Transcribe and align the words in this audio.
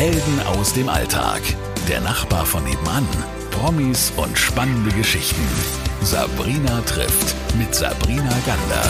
Helden 0.00 0.40
aus 0.46 0.72
dem 0.72 0.88
Alltag. 0.88 1.42
Der 1.86 2.00
Nachbar 2.00 2.46
von 2.46 2.64
nebenan. 2.64 3.06
Promis 3.50 4.10
und 4.16 4.38
spannende 4.38 4.90
Geschichten. 4.96 5.42
Sabrina 6.00 6.80
trifft 6.86 7.36
mit 7.58 7.74
Sabrina 7.74 8.34
Gander. 8.46 8.82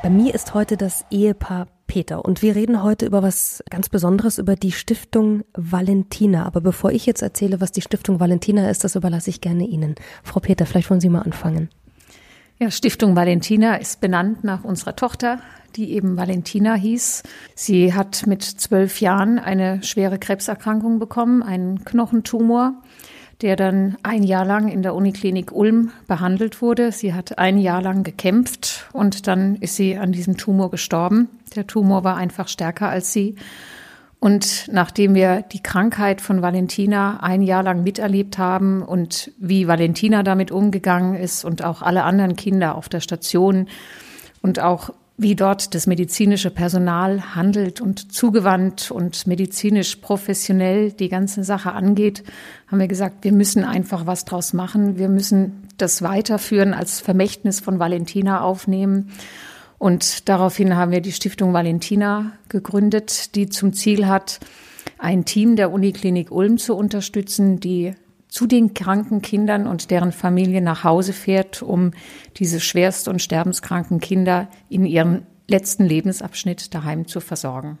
Bei 0.00 0.10
mir 0.10 0.32
ist 0.32 0.54
heute 0.54 0.76
das 0.76 1.04
Ehepaar 1.10 1.66
Peter 1.88 2.24
und 2.24 2.40
wir 2.40 2.54
reden 2.54 2.84
heute 2.84 3.04
über 3.04 3.24
was 3.24 3.64
ganz 3.68 3.88
Besonderes, 3.88 4.38
über 4.38 4.54
die 4.54 4.70
Stiftung 4.70 5.42
Valentina. 5.54 6.46
Aber 6.46 6.60
bevor 6.60 6.92
ich 6.92 7.04
jetzt 7.04 7.22
erzähle, 7.22 7.60
was 7.60 7.72
die 7.72 7.82
Stiftung 7.82 8.20
Valentina 8.20 8.70
ist, 8.70 8.84
das 8.84 8.94
überlasse 8.94 9.30
ich 9.30 9.40
gerne 9.40 9.66
Ihnen. 9.66 9.96
Frau 10.22 10.38
Peter, 10.38 10.66
vielleicht 10.66 10.88
wollen 10.88 11.00
Sie 11.00 11.08
mal 11.08 11.22
anfangen. 11.22 11.68
Ja, 12.58 12.70
Stiftung 12.70 13.16
Valentina 13.16 13.76
ist 13.76 14.00
benannt 14.00 14.44
nach 14.44 14.62
unserer 14.62 14.94
Tochter, 14.94 15.40
die 15.74 15.92
eben 15.92 16.16
Valentina 16.16 16.74
hieß. 16.74 17.24
Sie 17.56 17.94
hat 17.94 18.26
mit 18.26 18.42
zwölf 18.44 19.00
Jahren 19.00 19.38
eine 19.40 19.82
schwere 19.82 20.18
Krebserkrankung 20.18 20.98
bekommen, 21.00 21.42
einen 21.42 21.84
Knochentumor 21.84 22.74
der 23.40 23.56
dann 23.56 23.96
ein 24.02 24.22
Jahr 24.22 24.44
lang 24.44 24.68
in 24.68 24.82
der 24.82 24.94
Uniklinik 24.94 25.52
Ulm 25.52 25.90
behandelt 26.06 26.62
wurde. 26.62 26.92
Sie 26.92 27.14
hat 27.14 27.38
ein 27.38 27.58
Jahr 27.58 27.82
lang 27.82 28.02
gekämpft 28.02 28.88
und 28.92 29.26
dann 29.26 29.56
ist 29.56 29.76
sie 29.76 29.96
an 29.96 30.12
diesem 30.12 30.36
Tumor 30.36 30.70
gestorben. 30.70 31.28
Der 31.56 31.66
Tumor 31.66 32.04
war 32.04 32.16
einfach 32.16 32.48
stärker 32.48 32.88
als 32.88 33.12
sie. 33.12 33.36
Und 34.24 34.68
nachdem 34.72 35.14
wir 35.14 35.42
die 35.42 35.62
Krankheit 35.62 36.22
von 36.22 36.40
Valentina 36.40 37.18
ein 37.20 37.42
Jahr 37.42 37.62
lang 37.62 37.82
miterlebt 37.82 38.38
haben 38.38 38.80
und 38.80 39.30
wie 39.36 39.68
Valentina 39.68 40.22
damit 40.22 40.50
umgegangen 40.50 41.14
ist 41.14 41.44
und 41.44 41.62
auch 41.62 41.82
alle 41.82 42.04
anderen 42.04 42.34
Kinder 42.34 42.74
auf 42.74 42.88
der 42.88 43.00
Station 43.00 43.68
und 44.40 44.60
auch 44.60 44.94
wie 45.18 45.34
dort 45.34 45.74
das 45.74 45.86
medizinische 45.86 46.50
Personal 46.50 47.34
handelt 47.34 47.82
und 47.82 48.14
zugewandt 48.14 48.90
und 48.90 49.26
medizinisch 49.26 49.96
professionell 49.96 50.92
die 50.92 51.10
ganze 51.10 51.44
Sache 51.44 51.72
angeht, 51.72 52.24
haben 52.68 52.80
wir 52.80 52.88
gesagt, 52.88 53.24
wir 53.24 53.32
müssen 53.32 53.62
einfach 53.62 54.06
was 54.06 54.24
draus 54.24 54.54
machen. 54.54 54.96
Wir 54.96 55.10
müssen 55.10 55.68
das 55.76 56.00
weiterführen 56.00 56.72
als 56.72 57.02
Vermächtnis 57.02 57.60
von 57.60 57.78
Valentina 57.78 58.40
aufnehmen. 58.40 59.10
Und 59.84 60.30
daraufhin 60.30 60.76
haben 60.76 60.92
wir 60.92 61.02
die 61.02 61.12
Stiftung 61.12 61.52
Valentina 61.52 62.32
gegründet, 62.48 63.34
die 63.34 63.50
zum 63.50 63.74
Ziel 63.74 64.06
hat, 64.06 64.40
ein 64.96 65.26
Team 65.26 65.56
der 65.56 65.70
Uniklinik 65.70 66.30
Ulm 66.30 66.56
zu 66.56 66.74
unterstützen, 66.74 67.60
die 67.60 67.92
zu 68.28 68.46
den 68.46 68.72
kranken 68.72 69.20
Kindern 69.20 69.66
und 69.66 69.90
deren 69.90 70.10
Familie 70.10 70.62
nach 70.62 70.84
Hause 70.84 71.12
fährt, 71.12 71.62
um 71.62 71.90
diese 72.38 72.60
schwerst 72.60 73.08
und 73.08 73.20
sterbenskranken 73.20 74.00
Kinder 74.00 74.48
in 74.70 74.86
ihrem 74.86 75.24
letzten 75.48 75.84
Lebensabschnitt 75.84 76.72
daheim 76.72 77.06
zu 77.06 77.20
versorgen. 77.20 77.76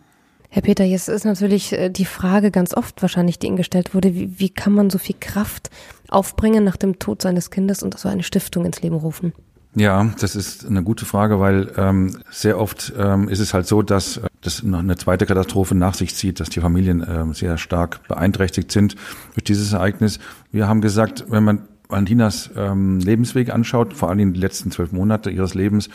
Herr 0.50 0.60
Peter, 0.60 0.84
jetzt 0.84 1.08
ist 1.08 1.24
natürlich 1.24 1.72
äh, 1.72 1.88
die 1.88 2.04
Frage 2.04 2.50
ganz 2.50 2.74
oft 2.74 3.00
wahrscheinlich, 3.00 3.38
die 3.38 3.46
Ihnen 3.46 3.56
gestellt 3.56 3.94
wurde, 3.94 4.14
wie, 4.14 4.38
wie 4.38 4.50
kann 4.50 4.74
man 4.74 4.90
so 4.90 4.98
viel 4.98 5.16
Kraft 5.18 5.70
aufbringen 6.08 6.64
nach 6.64 6.76
dem 6.76 6.98
Tod 6.98 7.22
seines 7.22 7.50
Kindes 7.50 7.82
und 7.82 7.98
so 7.98 8.10
eine 8.10 8.22
Stiftung 8.22 8.66
ins 8.66 8.82
Leben 8.82 8.96
rufen? 8.96 9.32
Ja, 9.76 10.08
das 10.20 10.36
ist 10.36 10.66
eine 10.66 10.84
gute 10.84 11.04
Frage, 11.04 11.40
weil 11.40 11.72
ähm, 11.76 12.18
sehr 12.30 12.60
oft 12.60 12.92
ähm, 12.96 13.28
ist 13.28 13.40
es 13.40 13.54
halt 13.54 13.66
so, 13.66 13.82
dass 13.82 14.18
äh, 14.18 14.28
das 14.40 14.62
noch 14.62 14.78
eine 14.78 14.96
zweite 14.96 15.26
Katastrophe 15.26 15.74
nach 15.74 15.94
sich 15.94 16.14
zieht, 16.14 16.38
dass 16.38 16.48
die 16.48 16.60
Familien 16.60 17.04
ähm, 17.08 17.34
sehr 17.34 17.58
stark 17.58 18.06
beeinträchtigt 18.06 18.70
sind 18.70 18.94
durch 19.34 19.42
dieses 19.42 19.72
Ereignis. 19.72 20.20
Wir 20.52 20.68
haben 20.68 20.80
gesagt, 20.80 21.24
wenn 21.28 21.42
man 21.42 21.62
Valentinas 21.88 22.50
ähm, 22.56 23.00
Lebensweg 23.00 23.50
anschaut, 23.50 23.94
vor 23.94 24.10
allem 24.10 24.32
die 24.32 24.40
letzten 24.40 24.70
zwölf 24.70 24.92
Monate 24.92 25.30
ihres 25.30 25.54
Lebens, 25.54 25.88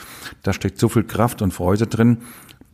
da 0.44 0.52
steckt 0.52 0.78
so 0.78 0.90
viel 0.90 1.04
Kraft 1.04 1.42
und 1.42 1.54
Freude 1.54 1.88
drin, 1.88 2.18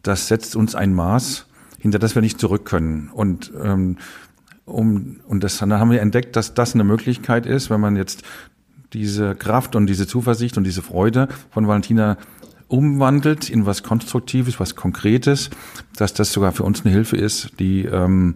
das 0.01 0.27
setzt 0.27 0.55
uns 0.55 0.73
ein 0.73 0.93
Maß, 0.93 1.45
hinter 1.79 1.99
das 1.99 2.15
wir 2.15 2.23
nicht 2.23 2.39
zurück 2.39 2.65
können. 2.65 3.09
Und 3.13 3.53
ähm, 3.63 3.97
um, 4.65 5.17
und 5.27 5.43
das, 5.43 5.59
dann 5.59 5.71
haben 5.73 5.91
wir 5.91 6.01
entdeckt, 6.01 6.35
dass 6.35 6.55
das 6.55 6.73
eine 6.73 6.83
Möglichkeit 6.83 7.45
ist, 7.45 7.69
wenn 7.69 7.79
man 7.79 7.95
jetzt 7.95 8.23
diese 8.93 9.35
Kraft 9.35 9.75
und 9.75 9.87
diese 9.87 10.07
Zuversicht 10.07 10.57
und 10.57 10.63
diese 10.63 10.81
Freude 10.81 11.27
von 11.51 11.67
Valentina 11.67 12.17
umwandelt 12.67 13.49
in 13.49 13.65
was 13.65 13.83
Konstruktives, 13.83 14.59
was 14.59 14.75
Konkretes, 14.75 15.49
dass 15.97 16.13
das 16.13 16.33
sogar 16.33 16.51
für 16.51 16.63
uns 16.63 16.83
eine 16.83 16.93
Hilfe 16.93 17.15
ist, 17.17 17.59
die 17.59 17.85
ähm, 17.85 18.35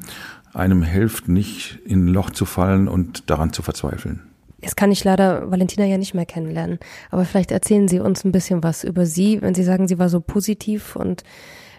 einem 0.54 0.84
hilft, 0.84 1.28
nicht 1.28 1.80
in 1.86 2.06
ein 2.06 2.08
Loch 2.08 2.30
zu 2.30 2.46
fallen 2.46 2.88
und 2.88 3.30
daran 3.30 3.54
zu 3.54 3.62
verzweifeln. 3.62 4.22
Jetzt 4.62 4.76
kann 4.76 4.92
ich 4.92 5.04
leider 5.04 5.50
Valentina 5.50 5.86
ja 5.86 5.98
nicht 5.98 6.14
mehr 6.14 6.26
kennenlernen, 6.26 6.80
aber 7.12 7.24
vielleicht 7.24 7.52
erzählen 7.52 7.88
Sie 7.88 8.00
uns 8.00 8.26
ein 8.26 8.32
bisschen 8.32 8.62
was 8.62 8.84
über 8.84 9.06
sie, 9.06 9.42
wenn 9.42 9.56
Sie 9.56 9.64
sagen, 9.64 9.88
sie 9.88 10.00
war 10.00 10.10
so 10.10 10.20
positiv 10.20 10.96
und 10.96 11.24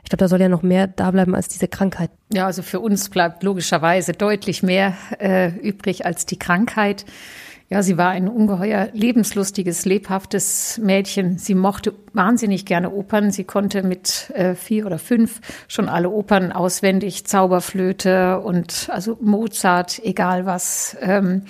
ich 0.03 0.09
glaube, 0.09 0.21
da 0.21 0.29
soll 0.29 0.41
ja 0.41 0.49
noch 0.49 0.63
mehr 0.63 0.87
da 0.87 1.11
bleiben 1.11 1.35
als 1.35 1.49
diese 1.49 1.69
Krankheit. 1.69 2.11
Ja, 2.33 2.47
also 2.47 2.63
für 2.63 2.81
uns 2.81 3.11
bleibt 3.11 3.43
logischerweise 3.43 4.13
deutlich 4.13 4.63
mehr 4.63 4.95
äh, 5.19 5.51
übrig 5.59 6.07
als 6.07 6.25
die 6.25 6.39
Krankheit. 6.39 7.05
Ja, 7.73 7.85
sie 7.85 7.97
war 7.97 8.11
ein 8.11 8.29
ungeheuer 8.29 8.89
lebenslustiges, 8.95 9.85
lebhaftes 9.85 10.79
Mädchen. 10.83 11.39
Sie 11.39 11.55
mochte 11.55 11.95
wahnsinnig 12.13 12.67
gerne 12.67 12.91
Opern. 12.91 13.31
Sie 13.31 13.45
konnte 13.45 13.85
mit 13.85 14.29
äh, 14.35 14.57
vier 14.57 14.87
oder 14.87 14.99
fünf 14.99 15.41
schon 15.69 15.89
alle 15.89 16.11
Opern 16.11 16.51
auswendig, 16.51 17.27
Zauberflöte 17.27 18.41
und 18.41 18.89
also 18.91 19.17
Mozart, 19.21 20.01
egal 20.03 20.47
was. 20.47 20.97
Ähm, 21.01 21.43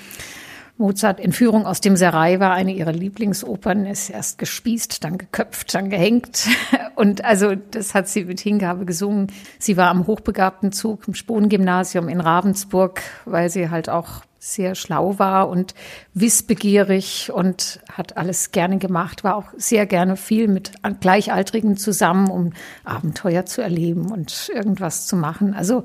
Mozart 0.81 1.21
Entführung 1.21 1.67
aus 1.67 1.81
dem 1.81 1.95
Serai 1.95 2.41
war 2.41 2.53
eine 2.53 2.73
ihrer 2.73 2.93
Lieblingsopern, 2.93 3.85
ist 3.87 4.11
erst 4.11 4.39
gespießt, 4.39 5.05
dann 5.05 5.19
geköpft, 5.19 5.75
dann 5.75 5.91
gehängt. 5.91 6.49
Und 6.97 7.25
also 7.25 7.55
das 7.55 7.95
hat 7.95 8.09
sie 8.09 8.25
mit 8.25 8.41
Hingabe 8.41 8.87
gesungen. 8.87 9.29
Sie 9.59 9.77
war 9.77 9.91
am 9.91 10.07
hochbegabten 10.07 10.73
Zug 10.73 11.07
im 11.07 11.15
Spohn-Gymnasium 11.15 12.09
in 12.09 12.21
Ravensburg, 12.21 13.03
weil 13.27 13.51
sie 13.51 13.71
halt 13.71 13.89
auch 13.89 14.23
sehr 14.39 14.75
schlau 14.75 15.19
war 15.19 15.51
und 15.51 15.75
wissbegierig 16.15 17.31
und 17.31 17.81
hat 17.93 18.17
alles 18.17 18.53
gerne 18.53 18.79
gemacht, 18.79 19.23
war 19.23 19.37
auch 19.37 19.53
sehr 19.59 19.85
gerne 19.85 20.17
viel 20.17 20.49
mit 20.49 20.73
Gleichaltrigen 21.01 21.77
zusammen, 21.77 22.31
um 22.31 22.53
Abenteuer 22.85 23.45
zu 23.45 23.61
erleben 23.61 24.11
und 24.11 24.51
irgendwas 24.55 25.07
zu 25.07 25.15
machen. 25.15 25.53
Also 25.53 25.85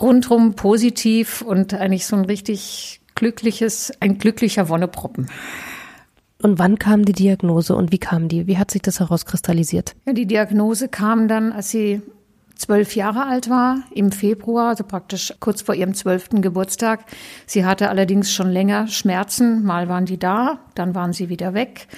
rundrum 0.00 0.54
positiv 0.54 1.42
und 1.42 1.74
eigentlich 1.74 2.06
so 2.06 2.16
ein 2.16 2.24
richtig 2.24 2.99
glückliches, 3.20 3.92
ein 4.00 4.16
glücklicher 4.16 4.70
Wonneproppen. 4.70 5.28
Und 6.42 6.58
wann 6.58 6.78
kam 6.78 7.04
die 7.04 7.12
Diagnose 7.12 7.76
und 7.76 7.92
wie 7.92 7.98
kam 7.98 8.28
die? 8.28 8.46
Wie 8.46 8.56
hat 8.56 8.70
sich 8.70 8.80
das 8.80 8.98
herauskristallisiert? 8.98 9.94
Ja, 10.06 10.14
die 10.14 10.24
Diagnose 10.24 10.88
kam 10.88 11.28
dann, 11.28 11.52
als 11.52 11.70
sie 11.70 12.00
zwölf 12.56 12.96
Jahre 12.96 13.26
alt 13.26 13.50
war, 13.50 13.82
im 13.94 14.10
Februar, 14.10 14.70
also 14.70 14.84
praktisch 14.84 15.34
kurz 15.38 15.60
vor 15.60 15.74
ihrem 15.74 15.92
zwölften 15.92 16.40
Geburtstag. 16.40 17.04
Sie 17.46 17.66
hatte 17.66 17.90
allerdings 17.90 18.32
schon 18.32 18.48
länger 18.48 18.86
Schmerzen. 18.88 19.64
Mal 19.64 19.88
waren 19.90 20.06
die 20.06 20.18
da, 20.18 20.60
dann 20.74 20.94
waren 20.94 21.12
sie 21.12 21.28
wieder 21.28 21.52
weg. 21.52 21.88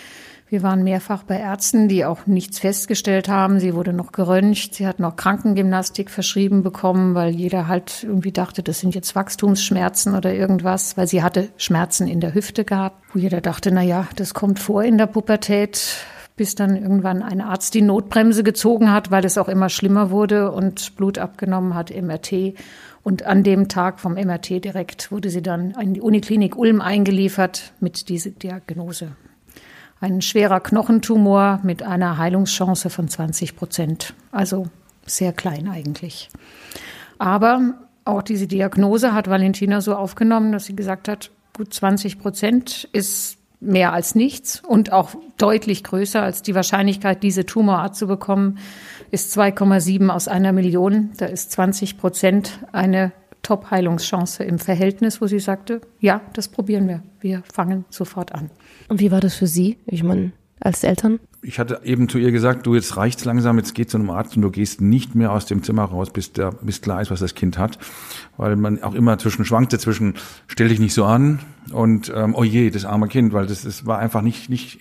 Wir 0.52 0.62
waren 0.62 0.84
mehrfach 0.84 1.22
bei 1.22 1.38
Ärzten, 1.38 1.88
die 1.88 2.04
auch 2.04 2.26
nichts 2.26 2.58
festgestellt 2.58 3.26
haben. 3.26 3.58
Sie 3.58 3.74
wurde 3.74 3.94
noch 3.94 4.12
geröntgt. 4.12 4.74
Sie 4.74 4.86
hat 4.86 5.00
noch 5.00 5.16
Krankengymnastik 5.16 6.10
verschrieben 6.10 6.62
bekommen, 6.62 7.14
weil 7.14 7.30
jeder 7.30 7.68
halt 7.68 8.04
irgendwie 8.04 8.32
dachte, 8.32 8.62
das 8.62 8.80
sind 8.80 8.94
jetzt 8.94 9.16
Wachstumsschmerzen 9.16 10.14
oder 10.14 10.34
irgendwas, 10.34 10.98
weil 10.98 11.06
sie 11.06 11.22
hatte 11.22 11.48
Schmerzen 11.56 12.06
in 12.06 12.20
der 12.20 12.34
Hüfte 12.34 12.66
gehabt, 12.66 13.02
wo 13.14 13.18
jeder 13.18 13.40
dachte, 13.40 13.72
na 13.72 13.80
ja, 13.80 14.06
das 14.16 14.34
kommt 14.34 14.58
vor 14.58 14.84
in 14.84 14.98
der 14.98 15.06
Pubertät 15.06 16.04
bis 16.36 16.54
dann 16.54 16.76
irgendwann 16.76 17.22
ein 17.22 17.40
Arzt 17.40 17.72
die 17.72 17.80
Notbremse 17.80 18.42
gezogen 18.42 18.92
hat, 18.92 19.10
weil 19.10 19.24
es 19.24 19.38
auch 19.38 19.48
immer 19.48 19.70
schlimmer 19.70 20.10
wurde 20.10 20.52
und 20.52 20.96
Blut 20.96 21.16
abgenommen 21.16 21.74
hat, 21.74 21.90
MRT. 21.90 22.58
Und 23.02 23.22
an 23.22 23.42
dem 23.42 23.68
Tag 23.68 24.00
vom 24.00 24.14
MRT 24.14 24.62
direkt 24.62 25.10
wurde 25.10 25.30
sie 25.30 25.42
dann 25.42 25.70
in 25.80 25.94
die 25.94 26.02
Uniklinik 26.02 26.56
Ulm 26.58 26.82
eingeliefert 26.82 27.72
mit 27.80 28.10
dieser 28.10 28.30
Diagnose. 28.30 29.12
Ein 30.02 30.20
schwerer 30.20 30.58
Knochentumor 30.58 31.60
mit 31.62 31.84
einer 31.84 32.18
Heilungschance 32.18 32.90
von 32.90 33.06
20 33.06 33.54
Prozent. 33.54 34.14
Also 34.32 34.66
sehr 35.06 35.32
klein 35.32 35.68
eigentlich. 35.68 36.28
Aber 37.18 37.74
auch 38.04 38.22
diese 38.22 38.48
Diagnose 38.48 39.14
hat 39.14 39.30
Valentina 39.30 39.80
so 39.80 39.94
aufgenommen, 39.94 40.50
dass 40.50 40.64
sie 40.64 40.74
gesagt 40.74 41.06
hat, 41.06 41.30
gut 41.56 41.72
20 41.72 42.18
Prozent 42.18 42.88
ist 42.90 43.38
mehr 43.60 43.92
als 43.92 44.16
nichts 44.16 44.60
und 44.66 44.90
auch 44.90 45.10
deutlich 45.36 45.84
größer 45.84 46.20
als 46.20 46.42
die 46.42 46.56
Wahrscheinlichkeit, 46.56 47.22
diese 47.22 47.46
Tumorart 47.46 47.94
zu 47.94 48.08
bekommen, 48.08 48.58
ist 49.12 49.38
2,7 49.38 50.08
aus 50.08 50.26
einer 50.26 50.50
Million. 50.50 51.10
Da 51.16 51.26
ist 51.26 51.52
20 51.52 51.96
Prozent 51.96 52.58
eine 52.72 53.12
Top-Heilungschance 53.42 54.44
im 54.44 54.58
Verhältnis, 54.58 55.20
wo 55.20 55.26
sie 55.26 55.40
sagte, 55.40 55.80
ja, 56.00 56.20
das 56.32 56.48
probieren 56.48 56.88
wir. 56.88 57.02
Wir 57.20 57.42
fangen 57.52 57.84
sofort 57.90 58.32
an. 58.32 58.50
Und 58.88 59.00
wie 59.00 59.10
war 59.10 59.20
das 59.20 59.34
für 59.34 59.46
Sie? 59.46 59.78
Ich 59.86 60.02
meine, 60.02 60.32
als 60.64 60.84
Eltern? 60.84 61.20
Ich 61.42 61.58
hatte 61.58 61.80
eben 61.84 62.08
zu 62.08 62.18
ihr 62.18 62.30
gesagt, 62.30 62.66
du, 62.66 62.74
jetzt 62.74 62.96
reicht's 62.96 63.24
langsam, 63.24 63.58
jetzt 63.58 63.74
geh 63.74 63.84
zu 63.84 63.98
einem 63.98 64.10
Arzt 64.10 64.36
und 64.36 64.42
du 64.42 64.50
gehst 64.50 64.80
nicht 64.80 65.14
mehr 65.14 65.32
aus 65.32 65.44
dem 65.46 65.62
Zimmer 65.62 65.84
raus, 65.84 66.10
bis, 66.10 66.32
der, 66.32 66.52
bis 66.52 66.80
klar 66.80 67.02
ist, 67.02 67.10
was 67.10 67.20
das 67.20 67.34
Kind 67.34 67.58
hat. 67.58 67.78
Weil 68.36 68.54
man 68.56 68.82
auch 68.82 68.94
immer 68.94 69.18
zwischen 69.18 69.44
schwankte, 69.44 69.78
zwischen 69.78 70.14
stell 70.46 70.68
dich 70.68 70.78
nicht 70.78 70.94
so 70.94 71.04
an 71.04 71.40
und 71.72 72.12
ähm, 72.14 72.34
oh 72.36 72.44
je, 72.44 72.70
das 72.70 72.84
arme 72.84 73.08
Kind, 73.08 73.32
weil 73.32 73.46
das, 73.46 73.62
das 73.62 73.86
war 73.86 73.98
einfach 73.98 74.22
nicht, 74.22 74.50
nicht 74.50 74.80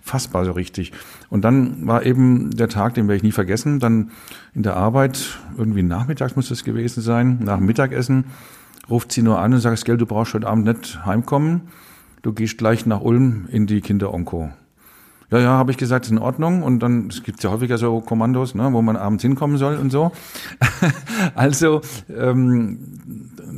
fassbar 0.00 0.44
so 0.44 0.52
richtig. 0.52 0.92
Und 1.30 1.42
dann 1.42 1.86
war 1.86 2.04
eben 2.04 2.50
der 2.50 2.68
Tag, 2.68 2.94
den 2.94 3.06
werde 3.06 3.18
ich 3.18 3.22
nie 3.22 3.32
vergessen, 3.32 3.78
dann 3.78 4.10
in 4.54 4.64
der 4.64 4.76
Arbeit, 4.76 5.38
irgendwie 5.56 5.82
nachmittags 5.82 6.34
muss 6.34 6.50
es 6.50 6.64
gewesen 6.64 7.00
sein, 7.00 7.38
nach 7.42 7.60
Mittagessen, 7.60 8.24
ruft 8.90 9.12
sie 9.12 9.22
nur 9.22 9.38
an 9.38 9.54
und 9.54 9.60
sagt, 9.60 9.84
Gell, 9.84 9.96
du 9.96 10.06
brauchst 10.06 10.34
heute 10.34 10.48
Abend 10.48 10.64
nicht 10.64 11.06
heimkommen, 11.06 11.62
du 12.22 12.32
gehst 12.32 12.58
gleich 12.58 12.86
nach 12.86 13.00
Ulm 13.00 13.46
in 13.50 13.66
die 13.66 13.80
Kinderonko. 13.80 14.50
Ja, 15.32 15.38
ja, 15.38 15.48
habe 15.48 15.70
ich 15.70 15.78
gesagt, 15.78 16.04
ist 16.04 16.12
in 16.12 16.18
Ordnung. 16.18 16.62
Und 16.62 16.80
dann, 16.80 17.08
es 17.08 17.22
gibt 17.22 17.42
ja 17.42 17.50
häufiger 17.50 17.78
so 17.78 18.00
Kommandos, 18.00 18.54
ne, 18.54 18.72
wo 18.72 18.82
man 18.82 18.96
abends 18.96 19.22
hinkommen 19.22 19.56
soll 19.56 19.76
und 19.76 19.90
so. 19.90 20.12
also, 21.34 21.80
ähm, 22.14 22.78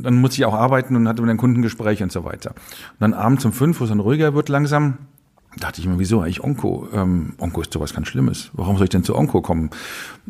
dann 0.01 0.15
muss 0.15 0.33
ich 0.37 0.45
auch 0.45 0.53
arbeiten 0.53 0.95
und 0.95 1.07
hatte 1.07 1.21
mit 1.21 1.29
einem 1.29 1.37
Kundengespräch 1.37 2.01
und 2.01 2.11
so 2.11 2.23
weiter. 2.23 2.51
Und 2.51 3.01
dann 3.01 3.13
abends 3.13 3.43
um 3.43 3.51
fünf, 3.51 3.79
wo 3.79 3.83
es 3.83 3.89
dann 3.89 3.99
ruhiger 3.99 4.33
wird 4.33 4.47
langsam, 4.47 4.99
dachte 5.57 5.81
ich 5.81 5.87
mir, 5.87 5.99
wieso 5.99 6.21
eigentlich 6.21 6.43
Onko? 6.43 6.87
Ähm, 6.93 7.33
Onko 7.39 7.61
ist 7.61 7.73
sowas 7.73 7.93
ganz 7.93 8.07
Schlimmes. 8.07 8.51
Warum 8.53 8.77
soll 8.77 8.85
ich 8.85 8.89
denn 8.89 9.03
zu 9.03 9.15
Onko 9.15 9.41
kommen? 9.41 9.69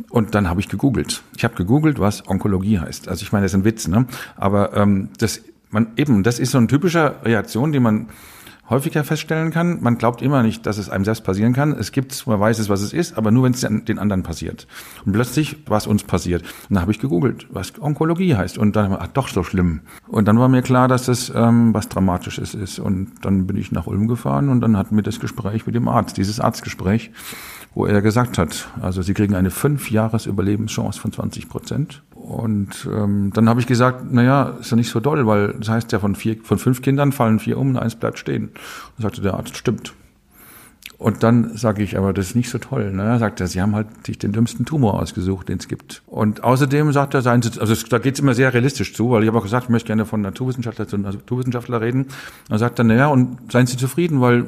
Und 0.09 0.33
dann 0.33 0.49
habe 0.49 0.59
ich 0.59 0.67
gegoogelt. 0.67 1.21
Ich 1.37 1.43
habe 1.43 1.55
gegoogelt, 1.55 1.99
was 1.99 2.27
Onkologie 2.27 2.79
heißt. 2.79 3.07
Also 3.07 3.23
ich 3.23 3.31
meine, 3.31 3.45
das 3.45 3.53
ist 3.53 3.59
ein 3.59 3.65
Witz, 3.65 3.87
ne? 3.87 4.07
Aber 4.35 4.75
ähm, 4.75 5.09
das 5.19 5.41
man 5.75 5.89
eben, 5.97 6.23
das 6.23 6.39
ist 6.39 6.51
so 6.51 6.57
eine 6.57 6.67
typische 6.67 7.15
Reaktion, 7.23 7.71
die 7.71 7.79
man 7.79 8.07
häufiger 8.69 9.03
feststellen 9.03 9.51
kann. 9.51 9.81
Man 9.81 9.97
glaubt 9.97 10.21
immer 10.21 10.41
nicht, 10.43 10.65
dass 10.65 10.77
es 10.77 10.89
einem 10.89 11.05
selbst 11.05 11.23
passieren 11.23 11.53
kann. 11.53 11.71
Es 11.73 11.91
gibt, 11.91 12.25
man 12.27 12.39
weiß 12.39 12.59
es, 12.59 12.69
was 12.69 12.81
es 12.81 12.93
ist, 12.93 13.17
aber 13.17 13.31
nur, 13.31 13.43
wenn 13.43 13.53
es 13.53 13.61
den 13.61 13.99
anderen 13.99 14.23
passiert. 14.23 14.67
Und 15.05 15.13
plötzlich 15.13 15.57
war 15.67 15.77
es 15.77 15.87
uns 15.87 16.03
passiert. 16.03 16.41
Und 16.41 16.75
dann 16.75 16.81
habe 16.81 16.91
ich 16.91 16.99
gegoogelt, 16.99 17.47
was 17.51 17.73
Onkologie 17.79 18.35
heißt. 18.35 18.57
Und 18.57 18.75
dann, 18.75 18.93
ach, 18.93 19.07
doch 19.07 19.27
so 19.27 19.43
schlimm. 19.43 19.81
Und 20.07 20.27
dann 20.27 20.39
war 20.39 20.47
mir 20.47 20.61
klar, 20.61 20.87
dass 20.87 21.05
das 21.05 21.31
ähm, 21.35 21.73
was 21.73 21.89
Dramatisches 21.89 22.53
ist. 22.55 22.79
Und 22.79 23.13
dann 23.21 23.47
bin 23.47 23.57
ich 23.57 23.71
nach 23.71 23.87
Ulm 23.87 24.07
gefahren 24.07 24.49
und 24.49 24.61
dann 24.61 24.77
hatten 24.77 24.95
wir 24.95 25.03
das 25.03 25.19
Gespräch 25.19 25.65
mit 25.65 25.75
dem 25.75 25.87
Arzt, 25.87 26.17
dieses 26.17 26.39
Arztgespräch, 26.39 27.11
wo 27.75 27.85
er 27.85 28.01
gesagt 28.01 28.37
hat, 28.37 28.69
also 28.81 29.01
Sie 29.01 29.13
kriegen 29.13 29.35
eine 29.35 29.51
fünf 29.51 29.91
Jahres 29.91 30.25
Überlebenschance 30.25 30.99
von 30.99 31.11
20 31.11 31.49
Prozent. 31.49 32.01
Und 32.15 32.89
ähm, 32.91 33.31
dann 33.33 33.49
habe 33.49 33.59
ich 33.59 33.67
gesagt, 33.67 34.11
naja, 34.11 34.55
ist 34.59 34.71
ja 34.71 34.77
nicht 34.77 34.89
so 34.89 35.01
doll, 35.01 35.27
weil 35.27 35.53
das 35.59 35.69
heißt 35.69 35.91
ja, 35.91 35.99
von, 35.99 36.15
vier, 36.15 36.37
von 36.41 36.57
fünf 36.57 36.81
Kindern 36.81 37.11
fallen 37.11 37.37
vier 37.37 37.57
um 37.57 37.71
und 37.71 37.77
eins 37.77 37.95
bleibt 37.95 38.17
stehen. 38.17 38.51
Und 38.97 39.01
sagte 39.03 39.21
der 39.21 39.35
Arzt, 39.35 39.57
stimmt. 39.57 39.93
Und 40.97 41.23
dann 41.23 41.57
sage 41.57 41.83
ich, 41.83 41.97
aber 41.97 42.13
das 42.13 42.27
ist 42.27 42.35
nicht 42.35 42.49
so 42.49 42.57
toll. 42.57 42.93
Ne? 42.93 43.19
Sagt 43.19 43.41
er, 43.41 43.47
Sie 43.47 43.61
haben 43.61 43.75
halt 43.75 43.87
sich 44.05 44.17
den 44.17 44.31
dümmsten 44.31 44.65
Tumor 44.65 44.99
ausgesucht, 44.99 45.49
den 45.49 45.57
es 45.57 45.67
gibt. 45.67 46.01
Und 46.07 46.45
außerdem 46.45 46.93
sagt 46.93 47.13
er, 47.13 47.21
seien 47.21 47.41
Sie, 47.41 47.59
also 47.59 47.75
da 47.89 47.97
geht 47.97 48.13
es 48.13 48.21
immer 48.21 48.33
sehr 48.33 48.53
realistisch 48.53 48.93
zu, 48.93 49.11
weil 49.11 49.23
ich 49.23 49.27
habe 49.27 49.37
auch 49.37 49.43
gesagt, 49.43 49.65
ich 49.65 49.69
möchte 49.69 49.87
gerne 49.87 50.05
von 50.05 50.21
Naturwissenschaftler 50.21 50.87
zu 50.87 50.97
Naturwissenschaftler 50.97 51.81
reden. 51.81 52.07
Dann 52.47 52.57
sagt 52.57 52.79
er, 52.79 52.85
naja, 52.85 53.07
und 53.07 53.51
seien 53.51 53.67
Sie 53.67 53.75
zufrieden, 53.75 54.21
weil 54.21 54.45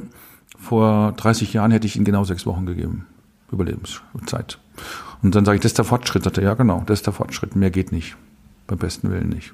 vor 0.58 1.12
30 1.18 1.52
Jahren 1.52 1.72
hätte 1.72 1.86
ich 1.86 1.98
Ihnen 1.98 2.06
genau 2.06 2.24
sechs 2.24 2.46
Wochen 2.46 2.66
gegeben. 2.66 3.06
Überlebenszeit. 3.52 4.60
Und 5.24 5.36
dann 5.36 5.46
sage 5.46 5.56
ich, 5.56 5.62
das 5.62 5.72
ist 5.72 5.78
der 5.78 5.86
Fortschritt. 5.86 6.24
Sagt 6.24 6.38
er, 6.38 6.44
ja 6.44 6.54
genau, 6.54 6.84
das 6.86 7.00
ist 7.00 7.06
der 7.06 7.14
Fortschritt. 7.14 7.56
Mehr 7.56 7.72
geht 7.72 7.92
nicht. 7.92 8.16
Beim 8.68 8.78
besten 8.78 9.12
Willen 9.12 9.30
nicht. 9.30 9.54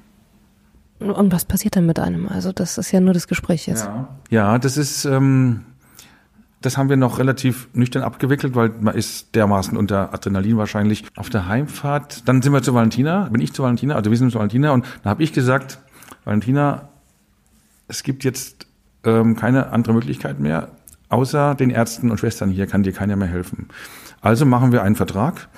Und 0.98 1.32
was 1.32 1.44
passiert 1.44 1.76
dann 1.76 1.86
mit 1.86 1.98
einem? 1.98 2.28
Also 2.28 2.52
das 2.52 2.78
ist 2.78 2.92
ja 2.92 3.00
nur 3.00 3.14
das 3.14 3.28
Gespräch 3.28 3.66
jetzt. 3.66 3.84
Ja, 3.84 4.08
ja 4.30 4.58
das 4.58 4.76
ist, 4.76 5.04
ähm, 5.04 5.64
das 6.60 6.76
haben 6.76 6.88
wir 6.88 6.96
noch 6.96 7.18
relativ 7.18 7.68
nüchtern 7.74 8.02
abgewickelt, 8.02 8.54
weil 8.54 8.70
man 8.80 8.94
ist 8.94 9.34
dermaßen 9.34 9.76
unter 9.76 10.14
Adrenalin 10.14 10.56
wahrscheinlich 10.56 11.04
auf 11.16 11.30
der 11.30 11.46
Heimfahrt. 11.46 12.28
Dann 12.28 12.42
sind 12.42 12.52
wir 12.52 12.62
zu 12.62 12.74
Valentina, 12.74 13.28
bin 13.30 13.42
ich 13.42 13.52
zu 13.52 13.62
Valentina, 13.62 13.96
also 13.96 14.10
wir 14.10 14.16
sind 14.16 14.30
zu 14.30 14.38
Valentina 14.38 14.72
und 14.72 14.86
da 15.02 15.10
habe 15.10 15.22
ich 15.22 15.32
gesagt, 15.32 15.78
Valentina, 16.24 16.88
es 17.88 18.02
gibt 18.02 18.24
jetzt 18.24 18.66
ähm, 19.04 19.36
keine 19.36 19.70
andere 19.70 19.92
Möglichkeit 19.94 20.40
mehr, 20.40 20.70
außer 21.08 21.54
den 21.54 21.70
Ärzten 21.70 22.10
und 22.10 22.18
Schwestern 22.18 22.50
hier 22.50 22.66
kann 22.66 22.82
dir 22.82 22.92
keiner 22.92 23.16
mehr 23.16 23.28
helfen. 23.28 23.68
Also 24.20 24.46
machen 24.46 24.72
wir 24.72 24.82
einen 24.82 24.96
Vertrag. 24.96 25.48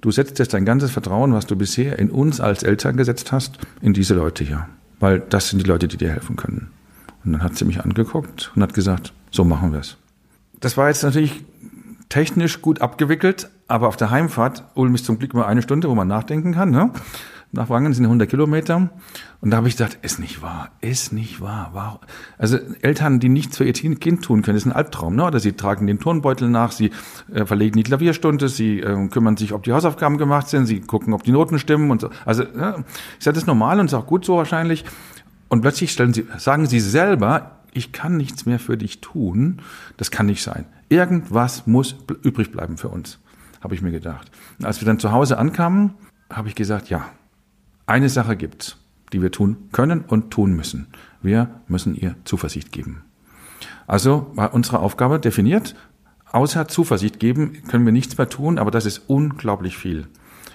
Du 0.00 0.10
setzt 0.10 0.38
jetzt 0.38 0.54
dein 0.54 0.64
ganzes 0.64 0.90
Vertrauen, 0.90 1.32
was 1.32 1.46
du 1.46 1.56
bisher 1.56 1.98
in 1.98 2.10
uns 2.10 2.40
als 2.40 2.62
Eltern 2.62 2.96
gesetzt 2.96 3.32
hast, 3.32 3.58
in 3.80 3.92
diese 3.92 4.14
Leute 4.14 4.44
hier. 4.44 4.68
Weil 5.00 5.20
das 5.20 5.50
sind 5.50 5.62
die 5.62 5.68
Leute, 5.68 5.88
die 5.88 5.96
dir 5.96 6.10
helfen 6.10 6.36
können. 6.36 6.70
Und 7.24 7.32
dann 7.32 7.42
hat 7.42 7.56
sie 7.56 7.64
mich 7.64 7.84
angeguckt 7.84 8.52
und 8.54 8.62
hat 8.62 8.72
gesagt, 8.72 9.12
so 9.30 9.44
machen 9.44 9.72
wir 9.72 9.80
es. 9.80 9.96
Das 10.60 10.76
war 10.76 10.88
jetzt 10.88 11.02
natürlich 11.02 11.44
technisch 12.08 12.62
gut 12.62 12.80
abgewickelt, 12.80 13.50
aber 13.68 13.88
auf 13.88 13.96
der 13.96 14.10
Heimfahrt, 14.10 14.64
Ulm 14.74 14.94
ist 14.94 15.04
zum 15.04 15.18
Glück 15.18 15.34
immer 15.34 15.46
eine 15.46 15.62
Stunde, 15.62 15.88
wo 15.88 15.94
man 15.94 16.08
nachdenken 16.08 16.54
kann, 16.54 16.70
ne? 16.70 16.90
Nach 17.52 17.68
Wangen 17.68 17.92
sind 17.92 18.04
100 18.04 18.28
Kilometer. 18.28 18.90
Und 19.40 19.50
da 19.50 19.58
habe 19.58 19.68
ich 19.68 19.76
gedacht, 19.76 19.98
ist 20.02 20.18
nicht 20.18 20.42
wahr, 20.42 20.70
ist 20.80 21.12
nicht 21.12 21.40
wahr. 21.40 21.70
wahr. 21.72 22.00
Also 22.38 22.58
Eltern, 22.82 23.20
die 23.20 23.28
nichts 23.28 23.56
für 23.56 23.64
ihr 23.64 23.72
Kind 23.72 24.22
tun 24.22 24.42
können, 24.42 24.56
ist 24.56 24.66
ein 24.66 24.72
Albtraum. 24.72 25.16
Ne? 25.16 25.24
Oder 25.24 25.40
sie 25.40 25.52
tragen 25.52 25.86
den 25.86 25.98
Turnbeutel 25.98 26.48
nach, 26.48 26.72
sie 26.72 26.90
äh, 27.32 27.46
verlegen 27.46 27.76
die 27.76 27.82
Klavierstunde, 27.82 28.48
sie 28.48 28.80
äh, 28.80 29.08
kümmern 29.08 29.36
sich, 29.36 29.52
ob 29.52 29.62
die 29.62 29.72
Hausaufgaben 29.72 30.18
gemacht 30.18 30.48
sind, 30.48 30.66
sie 30.66 30.80
gucken, 30.80 31.14
ob 31.14 31.22
die 31.22 31.32
Noten 31.32 31.58
stimmen 31.58 31.90
und 31.90 32.00
so. 32.00 32.10
Also 32.24 32.42
ist 32.42 33.26
ja 33.26 33.32
das 33.32 33.46
normal 33.46 33.80
und 33.80 33.86
ist 33.86 33.94
auch 33.94 34.06
gut 34.06 34.24
so 34.24 34.36
wahrscheinlich. 34.36 34.84
Und 35.48 35.60
plötzlich 35.60 35.92
stellen 35.92 36.12
sie, 36.12 36.26
sagen 36.38 36.66
sie 36.66 36.80
selber, 36.80 37.60
ich 37.72 37.92
kann 37.92 38.16
nichts 38.16 38.46
mehr 38.46 38.58
für 38.58 38.76
dich 38.76 39.00
tun. 39.00 39.60
Das 39.96 40.10
kann 40.10 40.26
nicht 40.26 40.42
sein. 40.42 40.64
Irgendwas 40.88 41.66
muss 41.66 41.96
übrig 42.22 42.50
bleiben 42.50 42.76
für 42.76 42.88
uns, 42.88 43.18
habe 43.62 43.74
ich 43.74 43.82
mir 43.82 43.90
gedacht. 43.90 44.30
Und 44.58 44.64
als 44.64 44.80
wir 44.80 44.86
dann 44.86 44.98
zu 44.98 45.12
Hause 45.12 45.38
ankamen, 45.38 45.94
habe 46.30 46.48
ich 46.48 46.54
gesagt, 46.54 46.88
ja, 46.90 47.06
eine 47.86 48.08
Sache 48.08 48.36
gibt's, 48.36 48.76
die 49.12 49.22
wir 49.22 49.30
tun 49.30 49.68
können 49.72 50.00
und 50.00 50.30
tun 50.30 50.54
müssen. 50.54 50.88
Wir 51.22 51.48
müssen 51.68 51.94
ihr 51.94 52.16
Zuversicht 52.24 52.72
geben. 52.72 53.02
Also 53.86 54.30
war 54.34 54.54
unsere 54.54 54.80
Aufgabe 54.80 55.20
definiert. 55.20 55.74
Außer 56.32 56.68
Zuversicht 56.68 57.20
geben 57.20 57.62
können 57.68 57.86
wir 57.86 57.92
nichts 57.92 58.18
mehr 58.18 58.28
tun, 58.28 58.58
aber 58.58 58.70
das 58.70 58.84
ist 58.84 59.02
unglaublich 59.06 59.78
viel. 59.78 60.08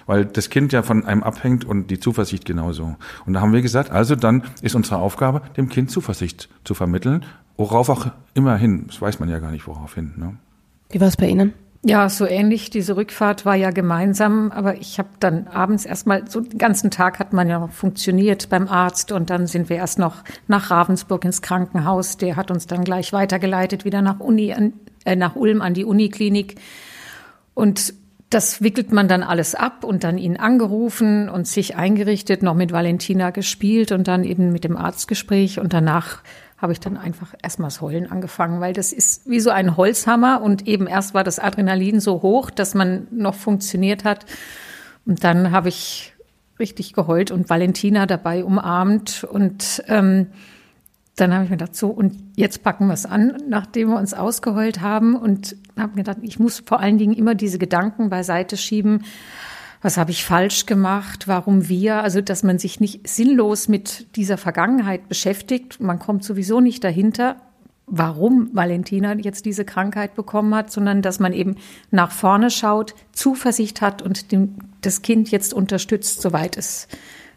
Weil 0.06 0.26
das 0.26 0.50
Kind 0.50 0.72
ja 0.72 0.82
von 0.82 1.06
einem 1.06 1.22
abhängt 1.22 1.64
und 1.64 1.88
die 1.88 1.98
Zuversicht 1.98 2.44
genauso. 2.44 2.96
Und 3.24 3.32
da 3.32 3.40
haben 3.40 3.52
wir 3.52 3.62
gesagt, 3.62 3.90
also 3.90 4.14
dann 4.14 4.42
ist 4.60 4.74
unsere 4.74 4.98
Aufgabe, 4.98 5.42
dem 5.56 5.68
Kind 5.68 5.90
Zuversicht 5.90 6.48
zu 6.64 6.74
vermitteln, 6.74 7.24
worauf 7.56 7.88
auch 7.88 8.10
immer 8.34 8.56
hin. 8.56 8.84
Das 8.88 9.00
weiß 9.00 9.20
man 9.20 9.28
ja 9.28 9.38
gar 9.38 9.50
nicht, 9.50 9.66
worauf 9.66 9.94
hin. 9.94 10.12
Ne? 10.16 10.36
Wie 10.90 11.00
war 11.00 11.08
es 11.08 11.16
bei 11.16 11.28
Ihnen? 11.28 11.54
Ja, 11.84 12.08
so 12.08 12.26
ähnlich. 12.26 12.70
Diese 12.70 12.96
Rückfahrt 12.96 13.44
war 13.44 13.56
ja 13.56 13.70
gemeinsam, 13.70 14.52
aber 14.52 14.76
ich 14.80 15.00
habe 15.00 15.08
dann 15.18 15.48
abends 15.48 15.84
erstmal, 15.84 16.28
so 16.28 16.40
den 16.40 16.56
ganzen 16.56 16.92
Tag 16.92 17.18
hat 17.18 17.32
man 17.32 17.48
ja 17.48 17.66
funktioniert 17.66 18.48
beim 18.48 18.68
Arzt 18.68 19.10
und 19.10 19.30
dann 19.30 19.48
sind 19.48 19.68
wir 19.68 19.78
erst 19.78 19.98
noch 19.98 20.22
nach 20.46 20.70
Ravensburg 20.70 21.24
ins 21.24 21.42
Krankenhaus. 21.42 22.18
Der 22.18 22.36
hat 22.36 22.52
uns 22.52 22.68
dann 22.68 22.84
gleich 22.84 23.12
weitergeleitet, 23.12 23.84
wieder 23.84 24.00
nach 24.00 24.20
Uni, 24.20 24.54
äh, 25.04 25.16
nach 25.16 25.34
Ulm 25.34 25.60
an 25.60 25.74
die 25.74 25.84
Uniklinik. 25.84 26.60
Und 27.54 27.94
das 28.30 28.62
wickelt 28.62 28.92
man 28.92 29.08
dann 29.08 29.24
alles 29.24 29.56
ab 29.56 29.82
und 29.82 30.04
dann 30.04 30.18
ihn 30.18 30.36
angerufen 30.36 31.28
und 31.28 31.48
sich 31.48 31.74
eingerichtet, 31.74 32.44
noch 32.44 32.54
mit 32.54 32.72
Valentina 32.72 33.30
gespielt 33.30 33.90
und 33.90 34.06
dann 34.06 34.22
eben 34.22 34.52
mit 34.52 34.62
dem 34.62 34.76
Arztgespräch 34.76 35.58
und 35.58 35.72
danach 35.72 36.22
habe 36.62 36.72
ich 36.72 36.80
dann 36.80 36.96
einfach 36.96 37.34
erstmal 37.42 37.66
das 37.66 37.80
Heulen 37.80 38.10
angefangen, 38.10 38.60
weil 38.60 38.72
das 38.72 38.92
ist 38.92 39.28
wie 39.28 39.40
so 39.40 39.50
ein 39.50 39.76
Holzhammer 39.76 40.40
und 40.40 40.68
eben 40.68 40.86
erst 40.86 41.12
war 41.12 41.24
das 41.24 41.40
Adrenalin 41.40 41.98
so 41.98 42.22
hoch, 42.22 42.50
dass 42.50 42.74
man 42.74 43.08
noch 43.10 43.34
funktioniert 43.34 44.04
hat. 44.04 44.24
Und 45.04 45.24
dann 45.24 45.50
habe 45.50 45.68
ich 45.68 46.14
richtig 46.60 46.92
geheult 46.92 47.32
und 47.32 47.50
Valentina 47.50 48.06
dabei 48.06 48.44
umarmt 48.44 49.24
und 49.24 49.82
ähm, 49.88 50.28
dann 51.16 51.34
habe 51.34 51.44
ich 51.44 51.50
mir 51.50 51.56
gedacht, 51.56 51.74
so, 51.74 51.88
und 51.88 52.14
jetzt 52.36 52.62
packen 52.62 52.86
wir 52.86 52.94
es 52.94 53.06
an, 53.06 53.36
nachdem 53.48 53.88
wir 53.88 53.98
uns 53.98 54.14
ausgeheult 54.14 54.80
haben 54.80 55.16
und 55.16 55.56
habe 55.76 55.96
mir 55.96 56.04
gedacht, 56.04 56.18
ich 56.22 56.38
muss 56.38 56.62
vor 56.64 56.78
allen 56.78 56.96
Dingen 56.96 57.12
immer 57.12 57.34
diese 57.34 57.58
Gedanken 57.58 58.08
beiseite 58.08 58.56
schieben, 58.56 59.04
was 59.82 59.96
habe 59.96 60.12
ich 60.12 60.24
falsch 60.24 60.66
gemacht, 60.66 61.26
warum 61.26 61.68
wir, 61.68 62.02
also 62.02 62.20
dass 62.20 62.44
man 62.44 62.58
sich 62.58 62.78
nicht 62.78 63.06
sinnlos 63.08 63.68
mit 63.68 64.16
dieser 64.16 64.38
Vergangenheit 64.38 65.08
beschäftigt. 65.08 65.80
Man 65.80 65.98
kommt 65.98 66.24
sowieso 66.24 66.60
nicht 66.60 66.84
dahinter, 66.84 67.36
warum 67.86 68.50
Valentina 68.52 69.14
jetzt 69.14 69.44
diese 69.44 69.64
Krankheit 69.64 70.14
bekommen 70.14 70.54
hat, 70.54 70.70
sondern 70.70 71.02
dass 71.02 71.18
man 71.18 71.32
eben 71.32 71.56
nach 71.90 72.12
vorne 72.12 72.50
schaut, 72.50 72.94
Zuversicht 73.10 73.80
hat 73.80 74.02
und 74.02 74.30
dem, 74.30 74.54
das 74.80 75.02
Kind 75.02 75.30
jetzt 75.32 75.52
unterstützt, 75.52 76.22
soweit 76.22 76.56
es 76.56 76.86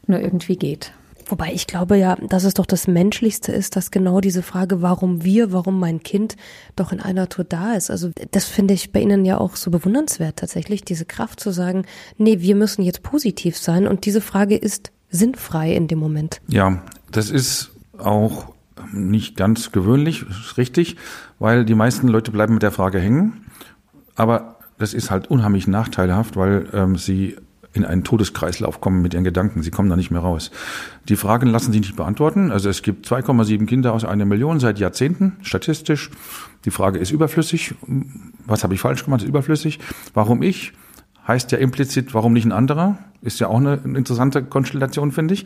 nur 0.06 0.20
irgendwie 0.20 0.56
geht. 0.56 0.94
Wobei 1.28 1.52
ich 1.54 1.68
glaube 1.68 1.98
ja, 1.98 2.16
dass 2.16 2.44
es 2.44 2.54
doch 2.54 2.66
das 2.66 2.88
Menschlichste 2.88 3.52
ist, 3.52 3.76
dass 3.76 3.92
genau 3.92 4.22
diese 4.22 4.44
Frage, 4.44 4.82
warum 4.82 5.24
wir, 5.24 5.52
warum 5.52 5.80
mein 5.80 6.04
Kind, 6.04 6.36
doch 6.76 6.92
in 6.92 7.00
einer 7.00 7.30
Tour 7.30 7.46
da 7.46 7.74
ist. 7.74 7.90
Also 7.90 8.12
das 8.32 8.46
finde 8.46 8.74
ich 8.74 8.92
bei 8.92 9.02
Ihnen 9.02 9.26
ja 9.26 9.38
auch 9.38 9.56
so 9.56 9.72
bewundernswert 9.72 10.38
tatsächlich, 10.38 10.84
diese 10.84 11.06
Kraft 11.06 11.40
zu 11.40 11.52
sagen, 11.52 11.86
nee, 12.18 12.42
wir 12.42 12.56
müssen 12.56 12.84
jetzt 12.84 13.04
positiv 13.04 13.58
sein 13.58 13.88
und 13.88 14.06
diese 14.06 14.22
Frage 14.22 14.56
ist 14.56 14.92
sinnfrei 15.10 15.74
in 15.74 15.88
dem 15.88 16.00
Moment. 16.00 16.42
Ja, 16.48 16.84
das 17.12 17.30
ist 17.30 17.72
auch 17.98 18.54
nicht 18.92 19.36
ganz 19.36 19.72
gewöhnlich, 19.72 20.26
ist 20.30 20.58
richtig, 20.58 20.98
weil 21.40 21.66
die 21.66 21.76
meisten 21.76 22.08
Leute 22.08 22.32
bleiben 22.32 22.54
mit 22.54 22.64
der 22.64 22.72
Frage 22.72 23.00
hängen. 23.00 23.46
Aber 24.16 24.58
das 24.78 24.94
ist 24.94 25.12
halt 25.12 25.30
unheimlich 25.30 25.68
nachteilhaft, 25.68 26.36
weil 26.36 26.68
ähm, 26.74 26.98
sie 26.98 27.38
in 27.76 27.84
einen 27.84 28.04
Todeskreislauf 28.04 28.80
kommen 28.80 29.02
mit 29.02 29.14
ihren 29.14 29.26
Gedanken. 29.26 29.62
Sie 29.62 29.70
kommen 29.70 29.90
da 29.90 29.98
nicht 29.98 30.10
mehr 30.10 30.22
raus. 30.22 30.50
Die 31.10 31.18
Fragen 31.18 31.48
lassen 31.48 31.74
sich 31.74 31.82
nicht 31.82 31.96
beantworten. 31.96 32.52
Also 32.52 32.70
es 32.70 32.82
gibt 32.82 33.06
2,7 33.06 33.66
Kinder 33.66 33.94
aus 33.94 34.06
einer 34.06 34.26
Million 34.26 34.62
seit 34.62 34.80
Jahrzehnten, 34.80 35.34
statistisch. 35.42 36.10
Die 36.64 36.72
Frage 36.72 37.00
ist 37.00 37.12
überflüssig. 37.12 37.76
Was 38.46 38.64
habe 38.64 38.74
ich 38.74 38.80
falsch 38.80 39.04
gemacht? 39.04 39.22
Ist 39.22 39.28
überflüssig. 39.28 39.80
Warum 40.14 40.42
ich? 40.42 40.72
Heißt 41.28 41.52
ja 41.52 41.58
implizit, 41.58 42.14
warum 42.14 42.34
nicht 42.34 42.46
ein 42.46 42.52
anderer? 42.52 42.98
Ist 43.22 43.40
ja 43.40 43.48
auch 43.48 43.58
eine 43.58 43.74
interessante 43.84 44.44
Konstellation, 44.44 45.12
finde 45.12 45.34
ich. 45.34 45.46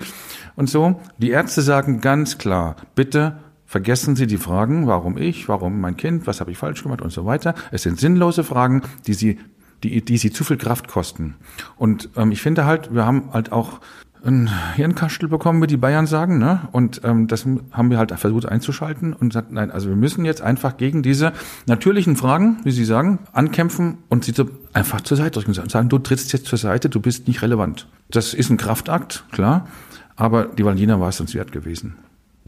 Und 0.56 0.70
so, 0.70 1.00
die 1.18 1.32
Ärzte 1.32 1.62
sagen 1.62 2.02
ganz 2.02 2.38
klar, 2.38 2.76
bitte 2.96 3.40
vergessen 3.66 4.16
Sie 4.16 4.28
die 4.28 4.38
Fragen, 4.38 4.88
warum 4.88 5.18
ich, 5.18 5.48
warum 5.48 5.80
mein 5.80 5.96
Kind, 5.96 6.28
was 6.28 6.42
habe 6.42 6.52
ich 6.52 6.58
falsch 6.58 6.84
gemacht 6.84 7.02
und 7.02 7.12
so 7.12 7.26
weiter. 7.26 7.56
Es 7.72 7.84
sind 7.84 8.00
sinnlose 8.00 8.44
Fragen, 8.44 8.82
die 9.08 9.14
Sie 9.14 9.40
die, 9.84 10.04
die 10.04 10.18
sie 10.18 10.32
zu 10.32 10.44
viel 10.44 10.58
Kraft 10.58 10.88
kosten. 10.88 11.36
Und 11.78 12.10
ähm, 12.16 12.32
ich 12.32 12.42
finde 12.42 12.66
halt, 12.66 12.94
wir 12.94 13.06
haben 13.06 13.30
halt 13.34 13.52
auch 13.52 13.80
ein 14.24 14.50
Hirnkastel 14.76 15.30
bekommen, 15.30 15.62
wie 15.62 15.68
die 15.68 15.78
Bayern 15.78 16.06
sagen, 16.06 16.40
ne? 16.40 16.68
Und 16.72 17.02
ähm, 17.04 17.28
das 17.28 17.46
haben 17.46 17.90
wir 17.90 17.98
halt 17.98 18.12
versucht 18.12 18.46
einzuschalten 18.46 19.14
und 19.14 19.30
gesagt, 19.30 19.52
nein, 19.52 19.72
also 19.72 19.88
wir 19.88 19.96
müssen 19.96 20.26
jetzt 20.26 20.42
einfach 20.42 20.78
gegen 20.78 21.04
diese 21.04 21.32
natürlichen 21.68 22.16
Fragen, 22.16 22.58
wie 22.64 22.72
Sie 22.72 22.86
sagen, 22.86 23.20
ankämpfen 23.32 24.00
und 24.10 24.26
sie 24.26 24.34
so 24.34 24.50
einfach 24.74 25.02
zur 25.02 25.16
Seite 25.18 25.40
drücken 25.40 25.58
und 25.58 25.72
sagen, 25.72 25.90
du 25.90 26.00
trittst 26.00 26.34
jetzt 26.34 26.48
zur 26.48 26.58
Seite, 26.58 26.90
du 26.90 27.00
bist 27.00 27.28
nicht 27.28 27.42
relevant. 27.42 27.88
Das 28.10 28.34
ist 28.34 28.50
ein 28.50 28.58
Kraftakt, 28.58 29.24
klar, 29.32 29.68
aber 30.16 30.46
die 30.46 30.66
Valina 30.66 31.00
war 31.00 31.10
es 31.10 31.22
uns 31.22 31.34
wert 31.34 31.52
gewesen. 31.52 31.96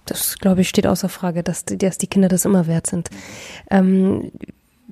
Das, 0.06 0.40
glaube 0.40 0.62
ich, 0.62 0.70
steht 0.70 0.88
außer 0.88 1.10
Frage, 1.10 1.44
dass, 1.44 1.64
dass 1.64 1.98
die 1.98 2.08
Kinder 2.08 2.28
das 2.28 2.44
immer 2.44 2.68
wert 2.68 2.88
sind. 2.88 3.10
Ähm, 3.70 4.32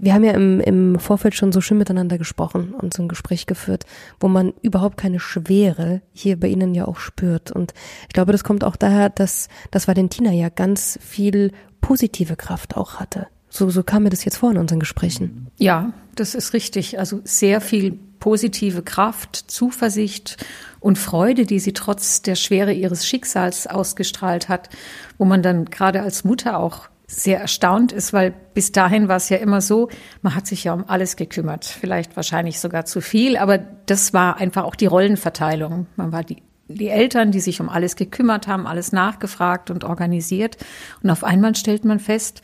wir 0.01 0.13
haben 0.13 0.23
ja 0.23 0.31
im, 0.33 0.59
im 0.59 0.99
Vorfeld 0.99 1.35
schon 1.35 1.51
so 1.51 1.61
schön 1.61 1.77
miteinander 1.77 2.17
gesprochen 2.17 2.73
und 2.73 2.93
so 2.93 3.03
ein 3.03 3.07
Gespräch 3.07 3.45
geführt, 3.45 3.85
wo 4.19 4.27
man 4.27 4.53
überhaupt 4.61 4.97
keine 4.97 5.19
Schwere 5.19 6.01
hier 6.13 6.39
bei 6.39 6.47
Ihnen 6.47 6.73
ja 6.73 6.87
auch 6.87 6.97
spürt. 6.97 7.51
Und 7.51 7.73
ich 8.07 8.13
glaube, 8.13 8.31
das 8.31 8.43
kommt 8.43 8.63
auch 8.63 8.75
daher, 8.75 9.09
dass, 9.09 9.47
dass 9.71 9.87
Valentina 9.87 10.31
ja 10.31 10.49
ganz 10.49 10.99
viel 11.01 11.51
positive 11.81 12.35
Kraft 12.35 12.77
auch 12.77 12.99
hatte. 12.99 13.27
So, 13.49 13.69
so 13.69 13.83
kam 13.83 14.03
mir 14.03 14.09
das 14.09 14.25
jetzt 14.25 14.37
vor 14.37 14.51
in 14.51 14.57
unseren 14.57 14.79
Gesprächen. 14.79 15.47
Ja, 15.57 15.93
das 16.15 16.35
ist 16.35 16.53
richtig. 16.53 16.99
Also 16.99 17.21
sehr 17.23 17.61
viel 17.61 17.97
positive 18.19 18.83
Kraft, 18.83 19.35
Zuversicht 19.35 20.37
und 20.79 20.97
Freude, 20.97 21.45
die 21.45 21.59
sie 21.59 21.73
trotz 21.73 22.21
der 22.21 22.35
Schwere 22.35 22.73
ihres 22.73 23.07
Schicksals 23.07 23.65
ausgestrahlt 23.65 24.49
hat, 24.49 24.69
wo 25.17 25.25
man 25.25 25.41
dann 25.41 25.65
gerade 25.65 26.01
als 26.01 26.23
Mutter 26.23 26.59
auch 26.59 26.89
sehr 27.09 27.39
erstaunt 27.39 27.91
ist, 27.91 28.13
weil 28.13 28.33
bis 28.53 28.71
dahin 28.71 29.07
war 29.07 29.17
es 29.17 29.29
ja 29.29 29.37
immer 29.37 29.61
so, 29.61 29.89
man 30.21 30.35
hat 30.35 30.45
sich 30.45 30.63
ja 30.63 30.73
um 30.73 30.87
alles 30.87 31.15
gekümmert, 31.15 31.65
vielleicht 31.65 32.15
wahrscheinlich 32.15 32.59
sogar 32.59 32.85
zu 32.85 33.01
viel, 33.01 33.35
aber 33.35 33.57
das 33.57 34.13
war 34.13 34.37
einfach 34.37 34.63
auch 34.63 34.75
die 34.75 34.85
Rollenverteilung. 34.85 35.87
Man 35.95 36.11
war 36.11 36.23
die, 36.23 36.43
die 36.67 36.89
Eltern, 36.89 37.31
die 37.31 37.39
sich 37.39 37.61
um 37.61 37.67
alles 37.67 37.95
gekümmert 37.95 38.47
haben, 38.47 38.67
alles 38.67 38.91
nachgefragt 38.91 39.71
und 39.71 39.83
organisiert. 39.83 40.57
Und 41.01 41.09
auf 41.09 41.23
einmal 41.23 41.55
stellt 41.55 41.83
man 41.83 41.99
fest, 41.99 42.43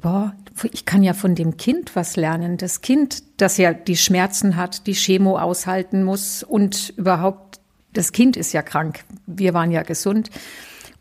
boah, 0.00 0.32
ich 0.70 0.84
kann 0.84 1.02
ja 1.02 1.12
von 1.12 1.34
dem 1.34 1.56
Kind 1.56 1.96
was 1.96 2.14
lernen. 2.14 2.56
Das 2.56 2.82
Kind, 2.82 3.24
das 3.40 3.56
ja 3.56 3.72
die 3.72 3.96
Schmerzen 3.96 4.54
hat, 4.56 4.86
die 4.86 4.94
Chemo 4.94 5.38
aushalten 5.38 6.04
muss 6.04 6.44
und 6.44 6.90
überhaupt, 6.96 7.60
das 7.94 8.12
Kind 8.12 8.36
ist 8.36 8.52
ja 8.52 8.62
krank. 8.62 9.00
Wir 9.26 9.54
waren 9.54 9.72
ja 9.72 9.82
gesund 9.82 10.30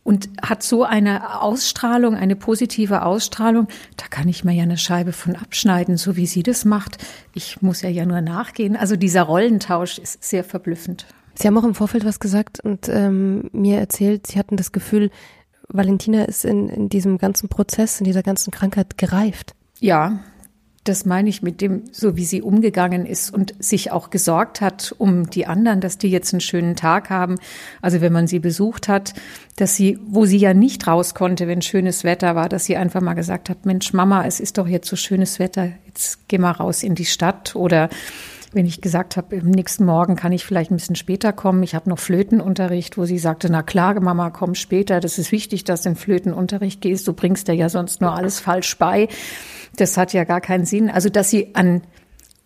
und 0.07 0.29
hat 0.41 0.63
so 0.63 0.85
eine 0.85 1.41
Ausstrahlung, 1.41 2.15
eine 2.15 2.37
positive 2.37 3.03
Ausstrahlung. 3.03 3.67
Da 3.97 4.05
kann 4.09 4.29
ich 4.29 4.45
mir 4.45 4.53
ja 4.53 4.63
eine 4.63 4.77
Scheibe 4.77 5.11
von 5.11 5.35
abschneiden, 5.35 5.97
so 5.97 6.15
wie 6.15 6.25
sie 6.25 6.43
das 6.43 6.63
macht. 6.63 7.03
Ich 7.33 7.61
muss 7.61 7.81
ja 7.81 7.89
ja 7.89 8.05
nur 8.05 8.21
nachgehen. 8.21 8.77
Also 8.77 8.95
dieser 8.95 9.23
Rollentausch 9.23 9.97
ist 9.97 10.23
sehr 10.23 10.45
verblüffend. 10.45 11.05
Sie 11.35 11.45
haben 11.45 11.57
auch 11.57 11.65
im 11.65 11.75
Vorfeld 11.75 12.05
was 12.05 12.21
gesagt 12.21 12.61
und 12.61 12.87
ähm, 12.87 13.49
mir 13.51 13.79
erzählt, 13.79 14.27
Sie 14.27 14.39
hatten 14.39 14.55
das 14.55 14.71
Gefühl, 14.71 15.11
Valentina 15.67 16.23
ist 16.23 16.45
in, 16.45 16.69
in 16.69 16.87
diesem 16.87 17.17
ganzen 17.17 17.49
Prozess, 17.49 17.99
in 17.99 18.05
dieser 18.05 18.23
ganzen 18.23 18.51
Krankheit 18.51 18.97
gereift. 18.97 19.55
Ja, 19.81 20.19
das 20.87 21.05
meine 21.05 21.29
ich 21.29 21.41
mit 21.41 21.61
dem, 21.61 21.83
so 21.91 22.15
wie 22.15 22.25
sie 22.25 22.41
umgegangen 22.41 23.05
ist 23.05 23.33
und 23.33 23.53
sich 23.59 23.91
auch 23.91 24.09
gesorgt 24.09 24.61
hat 24.61 24.95
um 24.97 25.29
die 25.29 25.45
anderen, 25.45 25.81
dass 25.81 25.97
die 25.97 26.09
jetzt 26.09 26.33
einen 26.33 26.41
schönen 26.41 26.75
Tag 26.75 27.09
haben. 27.09 27.35
Also 27.81 28.01
wenn 28.01 28.13
man 28.13 28.27
sie 28.27 28.39
besucht 28.39 28.87
hat, 28.87 29.13
dass 29.55 29.75
sie, 29.75 29.99
wo 30.05 30.25
sie 30.25 30.37
ja 30.37 30.53
nicht 30.53 30.87
raus 30.87 31.13
konnte, 31.13 31.47
wenn 31.47 31.61
schönes 31.61 32.03
Wetter 32.03 32.35
war, 32.35 32.49
dass 32.49 32.65
sie 32.65 32.77
einfach 32.77 33.01
mal 33.01 33.13
gesagt 33.13 33.49
hat, 33.49 33.65
Mensch, 33.65 33.93
Mama, 33.93 34.25
es 34.25 34.39
ist 34.39 34.57
doch 34.57 34.67
jetzt 34.67 34.87
so 34.87 34.95
schönes 34.95 35.39
Wetter, 35.39 35.71
jetzt 35.85 36.27
geh 36.27 36.37
mal 36.37 36.51
raus 36.51 36.83
in 36.83 36.95
die 36.95 37.05
Stadt 37.05 37.55
oder 37.55 37.89
wenn 38.53 38.65
ich 38.65 38.81
gesagt 38.81 39.17
habe, 39.17 39.35
im 39.35 39.51
nächsten 39.51 39.85
Morgen 39.85 40.15
kann 40.15 40.31
ich 40.31 40.45
vielleicht 40.45 40.71
ein 40.71 40.77
bisschen 40.77 40.95
später 40.95 41.33
kommen. 41.33 41.63
Ich 41.63 41.75
habe 41.75 41.89
noch 41.89 41.99
Flötenunterricht, 41.99 42.97
wo 42.97 43.05
sie 43.05 43.19
sagte, 43.19 43.51
na 43.51 43.61
klar, 43.61 43.99
Mama, 43.99 44.29
komm 44.29 44.55
später. 44.55 44.99
Das 44.99 45.17
ist 45.19 45.31
wichtig, 45.31 45.63
dass 45.65 45.83
du 45.83 45.89
in 45.89 45.95
Flötenunterricht 45.95 46.81
gehst. 46.81 47.07
Du 47.07 47.13
bringst 47.13 47.47
dir 47.47 47.53
ja 47.53 47.69
sonst 47.69 47.99
nur 47.99 48.13
alles 48.13 48.39
falsch 48.39 48.77
bei. 48.77 49.09
Das 49.77 49.97
hat 49.97 50.13
ja 50.13 50.23
gar 50.25 50.41
keinen 50.41 50.65
Sinn. 50.65 50.89
Also, 50.89 51.09
dass 51.09 51.29
sie 51.29 51.55
an 51.55 51.81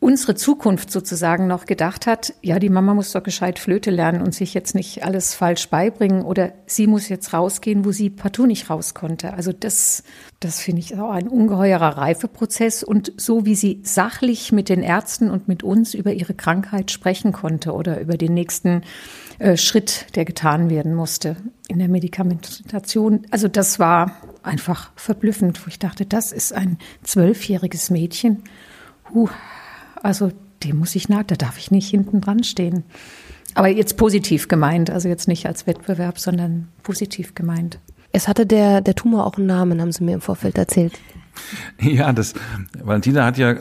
unsere 0.01 0.34
Zukunft 0.34 0.91
sozusagen 0.91 1.46
noch 1.46 1.67
gedacht 1.67 2.08
hat, 2.08 2.34
ja, 2.41 2.58
die 2.58 2.70
Mama 2.70 2.96
muss 2.96 3.12
doch 3.12 3.22
gescheit 3.22 3.60
Flöte 3.60 3.91
lernen 3.91 4.24
und 4.24 4.34
sich 4.34 4.55
jetzt 4.55 4.74
nicht 4.74 5.05
alles 5.05 5.36
falsch 5.36 5.70
beibringen 5.70 6.24
oder 6.24 6.53
sie 6.65 6.88
muss 6.88 7.08
jetzt 7.08 7.34
rausgehen, 7.34 7.86
wo 7.86 7.91
sie 7.91 8.10
partout 8.10 8.48
nicht 8.48 8.72
raus 8.72 8.96
konnte. 8.96 9.36
Also 9.36 9.53
das, 9.53 10.03
das 10.39 10.60
finde 10.60 10.79
ich 10.79 10.98
auch 10.98 11.12
ein 11.12 11.27
ungeheurer 11.27 11.98
Reifeprozess 11.98 12.84
und 12.84 13.13
so 13.15 13.46
wie 13.46 13.53
sie 13.53 13.81
sachlich 13.84 14.51
mit 14.51 14.70
den 14.70 14.81
Ärzten 14.81 15.29
und 15.29 15.48
mit 15.48 15.62
uns 15.62 15.93
über 15.93 16.12
ihre 16.13 16.34
Krankheit 16.34 16.89
sprechen 16.89 17.31
konnte 17.31 17.72
oder 17.72 18.01
über 18.01 18.17
den 18.17 18.34
nächsten 18.34 18.81
äh, 19.38 19.55
Schritt, 19.55 20.08
der 20.15 20.25
getan 20.25 20.72
werden 20.72 20.96
musste 20.96 21.36
in 21.67 21.77
der 21.77 21.89
Medikamentation. 21.89 23.27
Also 23.29 23.48
das 23.48 23.77
war 23.77 24.17
einfach 24.41 24.91
verblüffend, 24.96 25.63
wo 25.63 25.67
ich 25.67 25.77
dachte, 25.77 26.08
das 26.08 26.31
ist 26.31 26.53
ein 26.53 26.79
zwölfjähriges 27.03 27.91
Mädchen. 27.91 28.41
Huh, 29.13 29.29
also 30.03 30.31
dem 30.63 30.77
muss 30.77 30.96
ich 30.96 31.10
nach, 31.10 31.24
da 31.24 31.36
darf 31.36 31.58
ich 31.58 31.72
nicht 31.72 31.89
hinten 31.89 32.22
dran 32.22 32.43
stehen. 32.43 32.84
Aber 33.53 33.67
jetzt 33.67 33.98
positiv 33.98 34.48
gemeint, 34.48 34.89
also 34.89 35.10
jetzt 35.10 35.27
nicht 35.27 35.46
als 35.46 35.67
Wettbewerb, 35.67 36.20
sondern 36.20 36.70
positiv 36.84 37.36
gemeint. 37.36 37.79
Es 38.13 38.27
hatte 38.27 38.46
der, 38.46 38.81
der 38.81 38.96
Tumor 38.96 39.25
auch 39.25 39.38
einen 39.38 39.48
Namen, 39.48 39.81
haben 39.81 39.91
Sie 39.91 40.03
mir 40.03 40.13
im 40.13 40.22
Vorfeld 40.22 40.58
erzählt. 40.58 40.93
Ja, 41.79 42.12
das, 42.12 42.34
Valentina 42.81 43.25
hat 43.25 43.38
ja, 43.38 43.55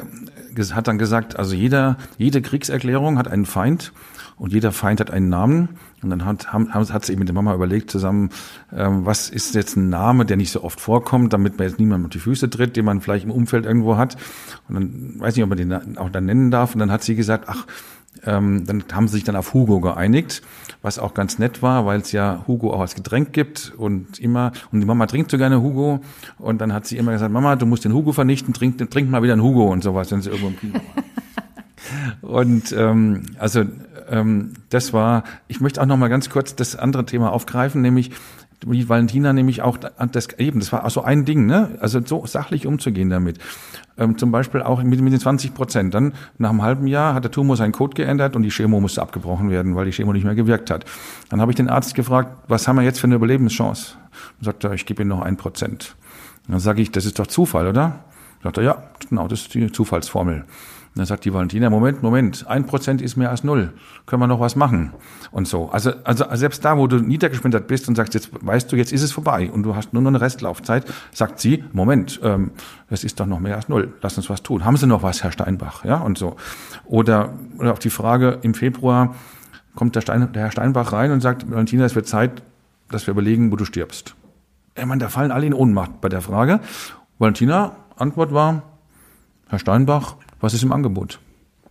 hat 0.72 0.88
dann 0.88 0.98
gesagt, 0.98 1.38
also 1.38 1.54
jeder, 1.54 1.96
jede 2.18 2.42
Kriegserklärung 2.42 3.16
hat 3.16 3.28
einen 3.28 3.46
Feind 3.46 3.92
und 4.40 4.54
jeder 4.54 4.72
Feind 4.72 5.00
hat 5.00 5.10
einen 5.10 5.28
Namen. 5.28 5.68
Und 6.02 6.08
dann 6.08 6.24
hat, 6.24 6.50
haben, 6.50 6.72
hat 6.72 7.04
sie 7.04 7.12
eben 7.12 7.18
mit 7.18 7.28
der 7.28 7.34
Mama 7.34 7.54
überlegt 7.54 7.90
zusammen, 7.90 8.30
ähm, 8.74 9.04
was 9.04 9.28
ist 9.28 9.54
jetzt 9.54 9.76
ein 9.76 9.90
Name, 9.90 10.24
der 10.24 10.38
nicht 10.38 10.50
so 10.50 10.64
oft 10.64 10.80
vorkommt, 10.80 11.34
damit 11.34 11.58
man 11.58 11.68
jetzt 11.68 11.78
niemand 11.78 12.06
auf 12.06 12.10
die 12.10 12.20
Füße 12.20 12.48
tritt, 12.48 12.74
den 12.74 12.86
man 12.86 13.02
vielleicht 13.02 13.26
im 13.26 13.32
Umfeld 13.32 13.66
irgendwo 13.66 13.98
hat. 13.98 14.16
Und 14.66 14.76
dann 14.76 15.20
weiß 15.20 15.36
nicht, 15.36 15.44
ob 15.44 15.50
man 15.50 15.58
den 15.58 15.98
auch 15.98 16.08
dann 16.08 16.24
nennen 16.24 16.50
darf. 16.50 16.72
Und 16.72 16.78
dann 16.78 16.90
hat 16.90 17.02
sie 17.02 17.16
gesagt, 17.16 17.44
ach, 17.48 17.66
ähm, 18.24 18.64
dann 18.64 18.82
haben 18.92 19.08
sie 19.08 19.16
sich 19.16 19.24
dann 19.24 19.36
auf 19.36 19.52
Hugo 19.52 19.78
geeinigt, 19.80 20.40
was 20.80 20.98
auch 20.98 21.12
ganz 21.12 21.38
nett 21.38 21.60
war, 21.60 21.84
weil 21.84 22.00
es 22.00 22.10
ja 22.12 22.42
Hugo 22.46 22.72
auch 22.72 22.80
als 22.80 22.94
Getränk 22.94 23.34
gibt 23.34 23.74
und 23.76 24.18
immer, 24.18 24.52
und 24.72 24.80
die 24.80 24.86
Mama 24.86 25.04
trinkt 25.04 25.30
so 25.30 25.36
gerne 25.36 25.60
Hugo 25.60 26.00
und 26.38 26.62
dann 26.62 26.72
hat 26.72 26.86
sie 26.86 26.96
immer 26.96 27.12
gesagt, 27.12 27.30
Mama, 27.30 27.56
du 27.56 27.66
musst 27.66 27.84
den 27.84 27.92
Hugo 27.92 28.12
vernichten, 28.12 28.54
trink, 28.54 28.90
trink 28.90 29.10
mal 29.10 29.22
wieder 29.22 29.34
einen 29.34 29.42
Hugo 29.42 29.70
und 29.70 29.82
sowas, 29.84 30.10
wenn 30.10 30.22
sie 30.22 30.30
irgendwo 30.30 30.48
im 30.48 30.58
Kino 30.58 30.74
war. 30.74 31.04
Und 32.20 32.72
ähm, 32.72 33.26
also 33.38 33.64
ähm, 34.08 34.54
das 34.68 34.92
war, 34.92 35.24
ich 35.48 35.60
möchte 35.60 35.80
auch 35.80 35.86
noch 35.86 35.96
mal 35.96 36.08
ganz 36.08 36.30
kurz 36.30 36.54
das 36.54 36.76
andere 36.76 37.06
Thema 37.06 37.32
aufgreifen, 37.32 37.80
nämlich 37.82 38.10
wie 38.66 38.88
Valentina 38.88 39.32
nämlich 39.32 39.62
auch 39.62 39.78
das 39.78 40.28
eben, 40.38 40.60
das 40.60 40.72
war 40.72 40.84
auch 40.84 40.90
so 40.90 41.02
ein 41.02 41.24
Ding, 41.24 41.46
ne? 41.46 41.78
Also 41.80 42.00
so 42.04 42.26
sachlich 42.26 42.66
umzugehen 42.66 43.08
damit. 43.08 43.38
Ähm, 43.96 44.18
zum 44.18 44.30
Beispiel 44.30 44.62
auch 44.62 44.82
mit, 44.82 45.00
mit 45.00 45.12
den 45.12 45.20
20 45.20 45.54
Prozent. 45.54 45.94
Dann 45.94 46.12
nach 46.36 46.50
einem 46.50 46.62
halben 46.62 46.86
Jahr 46.86 47.14
hat 47.14 47.24
der 47.24 47.30
Tumor 47.30 47.56
seinen 47.56 47.72
Code 47.72 47.94
geändert 47.94 48.36
und 48.36 48.42
die 48.42 48.50
Chemo 48.50 48.80
musste 48.80 49.00
abgebrochen 49.00 49.50
werden, 49.50 49.76
weil 49.76 49.86
die 49.86 49.92
Chemo 49.92 50.12
nicht 50.12 50.24
mehr 50.24 50.34
gewirkt 50.34 50.70
hat. 50.70 50.84
Dann 51.30 51.40
habe 51.40 51.52
ich 51.52 51.56
den 51.56 51.70
Arzt 51.70 51.94
gefragt, 51.94 52.36
was 52.48 52.68
haben 52.68 52.76
wir 52.76 52.82
jetzt 52.82 53.00
für 53.00 53.06
eine 53.06 53.14
Überlebenschance? 53.14 53.94
Und 54.38 54.44
sagt 54.44 54.64
er, 54.64 54.72
ich 54.72 54.84
gebe 54.84 55.02
Ihnen 55.02 55.08
noch 55.08 55.22
ein 55.22 55.36
Prozent. 55.36 55.96
Dann 56.46 56.60
sage 56.60 56.82
ich, 56.82 56.90
das 56.90 57.06
ist 57.06 57.18
doch 57.18 57.26
Zufall, 57.26 57.66
oder? 57.66 58.04
Sagt 58.42 58.56
er, 58.58 58.62
ja, 58.62 58.82
genau, 59.08 59.28
das 59.28 59.42
ist 59.42 59.54
die 59.54 59.70
Zufallsformel. 59.70 60.44
Und 60.90 60.98
dann 60.98 61.06
sagt 61.06 61.24
die 61.24 61.32
Valentina, 61.32 61.70
Moment, 61.70 62.02
Moment, 62.02 62.48
ein 62.48 62.66
Prozent 62.66 63.00
ist 63.00 63.16
mehr 63.16 63.30
als 63.30 63.44
null. 63.44 63.72
Können 64.06 64.22
wir 64.22 64.26
noch 64.26 64.40
was 64.40 64.56
machen? 64.56 64.92
Und 65.30 65.46
so. 65.46 65.70
Also, 65.70 65.92
also 66.02 66.24
selbst 66.32 66.64
da, 66.64 66.76
wo 66.76 66.88
du 66.88 66.96
niedergeschmettert 66.96 67.68
bist 67.68 67.86
und 67.88 67.94
sagst, 67.94 68.14
jetzt 68.14 68.30
weißt 68.44 68.72
du, 68.72 68.76
jetzt 68.76 68.92
ist 68.92 69.02
es 69.02 69.12
vorbei 69.12 69.52
und 69.52 69.62
du 69.62 69.76
hast 69.76 69.92
nur 69.92 70.02
noch 70.02 70.08
eine 70.08 70.20
Restlaufzeit, 70.20 70.84
sagt 71.12 71.38
sie, 71.38 71.62
Moment, 71.72 72.18
ähm, 72.24 72.50
es 72.88 73.04
ist 73.04 73.20
doch 73.20 73.26
noch 73.26 73.38
mehr 73.38 73.54
als 73.54 73.68
null. 73.68 73.94
Lass 74.02 74.16
uns 74.16 74.28
was 74.28 74.42
tun. 74.42 74.64
Haben 74.64 74.76
Sie 74.78 74.88
noch 74.88 75.04
was, 75.04 75.22
Herr 75.22 75.30
Steinbach? 75.30 75.84
Ja, 75.84 75.98
und 75.98 76.18
so. 76.18 76.34
Oder, 76.86 77.34
oder 77.58 77.70
auf 77.70 77.78
die 77.78 77.90
Frage 77.90 78.40
im 78.42 78.54
Februar 78.54 79.14
kommt 79.76 79.94
der, 79.94 80.00
Stein, 80.00 80.32
der 80.32 80.42
Herr 80.42 80.50
Steinbach 80.50 80.92
rein 80.92 81.12
und 81.12 81.20
sagt, 81.20 81.48
Valentina, 81.48 81.84
es 81.84 81.94
wird 81.94 82.08
Zeit, 82.08 82.42
dass 82.90 83.06
wir 83.06 83.12
überlegen, 83.12 83.52
wo 83.52 83.56
du 83.56 83.64
stirbst. 83.64 84.16
Ich 84.74 84.84
meine, 84.84 85.00
da 85.00 85.08
fallen 85.08 85.30
alle 85.30 85.46
in 85.46 85.54
Ohnmacht 85.54 86.00
bei 86.00 86.08
der 86.08 86.20
Frage. 86.20 86.58
Valentina, 87.20 87.76
Antwort 88.00 88.32
war, 88.32 88.62
Herr 89.48 89.58
Steinbach, 89.58 90.16
was 90.40 90.54
ist 90.54 90.62
im 90.62 90.72
Angebot? 90.72 91.20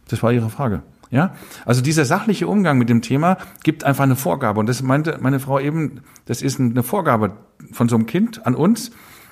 Das 0.10 0.22
war 0.24 0.32
ihre 0.32 0.50
Frage. 0.50 0.82
Ja, 1.12 1.34
also 1.66 1.82
dieser 1.82 2.06
sachliche 2.06 2.48
Umgang 2.48 2.78
mit 2.78 2.88
dem 2.88 3.02
Thema 3.02 3.38
gibt 3.64 3.84
einfach 3.84 4.04
eine 4.04 4.16
Vorgabe. 4.16 4.60
Und 4.60 4.70
das 4.70 4.84
meinte 4.84 5.18
meine 5.22 5.40
Frau 5.40 5.60
eben, 5.60 6.02
das 6.26 6.44
ist 6.44 6.60
eine 6.60 6.84
Vorgabe 6.84 7.32
von 7.72 7.90
so 7.90 7.96
einem 7.96 8.06
Kind 8.06 8.46
an 8.46 8.54
uns, 8.54 8.92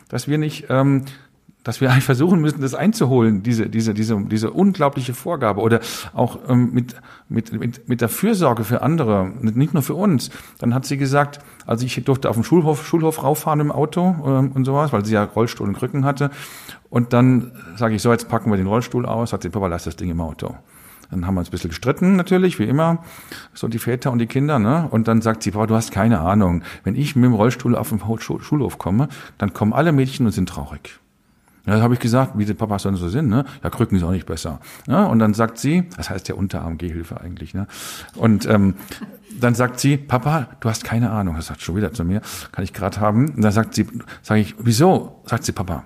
dass 0.09 0.27
wir 0.27 0.39
nicht, 0.39 0.65
ähm, 0.69 1.05
dass 1.63 1.79
wir 1.79 1.91
eigentlich 1.91 2.03
versuchen 2.03 2.41
müssen, 2.41 2.61
das 2.61 2.73
einzuholen, 2.73 3.43
diese, 3.43 3.69
diese, 3.69 3.93
diese, 3.93 4.19
diese 4.23 4.51
unglaubliche 4.51 5.13
Vorgabe 5.13 5.61
oder 5.61 5.81
auch 6.13 6.39
ähm, 6.49 6.71
mit, 6.73 6.95
mit, 7.29 7.53
mit, 7.53 7.87
mit 7.87 8.01
der 8.01 8.09
Fürsorge 8.09 8.63
für 8.63 8.81
andere, 8.81 9.31
nicht 9.41 9.75
nur 9.75 9.83
für 9.83 9.95
uns. 9.95 10.31
Dann 10.57 10.73
hat 10.73 10.85
sie 10.87 10.97
gesagt, 10.97 11.41
also 11.67 11.85
ich 11.85 12.03
durfte 12.03 12.27
auf 12.29 12.37
dem 12.37 12.43
Schulhof, 12.43 12.87
Schulhof 12.87 13.21
rauffahren 13.21 13.59
im 13.59 13.71
Auto 13.71 14.15
ähm, 14.25 14.51
und 14.53 14.65
sowas, 14.65 14.93
weil 14.93 15.05
sie 15.05 15.13
ja 15.13 15.25
Rollstuhl 15.25 15.67
und 15.67 15.77
Krücken 15.77 16.05
hatte. 16.05 16.31
Und 16.89 17.13
dann 17.13 17.51
sage 17.75 17.95
ich 17.95 18.01
so, 18.01 18.11
jetzt 18.11 18.29
packen 18.29 18.49
wir 18.49 18.57
den 18.57 18.67
Rollstuhl 18.67 19.05
aus, 19.05 19.33
hat 19.33 19.43
sie, 19.43 19.49
Papa, 19.49 19.67
lass 19.67 19.83
das 19.83 19.95
Ding 19.95 20.09
im 20.09 20.21
Auto. 20.21 20.55
Dann 21.09 21.25
haben 21.25 21.35
wir 21.35 21.39
uns 21.39 21.49
ein 21.49 21.51
bisschen 21.51 21.69
gestritten, 21.69 22.15
natürlich, 22.15 22.59
wie 22.59 22.65
immer, 22.65 23.03
so 23.53 23.67
die 23.67 23.79
Väter 23.79 24.11
und 24.11 24.19
die 24.19 24.27
Kinder, 24.27 24.59
ne? 24.59 24.87
Und 24.89 25.07
dann 25.07 25.21
sagt 25.21 25.43
sie, 25.43 25.51
Papa, 25.51 25.67
du 25.67 25.75
hast 25.75 25.91
keine 25.91 26.19
Ahnung. 26.19 26.63
Wenn 26.83 26.95
ich 26.95 27.15
mit 27.15 27.25
dem 27.25 27.33
Rollstuhl 27.33 27.75
auf 27.75 27.89
den 27.89 28.01
Schulhof 28.19 28.77
komme, 28.77 29.07
dann 29.37 29.53
kommen 29.53 29.73
alle 29.73 29.91
Mädchen 29.91 30.25
und 30.25 30.33
sind 30.33 30.49
traurig. 30.49 30.99
Ja, 31.65 31.75
da 31.75 31.81
habe 31.81 31.93
ich 31.93 31.99
gesagt, 31.99 32.37
wie 32.37 32.45
die 32.45 32.53
Papas 32.53 32.83
dann 32.83 32.95
so 32.95 33.09
sind, 33.09 33.27
ne? 33.27 33.43
Ja, 33.61 33.69
Krücken 33.69 33.97
ist 33.97 34.03
auch 34.03 34.11
nicht 34.11 34.25
besser. 34.25 34.59
Ja, 34.87 35.05
und 35.05 35.19
dann 35.19 35.33
sagt 35.33 35.57
sie, 35.57 35.83
das 35.97 36.09
heißt 36.09 36.29
ja 36.29 36.35
Unterarm-Gehhilfe 36.35 37.19
eigentlich, 37.19 37.53
ne? 37.53 37.67
Und 38.15 38.45
ähm, 38.45 38.75
dann 39.39 39.53
sagt 39.53 39.79
sie, 39.79 39.97
Papa, 39.97 40.47
du 40.61 40.69
hast 40.69 40.85
keine 40.85 41.11
Ahnung. 41.11 41.35
Das 41.35 41.47
sagt 41.47 41.61
schon 41.61 41.75
wieder 41.75 41.91
zu 41.91 42.05
mir, 42.05 42.21
kann 42.53 42.63
ich 42.63 42.71
gerade 42.71 43.01
haben. 43.01 43.29
Und 43.29 43.41
dann 43.41 43.51
sagt 43.51 43.75
sie, 43.75 43.85
sage 44.21 44.39
ich, 44.39 44.55
wieso? 44.59 45.21
Sagt 45.25 45.43
sie, 45.43 45.51
Papa, 45.51 45.83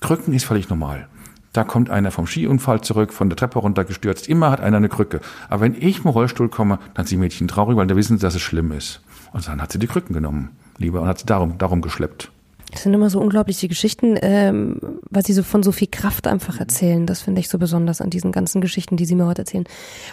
Krücken 0.00 0.32
ist 0.34 0.44
völlig 0.44 0.68
normal. 0.68 1.08
Da 1.52 1.64
kommt 1.64 1.90
einer 1.90 2.10
vom 2.10 2.26
Skiunfall 2.26 2.82
zurück, 2.82 3.12
von 3.12 3.30
der 3.30 3.36
Treppe 3.36 3.58
runtergestürzt. 3.58 4.28
Immer 4.28 4.50
hat 4.50 4.60
einer 4.60 4.76
eine 4.76 4.88
Krücke. 4.88 5.20
Aber 5.48 5.62
wenn 5.62 5.74
ich 5.74 6.04
im 6.04 6.10
Rollstuhl 6.10 6.48
komme, 6.48 6.78
dann 6.94 7.06
sind 7.06 7.16
die 7.16 7.20
Mädchen 7.20 7.48
traurig, 7.48 7.76
weil 7.76 7.86
da 7.86 7.96
wissen, 7.96 8.18
dass 8.18 8.34
es 8.34 8.42
schlimm 8.42 8.70
ist. 8.72 9.00
Und 9.32 9.46
dann 9.48 9.60
hat 9.60 9.72
sie 9.72 9.78
die 9.78 9.86
Krücken 9.86 10.14
genommen, 10.14 10.50
lieber, 10.76 11.00
und 11.00 11.08
hat 11.08 11.18
sie 11.18 11.26
darum, 11.26 11.58
darum 11.58 11.80
geschleppt. 11.80 12.30
Das 12.70 12.82
sind 12.82 12.92
immer 12.92 13.08
so 13.08 13.18
unglaubliche 13.18 13.66
Geschichten, 13.66 14.18
ähm, 14.20 14.76
weil 15.08 15.24
sie 15.24 15.32
so 15.32 15.42
von 15.42 15.62
so 15.62 15.72
viel 15.72 15.88
Kraft 15.90 16.26
einfach 16.26 16.60
erzählen. 16.60 17.06
Das 17.06 17.22
finde 17.22 17.40
ich 17.40 17.48
so 17.48 17.58
besonders 17.58 18.02
an 18.02 18.10
diesen 18.10 18.30
ganzen 18.30 18.60
Geschichten, 18.60 18.98
die 18.98 19.06
sie 19.06 19.14
mir 19.14 19.26
heute 19.26 19.42
erzählen. 19.42 19.64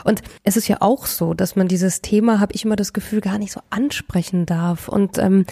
Und 0.05 0.21
es 0.43 0.55
ist 0.55 0.69
ja 0.69 0.77
auch 0.79 1.05
so, 1.05 1.33
dass 1.33 1.57
man 1.57 1.67
dieses 1.67 2.01
Thema, 2.01 2.39
habe 2.39 2.53
ich 2.53 2.63
immer 2.63 2.77
das 2.77 2.93
Gefühl, 2.93 3.19
gar 3.19 3.37
nicht 3.37 3.51
so 3.51 3.59
ansprechen 3.71 4.45
darf. 4.45 4.87
Und 4.87 5.17
ähm, 5.17 5.45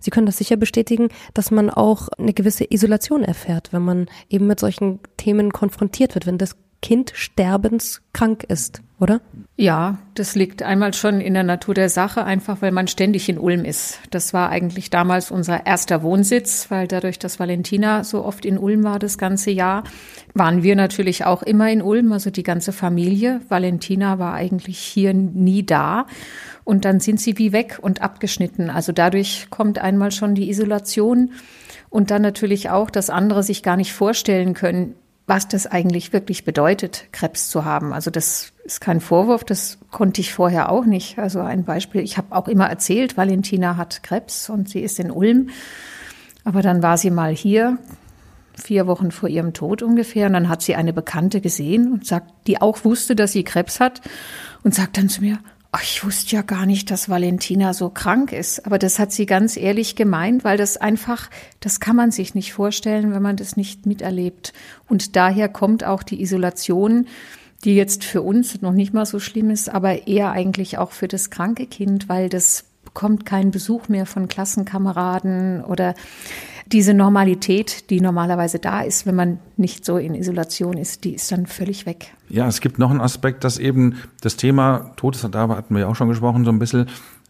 Sie 0.00 0.10
können 0.10 0.26
das 0.26 0.38
sicher 0.38 0.56
bestätigen, 0.56 1.08
dass 1.34 1.50
man 1.50 1.70
auch 1.70 2.08
eine 2.18 2.32
gewisse 2.32 2.66
Isolation 2.70 3.22
erfährt, 3.22 3.72
wenn 3.72 3.82
man 3.82 4.06
eben 4.28 4.46
mit 4.46 4.60
solchen 4.60 5.00
Themen 5.16 5.52
konfrontiert 5.52 6.14
wird, 6.14 6.26
wenn 6.26 6.38
das 6.38 6.56
Kind 6.82 7.12
sterbenskrank 7.14 8.44
ist, 8.44 8.82
oder? 9.00 9.20
Ja, 9.56 9.98
das 10.14 10.34
liegt 10.34 10.62
einmal 10.62 10.94
schon 10.94 11.20
in 11.20 11.34
der 11.34 11.42
Natur 11.42 11.74
der 11.74 11.88
Sache, 11.88 12.24
einfach 12.24 12.60
weil 12.60 12.70
man 12.70 12.86
ständig 12.86 13.28
in 13.28 13.38
Ulm 13.38 13.64
ist. 13.64 13.98
Das 14.10 14.32
war 14.32 14.50
eigentlich 14.50 14.90
damals 14.90 15.30
unser 15.30 15.66
erster 15.66 16.02
Wohnsitz, 16.02 16.70
weil 16.70 16.86
dadurch, 16.86 17.18
dass 17.18 17.40
Valentina 17.40 18.04
so 18.04 18.24
oft 18.24 18.44
in 18.44 18.58
Ulm 18.58 18.84
war 18.84 18.98
das 18.98 19.18
ganze 19.18 19.50
Jahr, 19.50 19.84
waren 20.34 20.62
wir 20.62 20.76
natürlich 20.76 21.24
auch 21.24 21.42
immer 21.42 21.70
in 21.70 21.82
Ulm, 21.82 22.12
also 22.12 22.30
die 22.30 22.42
ganze 22.42 22.72
Familie. 22.72 23.40
Valentina 23.48 24.18
war 24.18 24.34
eigentlich 24.34 24.78
hier 24.78 25.14
nie 25.14 25.64
da. 25.64 26.06
Und 26.64 26.84
dann 26.84 27.00
sind 27.00 27.20
sie 27.20 27.38
wie 27.38 27.52
weg 27.52 27.78
und 27.80 28.02
abgeschnitten. 28.02 28.70
Also 28.70 28.92
dadurch 28.92 29.48
kommt 29.50 29.78
einmal 29.78 30.12
schon 30.12 30.34
die 30.34 30.50
Isolation 30.50 31.32
und 31.88 32.10
dann 32.10 32.22
natürlich 32.22 32.70
auch, 32.70 32.90
dass 32.90 33.10
andere 33.10 33.42
sich 33.42 33.62
gar 33.62 33.76
nicht 33.76 33.92
vorstellen 33.92 34.54
können, 34.54 34.94
was 35.30 35.46
das 35.46 35.66
eigentlich 35.66 36.12
wirklich 36.12 36.44
bedeutet, 36.44 37.06
Krebs 37.12 37.50
zu 37.50 37.64
haben. 37.64 37.92
Also 37.92 38.10
das 38.10 38.52
ist 38.74 38.80
kein 38.80 39.00
Vorwurf, 39.00 39.44
das 39.44 39.78
konnte 39.90 40.20
ich 40.20 40.32
vorher 40.32 40.70
auch 40.70 40.84
nicht. 40.84 41.18
Also 41.18 41.40
ein 41.40 41.64
Beispiel, 41.64 42.02
ich 42.02 42.16
habe 42.16 42.34
auch 42.34 42.48
immer 42.48 42.66
erzählt, 42.68 43.16
Valentina 43.16 43.76
hat 43.76 44.02
Krebs 44.02 44.48
und 44.48 44.68
sie 44.68 44.80
ist 44.80 45.00
in 45.00 45.10
Ulm. 45.10 45.50
Aber 46.44 46.62
dann 46.62 46.82
war 46.82 46.96
sie 46.96 47.10
mal 47.10 47.34
hier, 47.34 47.78
vier 48.54 48.86
Wochen 48.86 49.10
vor 49.10 49.28
ihrem 49.28 49.52
Tod 49.52 49.82
ungefähr, 49.82 50.26
und 50.28 50.34
dann 50.34 50.48
hat 50.48 50.62
sie 50.62 50.74
eine 50.74 50.92
Bekannte 50.92 51.40
gesehen 51.40 51.92
und 51.92 52.06
sagt, 52.06 52.30
die 52.46 52.60
auch 52.60 52.84
wusste, 52.84 53.16
dass 53.16 53.32
sie 53.32 53.44
Krebs 53.44 53.80
hat 53.80 54.00
und 54.62 54.74
sagt 54.74 54.96
dann 54.96 55.08
zu 55.08 55.20
mir, 55.20 55.38
Ach, 55.72 55.82
ich 55.84 56.04
wusste 56.04 56.34
ja 56.34 56.42
gar 56.42 56.66
nicht, 56.66 56.90
dass 56.90 57.08
Valentina 57.08 57.74
so 57.74 57.90
krank 57.90 58.32
ist. 58.32 58.66
Aber 58.66 58.76
das 58.76 58.98
hat 58.98 59.12
sie 59.12 59.24
ganz 59.24 59.56
ehrlich 59.56 59.94
gemeint, 59.94 60.42
weil 60.42 60.56
das 60.56 60.76
einfach, 60.76 61.30
das 61.60 61.78
kann 61.78 61.94
man 61.94 62.10
sich 62.10 62.34
nicht 62.34 62.52
vorstellen, 62.52 63.12
wenn 63.12 63.22
man 63.22 63.36
das 63.36 63.56
nicht 63.56 63.86
miterlebt. 63.86 64.52
Und 64.88 65.14
daher 65.14 65.48
kommt 65.48 65.84
auch 65.84 66.02
die 66.02 66.22
Isolation, 66.22 67.06
die 67.64 67.74
jetzt 67.74 68.04
für 68.04 68.22
uns 68.22 68.62
noch 68.62 68.72
nicht 68.72 68.94
mal 68.94 69.06
so 69.06 69.18
schlimm 69.18 69.50
ist, 69.50 69.68
aber 69.68 70.06
eher 70.06 70.32
eigentlich 70.32 70.78
auch 70.78 70.92
für 70.92 71.08
das 71.08 71.30
kranke 71.30 71.66
Kind, 71.66 72.08
weil 72.08 72.28
das 72.28 72.64
bekommt 72.84 73.26
keinen 73.26 73.50
Besuch 73.50 73.88
mehr 73.88 74.06
von 74.06 74.28
Klassenkameraden 74.28 75.62
oder 75.62 75.94
diese 76.72 76.94
Normalität, 76.94 77.90
die 77.90 78.00
normalerweise 78.00 78.58
da 78.58 78.80
ist, 78.82 79.04
wenn 79.06 79.14
man 79.14 79.38
nicht 79.56 79.84
so 79.84 79.96
in 79.96 80.14
Isolation 80.14 80.76
ist, 80.76 81.04
die 81.04 81.14
ist 81.14 81.30
dann 81.32 81.46
völlig 81.46 81.84
weg. 81.84 82.14
Ja, 82.28 82.46
es 82.46 82.60
gibt 82.60 82.78
noch 82.78 82.90
einen 82.90 83.00
Aspekt, 83.00 83.44
dass 83.44 83.58
eben 83.58 83.96
das 84.20 84.36
Thema 84.36 84.92
Todes, 84.96 85.26
da 85.30 85.48
hatten 85.48 85.74
wir 85.74 85.82
ja 85.82 85.86
auch 85.88 85.96
schon 85.96 86.08
gesprochen, 86.08 86.44
so 86.44 86.52
ein 86.52 86.58
bisschen 86.58 86.86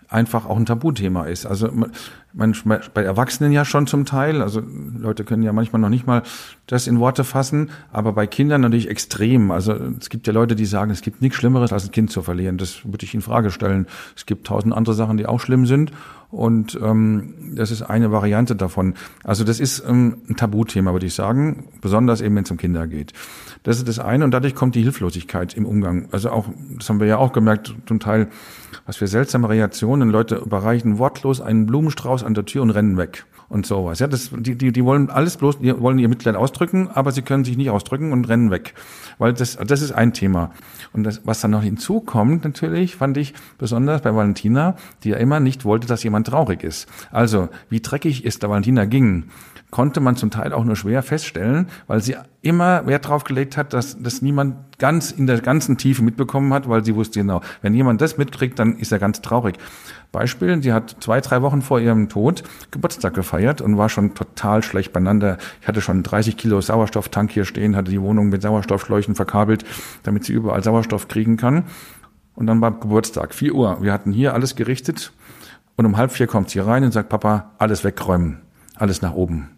einfach 0.09 0.47
auch 0.47 0.57
ein 0.57 0.67
Tabuthema 0.67 1.25
ist. 1.25 1.47
Also 1.47 1.71
man, 2.33 2.55
bei 2.95 3.03
Erwachsenen 3.03 3.53
ja 3.53 3.65
schon 3.65 3.87
zum 3.87 4.05
Teil, 4.05 4.43
also 4.43 4.63
Leute 4.99 5.25
können 5.25 5.43
ja 5.43 5.53
manchmal 5.53 5.81
noch 5.81 5.89
nicht 5.89 6.07
mal 6.07 6.23
das 6.67 6.87
in 6.87 7.01
Worte 7.01 7.25
fassen, 7.25 7.71
aber 7.93 8.13
bei 8.13 8.27
Kindern 8.27 8.61
natürlich 8.61 8.89
extrem. 8.89 9.51
Also 9.51 9.75
es 9.99 10.09
gibt 10.09 10.27
ja 10.27 10.33
Leute, 10.33 10.55
die 10.55 10.67
sagen, 10.67 10.91
es 10.91 11.03
gibt 11.03 11.21
nichts 11.21 11.37
Schlimmeres, 11.37 11.73
als 11.73 11.85
ein 11.85 11.91
Kind 11.91 12.11
zu 12.11 12.23
verlieren. 12.23 12.59
Das 12.59 12.85
würde 12.85 13.05
ich 13.05 13.15
in 13.15 13.23
Frage 13.23 13.51
stellen. 13.51 13.87
Es 14.17 14.27
gibt 14.27 14.47
tausend 14.47 14.75
andere 14.75 14.95
Sachen, 14.95 15.17
die 15.17 15.27
auch 15.27 15.41
schlimm 15.41 15.67
sind. 15.67 15.93
Und 16.31 16.79
ähm, 16.81 17.55
das 17.57 17.73
ist 17.73 17.83
eine 17.83 18.13
Variante 18.13 18.55
davon. 18.55 18.95
Also 19.25 19.43
das 19.43 19.59
ist 19.59 19.83
ähm, 19.87 20.19
ein 20.29 20.37
Tabuthema, 20.37 20.93
würde 20.93 21.07
ich 21.07 21.15
sagen, 21.15 21.65
besonders 21.81 22.21
eben, 22.21 22.37
wenn 22.37 22.45
es 22.45 22.51
um 22.53 22.57
Kinder 22.57 22.87
geht. 22.87 23.13
Das 23.65 23.79
ist 23.79 23.89
das 23.89 23.99
eine 23.99 24.25
und 24.25 24.31
dadurch 24.31 24.55
kommt 24.55 24.77
die 24.77 24.83
Hilflosigkeit 24.83 25.55
im 25.55 25.67
Umgang. 25.67 26.09
Also 26.13 26.31
auch, 26.31 26.47
das 26.79 26.89
haben 26.89 27.01
wir 27.01 27.09
ja 27.09 27.19
auch 27.19 27.33
gemerkt, 27.33 27.75
zum 27.87 27.99
Teil, 27.99 28.29
was 28.91 28.97
für 28.97 29.07
seltsame 29.07 29.49
Reaktionen. 29.49 30.11
Leute 30.11 30.35
überreichen 30.35 30.99
wortlos 30.99 31.41
einen 31.41 31.65
Blumenstrauß 31.65 32.25
an 32.25 32.35
der 32.35 32.45
Tür 32.45 32.63
und 32.63 32.71
rennen 32.71 32.97
weg 32.97 33.25
und 33.49 33.65
sowas. 33.65 34.01
Ja, 34.01 34.09
das, 34.09 34.31
die, 34.37 34.57
die, 34.57 34.73
die 34.73 34.85
wollen 34.85 35.11
alles 35.11 35.37
bloß, 35.37 35.61
die 35.61 35.81
wollen 35.81 36.01
ihr 36.01 36.09
Mitleid 36.09 36.35
ausdrücken, 36.35 36.89
aber 36.93 37.13
sie 37.13 37.23
können 37.23 37.45
sich 37.45 37.57
nicht 37.57 37.71
ausdrücken 37.71 38.13
und 38.13 38.29
rennen 38.29 38.51
weg. 38.51 38.75
Weil 39.19 39.33
das, 39.33 39.57
das 39.57 39.81
ist 39.81 39.93
ein 39.93 40.13
Thema. 40.13 40.51
Und 40.93 41.05
das, 41.05 41.21
was 41.25 41.41
dann 41.41 41.53
noch 41.53 41.63
hinzukommt, 41.63 42.43
natürlich, 42.43 42.97
fand 42.97 43.17
ich 43.17 43.33
besonders 43.59 44.03
bei 44.03 44.13
Valentina, 44.13 44.75
die 45.05 45.11
ja 45.11 45.19
immer 45.19 45.39
nicht 45.39 45.65
wollte, 45.65 45.87
dass 45.87 46.03
jemand 46.03 46.27
traurig 46.27 46.65
ist. 46.65 46.89
Also, 47.13 47.49
wie 47.69 47.81
dreckig 47.81 48.25
es 48.27 48.41
der 48.41 48.51
Valentina 48.51 48.87
ging, 48.87 49.27
konnte 49.71 50.01
man 50.01 50.17
zum 50.17 50.31
Teil 50.31 50.53
auch 50.53 50.65
nur 50.65 50.77
schwer 50.77 51.03
feststellen, 51.03 51.69
weil 51.87 52.03
sie 52.03 52.17
immer 52.43 52.87
Wert 52.87 53.09
drauf 53.09 53.25
gelegt 53.25 53.57
hat, 53.57 53.73
dass 53.73 54.01
das 54.01 54.23
niemand 54.23 54.79
ganz 54.79 55.11
in 55.11 55.27
der 55.27 55.41
ganzen 55.41 55.77
Tiefe 55.77 56.03
mitbekommen 56.03 56.53
hat, 56.53 56.69
weil 56.69 56.85
sie 56.85 56.95
wusste 56.95 57.21
genau, 57.21 57.41
wenn 57.63 57.75
jemand 57.75 58.01
das 58.01 58.19
mitkriegt, 58.19 58.59
dann 58.59 58.77
ist 58.77 58.93
er 58.93 58.99
ganz 58.99 59.21
traurig. 59.21 59.57
Beispiel, 60.13 60.63
sie 60.63 60.73
hat 60.73 60.97
zwei, 61.01 61.21
drei 61.21 61.43
Wochen 61.43 61.63
vor 61.63 61.79
ihrem 61.81 62.09
Tod 62.09 62.43
Geburtstag 62.71 63.15
gefeiert 63.15 63.61
und 63.61 63.79
war 63.79 63.89
schon 63.89 64.15
total 64.15 64.63
schlecht 64.63 64.93
beieinander. 64.93 65.39
Ich 65.61 65.69
hatte 65.69 65.81
schon 65.81 66.03
30 66.03 66.37
Kilo 66.37 66.61
Sauerstofftank 66.61 67.31
hier 67.31 67.45
stehen, 67.45 67.77
hatte 67.77 67.91
die 67.91 68.01
Wohnung 68.01 68.29
mit 68.29 68.43
Sauerstoffschläuchen 68.43 69.15
verkabelt, 69.15 69.65
damit 70.03 70.25
sie 70.25 70.33
überall 70.33 70.65
Sauerstoff 70.65 71.09
kriegen 71.09 71.37
kann. 71.37 71.65
Und 72.35 72.47
dann 72.47 72.61
war 72.61 72.73
Geburtstag, 72.73 73.35
4 73.35 73.55
Uhr. 73.55 73.83
Wir 73.83 73.93
hatten 73.93 74.13
hier 74.13 74.35
alles 74.35 74.57
gerichtet 74.57 75.13
und 75.77 75.87
um 75.87 75.97
halb 75.97 76.13
vier 76.13 76.27
kommt 76.27 76.51
sie 76.51 76.59
rein 76.59 76.85
und 76.85 76.93
sagt, 76.93 77.09
Papa, 77.09 77.53
alles 77.59 77.85
wegräumen, 77.85 78.43
alles 78.77 79.01
nach 79.01 79.15
oben. 79.15 79.49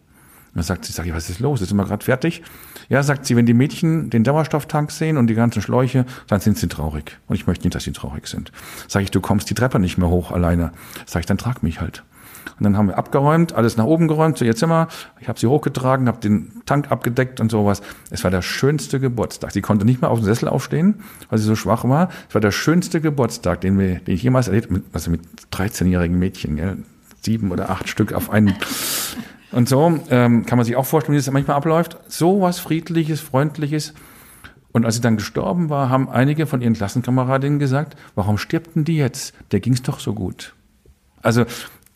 Und 0.53 0.59
dann 0.59 0.65
sagt 0.65 0.85
sie, 0.85 0.93
sag 0.93 1.07
ich, 1.07 1.15
was 1.15 1.31
ist 1.31 1.41
los? 1.41 1.61
Jetzt 1.61 1.71
sind 1.71 1.79
wir 1.79 1.87
gerade 1.87 2.05
fertig. 2.05 2.43
Ja, 2.91 3.03
sagt 3.03 3.25
sie, 3.25 3.37
wenn 3.37 3.47
die 3.47 3.55
Mädchen 3.55 4.11
den 4.11 4.23
Sauerstofftank 4.23 4.91
sehen 4.91 5.17
und 5.17 5.29
die 5.29 5.35
ganzen 5.35 5.63
Schläuche, 5.63 6.05
dann 6.27 6.41
sind 6.41 6.59
sie 6.59 6.69
traurig. 6.69 7.19
Und 7.27 7.37
ich 7.37 7.47
möchte 7.47 7.65
nicht, 7.65 7.75
dass 7.75 7.85
sie 7.85 7.93
traurig 7.93 8.27
sind. 8.27 8.53
Sag 8.87 9.03
ich, 9.03 9.11
du 9.11 9.23
kommst 9.23 9.49
die 9.49 9.55
Treppe 9.55 9.79
nicht 9.79 9.97
mehr 9.97 10.09
hoch 10.09 10.31
alleine. 10.31 10.73
Sag 11.07 11.21
ich, 11.21 11.27
dann 11.27 11.39
trag 11.39 11.63
mich 11.63 11.81
halt. 11.81 12.05
Und 12.59 12.65
dann 12.65 12.77
haben 12.77 12.89
wir 12.89 12.99
abgeräumt, 12.99 13.55
alles 13.55 13.77
nach 13.77 13.85
oben 13.85 14.09
geräumt 14.09 14.37
zu 14.37 14.45
ihr 14.45 14.55
Zimmer. 14.55 14.89
Ich 15.21 15.29
habe 15.29 15.39
sie 15.39 15.47
hochgetragen, 15.47 16.07
habe 16.07 16.21
den 16.21 16.63
Tank 16.67 16.91
abgedeckt 16.91 17.41
und 17.41 17.51
sowas. 17.51 17.81
Es 18.11 18.23
war 18.25 18.31
der 18.31 18.43
schönste 18.43 19.01
Geburtstag. 19.01 19.53
Sie 19.53 19.63
konnte 19.63 19.87
nicht 19.87 20.03
mehr 20.03 20.11
auf 20.11 20.19
dem 20.19 20.25
Sessel 20.25 20.49
aufstehen, 20.49 20.97
weil 21.31 21.39
sie 21.39 21.45
so 21.45 21.57
schwach 21.57 21.85
war. 21.85 22.11
Es 22.29 22.35
war 22.35 22.41
der 22.43 22.51
schönste 22.51 23.01
Geburtstag, 23.01 23.63
den, 23.63 23.79
wir, 23.79 24.01
den 24.01 24.15
ich 24.15 24.23
jemals 24.23 24.49
erlebt 24.49 24.71
habe, 24.71 24.83
also 24.93 25.11
mit 25.11 25.23
13-jährigen 25.53 26.19
Mädchen, 26.19 26.57
gell? 26.57 26.79
sieben 27.23 27.53
oder 27.53 27.71
acht 27.71 27.89
Stück 27.89 28.13
auf 28.13 28.31
einen. 28.31 28.55
Und 29.53 29.69
so 29.69 30.01
ähm, 30.11 30.47
kann 30.47 30.57
man 30.57 30.65
sich 30.65 30.77
auch 30.77 30.87
vorstellen, 30.87 31.15
wie 31.15 31.19
das 31.19 31.31
manchmal 31.31 31.57
abläuft. 31.57 31.99
So 32.09 32.41
was 32.41 32.59
Friedliches, 32.59 33.21
Freundliches. 33.21 33.95
Und 34.73 34.87
als 34.87 34.95
sie 34.97 35.01
dann 35.03 35.19
gestorben 35.19 35.69
war, 35.69 35.91
haben 35.91 36.09
einige 36.09 36.47
von 36.47 36.63
ihren 36.63 36.73
Klassenkameradinnen 36.73 37.59
gesagt, 37.59 37.97
warum 38.15 38.39
stirbt 38.39 38.75
denn 38.75 38.85
die 38.85 38.97
jetzt? 38.97 39.35
Der 39.53 39.61
ging's 39.61 39.83
doch 39.83 40.01
so 40.01 40.15
gut. 40.15 40.55
Also 41.21 41.45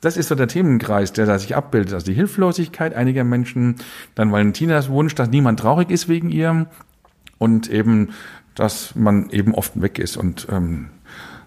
das 0.02 0.18
ist 0.18 0.28
so 0.28 0.34
der 0.34 0.48
Themenkreis, 0.48 1.14
der 1.14 1.24
da 1.24 1.38
sich 1.38 1.56
abbildet. 1.56 1.94
Also 1.94 2.06
die 2.06 2.14
Hilflosigkeit 2.14 2.94
einiger 2.94 3.24
Menschen, 3.24 3.76
dann 4.14 4.30
Valentinas 4.30 4.90
Wunsch, 4.90 5.14
dass 5.14 5.30
niemand 5.30 5.58
traurig 5.58 5.90
ist 5.90 6.08
wegen 6.08 6.30
ihr 6.30 6.66
und 7.38 7.68
eben, 7.70 8.10
dass 8.54 8.94
man 8.94 9.30
eben 9.30 9.54
oft 9.54 9.80
weg 9.80 9.98
ist 9.98 10.18
und 10.18 10.46
ähm, 10.50 10.90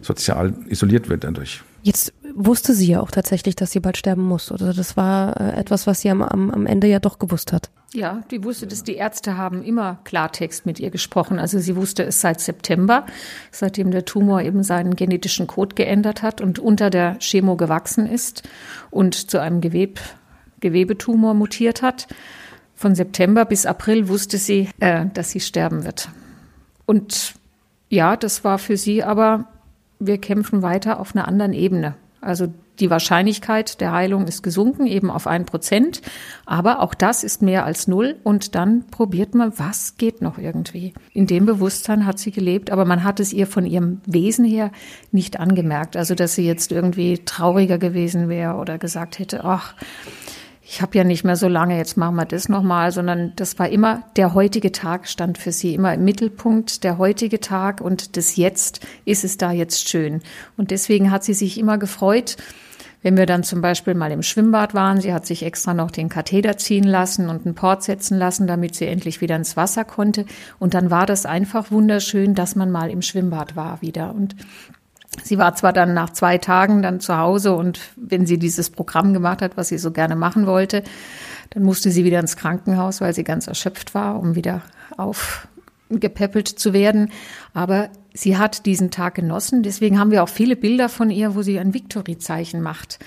sozial 0.01 0.53
isoliert 0.67 1.09
wird 1.09 1.23
dadurch. 1.23 1.61
Jetzt 1.81 2.13
wusste 2.35 2.73
sie 2.73 2.87
ja 2.87 3.01
auch 3.01 3.11
tatsächlich, 3.11 3.55
dass 3.55 3.71
sie 3.71 3.79
bald 3.79 3.97
sterben 3.97 4.23
muss. 4.23 4.51
Oder 4.51 4.73
das 4.73 4.97
war 4.97 5.39
äh, 5.39 5.59
etwas, 5.59 5.87
was 5.87 6.01
sie 6.01 6.09
am, 6.09 6.21
am, 6.21 6.51
am 6.51 6.65
Ende 6.65 6.87
ja 6.87 6.99
doch 6.99 7.19
gewusst 7.19 7.53
hat. 7.53 7.69
Ja, 7.93 8.21
die 8.29 8.43
wusste 8.43 8.67
dass 8.67 8.83
Die 8.83 8.95
Ärzte 8.95 9.37
haben 9.37 9.63
immer 9.63 9.99
Klartext 10.03 10.65
mit 10.65 10.79
ihr 10.79 10.91
gesprochen. 10.91 11.39
Also 11.39 11.59
sie 11.59 11.75
wusste 11.75 12.03
es 12.03 12.21
seit 12.21 12.39
September, 12.39 13.05
seitdem 13.51 13.91
der 13.91 14.05
Tumor 14.05 14.41
eben 14.41 14.61
seinen 14.61 14.95
genetischen 14.95 15.47
Code 15.47 15.75
geändert 15.75 16.21
hat 16.21 16.39
und 16.41 16.59
unter 16.59 16.89
der 16.89 17.17
Chemo 17.19 17.55
gewachsen 17.55 18.05
ist 18.05 18.43
und 18.91 19.31
zu 19.31 19.41
einem 19.41 19.59
Geweb, 19.61 19.99
Gewebetumor 20.59 21.33
mutiert 21.33 21.81
hat. 21.81 22.07
Von 22.75 22.93
September 22.93 23.45
bis 23.45 23.65
April 23.65 24.07
wusste 24.07 24.37
sie, 24.37 24.69
äh, 24.79 25.05
dass 25.13 25.31
sie 25.31 25.39
sterben 25.39 25.83
wird. 25.83 26.09
Und 26.85 27.33
ja, 27.89 28.15
das 28.15 28.43
war 28.43 28.59
für 28.59 28.77
sie 28.77 29.03
aber, 29.03 29.47
wir 29.99 30.17
kämpfen 30.17 30.61
weiter 30.61 30.99
auf 30.99 31.15
einer 31.15 31.27
anderen 31.27 31.53
Ebene. 31.53 31.95
Also 32.21 32.47
die 32.79 32.89
Wahrscheinlichkeit 32.89 33.81
der 33.81 33.91
Heilung 33.91 34.25
ist 34.25 34.41
gesunken, 34.41 34.85
eben 34.85 35.09
auf 35.09 35.27
ein 35.27 35.45
Prozent. 35.45 36.01
Aber 36.45 36.81
auch 36.81 36.93
das 36.93 37.23
ist 37.23 37.41
mehr 37.41 37.65
als 37.65 37.87
null. 37.87 38.17
Und 38.23 38.55
dann 38.55 38.87
probiert 38.87 39.35
man, 39.35 39.57
was 39.57 39.97
geht 39.97 40.21
noch 40.21 40.37
irgendwie. 40.37 40.93
In 41.13 41.27
dem 41.27 41.45
Bewusstsein 41.45 42.05
hat 42.05 42.19
sie 42.19 42.31
gelebt, 42.31 42.71
aber 42.71 42.85
man 42.85 43.03
hat 43.03 43.19
es 43.19 43.33
ihr 43.33 43.47
von 43.47 43.65
ihrem 43.65 44.01
Wesen 44.05 44.45
her 44.45 44.71
nicht 45.11 45.39
angemerkt. 45.39 45.97
Also, 45.97 46.15
dass 46.15 46.35
sie 46.35 46.45
jetzt 46.45 46.71
irgendwie 46.71 47.19
trauriger 47.25 47.77
gewesen 47.77 48.29
wäre 48.29 48.55
oder 48.55 48.77
gesagt 48.77 49.19
hätte, 49.19 49.43
ach, 49.43 49.75
ich 50.71 50.83
habe 50.83 50.95
ja 50.95 51.03
nicht 51.03 51.23
mehr 51.23 51.35
so 51.35 51.47
lange, 51.47 51.77
jetzt 51.77 51.97
machen 51.97 52.15
wir 52.15 52.25
das 52.25 52.47
nochmal, 52.47 52.91
sondern 52.91 53.33
das 53.35 53.57
war 53.57 53.69
immer, 53.69 54.03
der 54.17 54.35
heutige 54.35 54.71
Tag 54.71 55.07
stand 55.07 55.39
für 55.39 55.51
sie 55.51 55.73
immer 55.73 55.95
im 55.95 56.03
Mittelpunkt, 56.05 56.83
der 56.83 56.99
heutige 56.99 57.39
Tag 57.39 57.81
und 57.81 58.15
das 58.17 58.35
Jetzt 58.35 58.85
ist 59.03 59.23
es 59.23 59.37
da 59.37 59.51
jetzt 59.51 59.89
schön. 59.89 60.21
Und 60.57 60.69
deswegen 60.69 61.09
hat 61.09 61.23
sie 61.23 61.33
sich 61.33 61.57
immer 61.57 61.79
gefreut, 61.79 62.37
wenn 63.01 63.17
wir 63.17 63.25
dann 63.25 63.43
zum 63.43 63.61
Beispiel 63.61 63.95
mal 63.95 64.11
im 64.11 64.21
Schwimmbad 64.21 64.75
waren, 64.75 65.01
sie 65.01 65.11
hat 65.11 65.25
sich 65.25 65.43
extra 65.43 65.73
noch 65.73 65.89
den 65.89 66.09
Katheter 66.09 66.57
ziehen 66.57 66.83
lassen 66.83 67.29
und 67.29 67.45
einen 67.45 67.55
Port 67.55 67.81
setzen 67.81 68.19
lassen, 68.19 68.45
damit 68.45 68.75
sie 68.75 68.85
endlich 68.85 69.21
wieder 69.21 69.37
ins 69.37 69.57
Wasser 69.57 69.85
konnte. 69.85 70.25
Und 70.59 70.73
dann 70.75 70.91
war 70.91 71.05
das 71.05 71.25
einfach 71.25 71.71
wunderschön, 71.71 72.35
dass 72.35 72.55
man 72.55 72.69
mal 72.69 72.91
im 72.91 73.01
Schwimmbad 73.01 73.55
war 73.55 73.81
wieder. 73.81 74.13
Und 74.13 74.35
Sie 75.23 75.37
war 75.37 75.55
zwar 75.55 75.73
dann 75.73 75.93
nach 75.93 76.11
zwei 76.11 76.37
Tagen 76.37 76.81
dann 76.81 76.99
zu 76.99 77.17
Hause 77.17 77.53
und 77.53 77.79
wenn 77.95 78.25
sie 78.25 78.37
dieses 78.37 78.69
Programm 78.69 79.13
gemacht 79.13 79.41
hat, 79.41 79.57
was 79.57 79.69
sie 79.69 79.77
so 79.77 79.91
gerne 79.91 80.15
machen 80.15 80.45
wollte, 80.45 80.83
dann 81.49 81.63
musste 81.63 81.89
sie 81.91 82.05
wieder 82.05 82.19
ins 82.19 82.35
Krankenhaus, 82.35 83.01
weil 83.01 83.13
sie 83.13 83.23
ganz 83.23 83.47
erschöpft 83.47 83.95
war, 83.95 84.19
um 84.19 84.35
wieder 84.35 84.61
aufgepäppelt 84.97 86.47
zu 86.47 86.73
werden. 86.73 87.11
Aber 87.53 87.89
sie 88.13 88.37
hat 88.37 88.65
diesen 88.67 88.91
Tag 88.91 89.15
genossen. 89.15 89.63
Deswegen 89.63 89.99
haben 89.99 90.11
wir 90.11 90.23
auch 90.23 90.29
viele 90.29 90.55
Bilder 90.55 90.89
von 90.89 91.09
ihr, 91.09 91.33
wo 91.35 91.41
sie 91.41 91.59
ein 91.59 91.73
Victory-Zeichen 91.73 92.61
macht. 92.61 92.99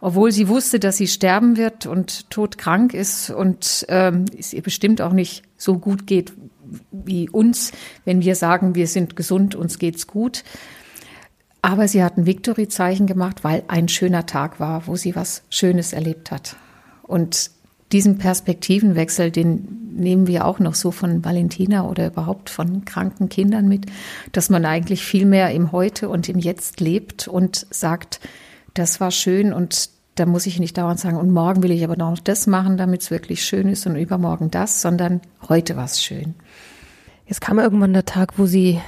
Obwohl 0.00 0.32
sie 0.32 0.48
wusste, 0.48 0.80
dass 0.80 0.96
sie 0.96 1.08
sterben 1.08 1.58
wird 1.58 1.84
und 1.84 2.30
todkrank 2.30 2.94
ist 2.94 3.28
und 3.28 3.84
ähm, 3.88 4.24
es 4.38 4.54
ihr 4.54 4.62
bestimmt 4.62 5.02
auch 5.02 5.12
nicht 5.12 5.42
so 5.58 5.78
gut 5.78 6.06
geht 6.06 6.32
wie 6.90 7.28
uns, 7.28 7.72
wenn 8.04 8.22
wir 8.22 8.34
sagen, 8.34 8.74
wir 8.74 8.86
sind 8.86 9.16
gesund, 9.16 9.54
uns 9.54 9.78
geht's 9.78 10.06
gut. 10.06 10.44
Aber 11.62 11.88
sie 11.88 12.02
hat 12.02 12.16
ein 12.16 12.26
Victory-Zeichen 12.26 13.06
gemacht, 13.06 13.44
weil 13.44 13.62
ein 13.68 13.88
schöner 13.88 14.26
Tag 14.26 14.60
war, 14.60 14.86
wo 14.86 14.96
sie 14.96 15.14
was 15.14 15.42
Schönes 15.50 15.92
erlebt 15.92 16.30
hat. 16.30 16.56
Und 17.02 17.50
diesen 17.92 18.18
Perspektivenwechsel, 18.18 19.30
den 19.30 19.94
nehmen 19.94 20.26
wir 20.26 20.46
auch 20.46 20.58
noch 20.58 20.74
so 20.74 20.90
von 20.90 21.24
Valentina 21.24 21.88
oder 21.88 22.06
überhaupt 22.06 22.48
von 22.48 22.84
kranken 22.84 23.28
Kindern 23.28 23.68
mit, 23.68 23.86
dass 24.32 24.48
man 24.48 24.64
eigentlich 24.64 25.04
viel 25.04 25.26
mehr 25.26 25.50
im 25.50 25.72
Heute 25.72 26.08
und 26.08 26.28
im 26.28 26.38
Jetzt 26.38 26.80
lebt 26.80 27.28
und 27.28 27.66
sagt, 27.70 28.20
das 28.74 29.00
war 29.00 29.10
schön 29.10 29.52
und 29.52 29.90
da 30.14 30.26
muss 30.26 30.46
ich 30.46 30.60
nicht 30.60 30.78
dauernd 30.78 31.00
sagen, 31.00 31.16
und 31.16 31.30
morgen 31.30 31.62
will 31.62 31.70
ich 31.70 31.82
aber 31.82 31.96
noch 31.96 32.18
das 32.18 32.46
machen, 32.46 32.76
damit 32.76 33.02
es 33.02 33.10
wirklich 33.10 33.44
schön 33.44 33.68
ist 33.68 33.86
und 33.86 33.96
übermorgen 33.96 34.50
das, 34.50 34.80
sondern 34.82 35.20
heute 35.48 35.76
war 35.76 35.84
es 35.84 36.02
schön. 36.02 36.34
Jetzt 37.26 37.40
kam 37.40 37.58
irgendwann 37.58 37.92
der 37.92 38.04
Tag, 38.04 38.38
wo 38.38 38.46
sie 38.46 38.80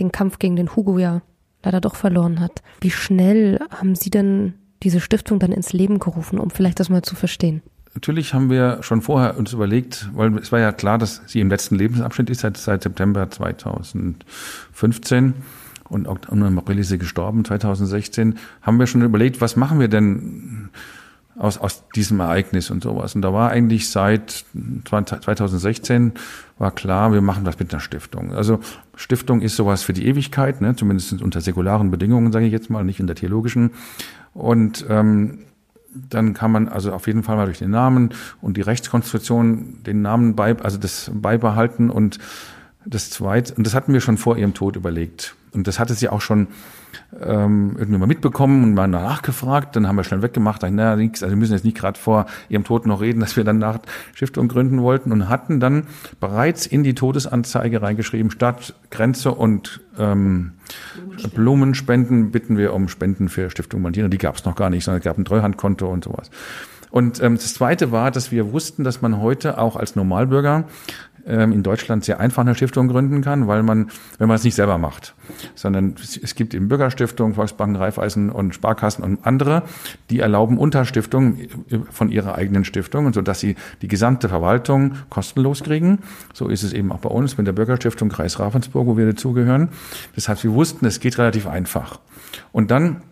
den 0.00 0.12
Kampf 0.12 0.38
gegen 0.38 0.56
den 0.56 0.74
Hugo 0.76 0.98
ja 0.98 1.22
leider 1.62 1.80
doch 1.80 1.96
verloren 1.96 2.40
hat. 2.40 2.62
Wie 2.80 2.90
schnell 2.90 3.60
haben 3.70 3.94
Sie 3.94 4.10
denn 4.10 4.54
diese 4.82 5.00
Stiftung 5.00 5.38
dann 5.38 5.52
ins 5.52 5.72
Leben 5.72 5.98
gerufen, 5.98 6.38
um 6.38 6.50
vielleicht 6.50 6.80
das 6.80 6.88
mal 6.88 7.02
zu 7.02 7.16
verstehen? 7.16 7.62
Natürlich 7.94 8.34
haben 8.34 8.50
wir 8.50 8.82
schon 8.82 9.02
vorher 9.02 9.38
uns 9.38 9.52
überlegt, 9.52 10.08
weil 10.14 10.36
es 10.38 10.52
war 10.52 10.60
ja 10.60 10.72
klar, 10.72 10.98
dass 10.98 11.22
sie 11.26 11.40
im 11.40 11.48
letzten 11.48 11.74
Lebensabschnitt 11.74 12.30
ist, 12.30 12.40
seit, 12.40 12.56
seit 12.56 12.82
September 12.82 13.28
2015 13.28 15.34
und 15.88 16.06
im 16.30 16.58
April 16.58 16.78
ist 16.78 16.90
sie 16.90 16.98
gestorben, 16.98 17.44
2016, 17.44 18.38
haben 18.62 18.78
wir 18.78 18.86
schon 18.86 19.02
überlegt, 19.02 19.40
was 19.40 19.56
machen 19.56 19.80
wir 19.80 19.88
denn 19.88 20.68
aus, 21.38 21.58
aus 21.58 21.84
diesem 21.94 22.20
Ereignis 22.20 22.70
und 22.70 22.82
sowas. 22.82 23.14
Und 23.14 23.22
da 23.22 23.32
war 23.32 23.50
eigentlich 23.50 23.90
seit 23.90 24.44
2016 24.84 26.12
war 26.58 26.72
klar, 26.72 27.12
wir 27.12 27.20
machen 27.20 27.44
das 27.44 27.58
mit 27.58 27.72
einer 27.72 27.80
Stiftung. 27.80 28.32
Also 28.32 28.58
Stiftung 28.96 29.40
ist 29.40 29.56
sowas 29.56 29.82
für 29.82 29.92
die 29.92 30.06
Ewigkeit, 30.06 30.60
ne? 30.60 30.74
zumindest 30.74 31.22
unter 31.22 31.40
säkularen 31.40 31.90
Bedingungen, 31.90 32.32
sage 32.32 32.46
ich 32.46 32.52
jetzt 32.52 32.70
mal, 32.70 32.84
nicht 32.84 32.98
in 32.98 33.06
der 33.06 33.16
theologischen. 33.16 33.70
Und 34.34 34.84
ähm, 34.88 35.44
dann 35.94 36.34
kann 36.34 36.50
man 36.50 36.68
also 36.68 36.92
auf 36.92 37.06
jeden 37.06 37.22
Fall 37.22 37.36
mal 37.36 37.46
durch 37.46 37.58
den 37.58 37.70
Namen 37.70 38.10
und 38.40 38.56
die 38.56 38.62
Rechtskonstruktion 38.62 39.82
den 39.84 40.02
Namen 40.02 40.34
bei, 40.36 40.56
also 40.58 40.78
das 40.78 41.10
beibehalten 41.14 41.90
und 41.90 42.18
das 42.84 43.10
zweite, 43.10 43.54
und 43.54 43.66
das 43.66 43.74
hatten 43.74 43.92
wir 43.92 44.00
schon 44.00 44.16
vor 44.16 44.36
ihrem 44.36 44.54
Tod 44.54 44.76
überlegt. 44.76 45.34
Und 45.52 45.66
das 45.66 45.78
hatte 45.78 45.94
sie 45.94 46.08
auch 46.08 46.20
schon 46.20 46.48
ähm, 47.20 47.74
irgendwie 47.78 47.98
mal 47.98 48.06
mitbekommen 48.06 48.62
und 48.62 48.74
mal 48.74 48.86
nachgefragt. 48.86 49.76
Dann 49.76 49.86
haben 49.86 49.96
wir 49.96 50.04
schnell 50.04 50.22
weggemacht. 50.22 50.62
naja, 50.62 50.96
nichts, 50.96 51.22
also 51.22 51.34
wir 51.34 51.38
müssen 51.38 51.52
jetzt 51.52 51.64
nicht 51.64 51.76
gerade 51.76 51.98
vor 51.98 52.26
ihrem 52.48 52.64
Tod 52.64 52.86
noch 52.86 53.00
reden, 53.00 53.20
dass 53.20 53.36
wir 53.36 53.44
dann 53.44 53.58
nach 53.58 53.78
Stiftung 54.14 54.48
gründen 54.48 54.82
wollten 54.82 55.10
und 55.10 55.28
hatten 55.28 55.58
dann 55.58 55.86
bereits 56.20 56.66
in 56.66 56.84
die 56.84 56.94
Todesanzeige 56.94 57.82
reingeschrieben, 57.82 58.30
statt 58.30 58.74
Grenze 58.90 59.32
und 59.32 59.80
ähm, 59.98 60.52
Blumenspenden. 60.94 61.30
Blumenspenden 61.34 62.30
bitten 62.30 62.56
wir 62.58 62.74
um 62.74 62.88
Spenden 62.88 63.28
für 63.28 63.50
Stiftung 63.50 63.82
Martina. 63.82 64.08
Die 64.08 64.18
gab 64.18 64.36
es 64.36 64.44
noch 64.44 64.54
gar 64.54 64.70
nicht, 64.70 64.84
sondern 64.84 64.98
es 64.98 65.04
gab 65.04 65.18
ein 65.18 65.24
Treuhandkonto 65.24 65.88
und 65.88 66.04
sowas. 66.04 66.30
Und 66.90 67.22
ähm, 67.22 67.34
das 67.34 67.54
Zweite 67.54 67.92
war, 67.92 68.10
dass 68.10 68.32
wir 68.32 68.52
wussten, 68.52 68.84
dass 68.84 69.02
man 69.02 69.20
heute 69.20 69.58
auch 69.58 69.76
als 69.76 69.94
Normalbürger 69.96 70.64
in 71.28 71.62
Deutschland 71.62 72.04
sehr 72.04 72.20
einfach 72.20 72.40
eine 72.42 72.54
Stiftung 72.54 72.88
gründen 72.88 73.20
kann, 73.20 73.46
weil 73.48 73.62
man, 73.62 73.90
wenn 74.16 74.28
man 74.28 74.36
es 74.36 74.44
nicht 74.44 74.54
selber 74.54 74.78
macht, 74.78 75.14
sondern 75.54 75.94
es 76.00 76.34
gibt 76.34 76.54
eben 76.54 76.68
Bürgerstiftungen, 76.68 77.34
Volksbanken, 77.34 77.76
Raiffeisen 77.76 78.30
und 78.30 78.54
Sparkassen 78.54 79.04
und 79.04 79.26
andere, 79.26 79.62
die 80.08 80.20
erlauben 80.20 80.56
Unterstiftungen 80.56 81.48
von 81.90 82.10
ihrer 82.10 82.36
eigenen 82.36 82.64
Stiftung 82.64 83.04
und 83.04 83.14
so, 83.14 83.20
dass 83.20 83.40
sie 83.40 83.56
die 83.82 83.88
gesamte 83.88 84.30
Verwaltung 84.30 84.94
kostenlos 85.10 85.62
kriegen. 85.62 85.98
So 86.32 86.48
ist 86.48 86.62
es 86.62 86.72
eben 86.72 86.90
auch 86.92 87.00
bei 87.00 87.10
uns 87.10 87.36
mit 87.36 87.46
der 87.46 87.52
Bürgerstiftung 87.52 88.08
Kreis 88.08 88.40
Ravensburg, 88.40 88.86
wo 88.86 88.96
wir 88.96 89.06
dazugehören. 89.06 89.68
Das 90.14 90.28
heißt, 90.28 90.44
wir 90.44 90.54
wussten, 90.54 90.86
es 90.86 90.98
geht 90.98 91.18
relativ 91.18 91.46
einfach. 91.46 92.00
Und 92.52 92.70
dann 92.70 93.02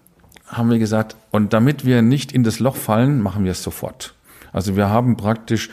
haben 0.47 0.71
wir 0.71 0.79
gesagt, 0.79 1.17
und 1.31 1.53
damit 1.53 1.85
wir 1.85 2.01
nicht 2.01 2.33
in 2.33 2.45
das 2.45 2.61
Loch 2.61 2.77
fallen, 2.77 3.21
machen 3.21 3.45
wir 3.45 3.53
es 3.53 3.63
sofort. 3.63 4.15
Also 4.53 4.75
wir 4.75 4.89
haben 4.89 5.19
praktisch 5.19 5.69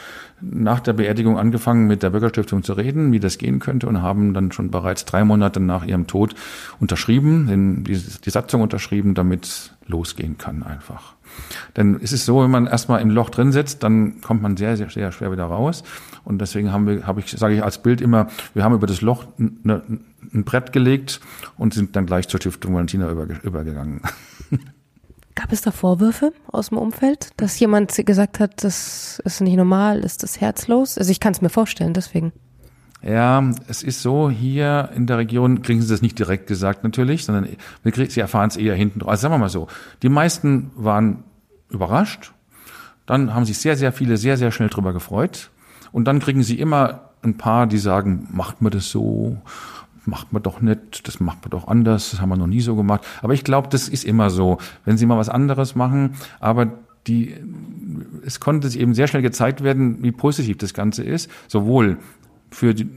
nach 0.52 0.80
der 0.80 0.94
Beerdigung 0.94 1.38
angefangen, 1.38 1.88
mit 1.88 2.04
der 2.04 2.10
Bürgerstiftung 2.10 2.64
zu 2.64 2.74
reden, 2.74 3.12
wie 3.12 3.20
das 3.20 3.38
gehen 3.38 3.60
könnte 3.60 3.88
und 3.88 4.02
haben 4.02 4.34
dann 4.34 4.52
schon 4.52 4.72
bereits 4.72 5.06
drei 5.06 5.24
Monate 5.24 5.60
nach 5.60 5.86
ihrem 5.86 6.08
Tod 6.08 6.36
unterschrieben, 6.80 7.84
die, 7.86 7.98
die 7.98 8.30
Satzung 8.30 8.62
unterschrieben, 8.62 9.14
damit 9.14 9.74
losgehen 9.88 10.38
kann 10.38 10.64
einfach. 10.64 11.16
Denn 11.78 12.00
es 12.02 12.12
ist 12.14 12.26
so, 12.26 12.44
wenn 12.44 12.52
man 12.52 12.68
erstmal 12.68 13.02
im 13.02 13.10
Loch 13.10 13.30
drin 13.30 13.52
sitzt, 13.52 13.84
dann 13.84 14.22
kommt 14.22 14.42
man 14.42 14.58
sehr, 14.58 14.78
sehr, 14.78 14.90
sehr 14.90 15.12
schwer 15.12 15.32
wieder 15.32 15.46
raus. 15.46 15.84
Und 16.24 16.40
deswegen 16.40 16.72
haben 16.72 16.88
wir, 16.88 17.08
habe 17.08 17.22
ich, 17.22 17.32
sage 17.32 17.56
ich 17.56 17.64
als 17.64 17.82
Bild 17.82 18.02
immer, 18.02 18.28
wir 18.54 18.64
haben 18.64 18.76
über 18.76 18.88
das 18.88 19.02
Loch 19.02 19.26
eine, 19.40 19.82
ein 20.34 20.44
Brett 20.44 20.74
gelegt 20.74 21.22
und 21.58 21.74
sind 21.74 21.96
dann 21.96 22.06
gleich 22.06 22.28
zur 22.28 22.40
Stiftung 22.40 22.76
Valentina 22.76 23.10
übergegangen. 23.10 24.02
Gab 25.36 25.52
es 25.52 25.62
da 25.62 25.72
Vorwürfe 25.72 26.32
aus 26.52 26.70
dem 26.70 26.78
Umfeld, 26.78 27.30
dass 27.38 27.60
jemand 27.60 27.96
gesagt 28.06 28.40
hat, 28.40 28.64
das 28.64 29.20
ist 29.26 29.42
nicht 29.42 29.56
normal, 29.56 30.00
ist 30.00 30.24
das 30.24 30.40
herzlos? 30.40 30.98
Also 30.98 31.12
ich 31.12 31.20
kann 31.20 31.34
es 31.34 31.42
mir 31.42 31.50
vorstellen, 31.50 31.94
deswegen. 31.94 32.34
Ja, 33.02 33.44
es 33.68 33.84
ist 33.84 34.02
so, 34.02 34.30
hier 34.30 34.90
in 34.96 35.08
der 35.08 35.18
Region 35.18 35.62
kriegen 35.62 35.82
sie 35.82 35.90
das 35.90 36.02
nicht 36.02 36.18
direkt 36.18 36.48
gesagt 36.48 36.84
natürlich, 36.84 37.26
sondern 37.26 37.48
sie 37.84 38.20
erfahren 38.20 38.50
es 38.50 38.56
eher 38.56 38.76
hinten. 38.76 39.02
Also 39.02 39.24
sagen 39.24 39.34
wir 39.34 39.40
mal 39.40 39.50
so, 39.50 39.68
die 40.04 40.10
meisten 40.10 40.72
waren 40.76 41.24
überrascht, 41.70 42.32
dann 43.06 43.34
haben 43.34 43.46
sich 43.46 43.58
sehr, 43.58 43.76
sehr 43.76 43.92
viele 43.92 44.16
sehr, 44.16 44.38
sehr 44.38 44.52
schnell 44.52 44.70
drüber 44.70 44.94
gefreut 44.94 45.50
und 45.92 46.06
dann 46.06 46.20
kriegen 46.20 46.44
sie 46.44 46.60
immer 46.60 47.10
ein 47.24 47.36
paar, 47.38 47.68
die 47.68 47.78
sagen, 47.78 48.28
macht 48.32 48.62
mir 48.62 48.70
das 48.70 48.90
so, 48.90 49.38
macht 50.06 50.34
man 50.34 50.44
doch 50.44 50.62
nicht, 50.62 51.08
das 51.08 51.20
macht 51.20 51.42
man 51.42 51.52
doch 51.52 51.68
anders, 51.68 52.12
das 52.12 52.22
haben 52.22 52.30
wir 52.30 52.38
noch 52.38 52.48
nie 52.48 52.62
so 52.62 52.76
gemacht. 52.76 53.06
Aber 53.22 53.34
ich 53.34 53.44
glaube, 53.44 53.70
das 53.70 53.88
ist 53.88 54.04
immer 54.04 54.30
so, 54.30 54.58
wenn 54.86 54.98
sie 54.98 55.06
mal 55.06 55.18
was 55.18 55.30
anderes 55.30 55.76
machen, 55.76 56.16
aber 56.40 56.74
die, 57.08 57.36
es 58.26 58.40
konnte 58.40 58.70
sich 58.70 58.80
eben 58.80 58.94
sehr 58.94 59.08
schnell 59.08 59.22
gezeigt 59.22 59.64
werden, 59.64 60.04
wie 60.04 60.12
positiv 60.12 60.58
das 60.58 60.74
Ganze 60.74 61.04
ist, 61.04 61.30
sowohl 61.48 61.98
für 62.50 62.74
die, 62.74 62.88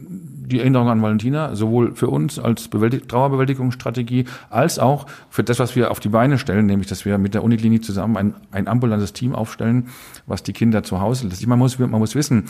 die 0.46 0.60
Erinnerung 0.60 0.88
an 0.88 1.02
Valentina, 1.02 1.54
sowohl 1.54 1.94
für 1.94 2.08
uns 2.08 2.38
als 2.38 2.68
Bewältig 2.68 3.08
Trauerbewältigungsstrategie, 3.08 4.24
als 4.50 4.78
auch 4.78 5.06
für 5.30 5.42
das, 5.42 5.58
was 5.58 5.76
wir 5.76 5.90
auf 5.90 6.00
die 6.00 6.08
Beine 6.08 6.38
stellen, 6.38 6.66
nämlich, 6.66 6.88
dass 6.88 7.04
wir 7.04 7.18
mit 7.18 7.34
der 7.34 7.42
Uniklinik 7.42 7.84
zusammen 7.84 8.16
ein, 8.16 8.34
ein 8.52 8.68
ambulantes 8.68 9.12
Team 9.12 9.34
aufstellen, 9.34 9.88
was 10.26 10.42
die 10.42 10.52
Kinder 10.52 10.82
zu 10.82 11.00
Hause 11.00 11.28
lässt. 11.28 11.46
Man 11.46 11.58
muss, 11.58 11.78
man 11.78 11.90
muss 11.90 12.14
wissen, 12.14 12.44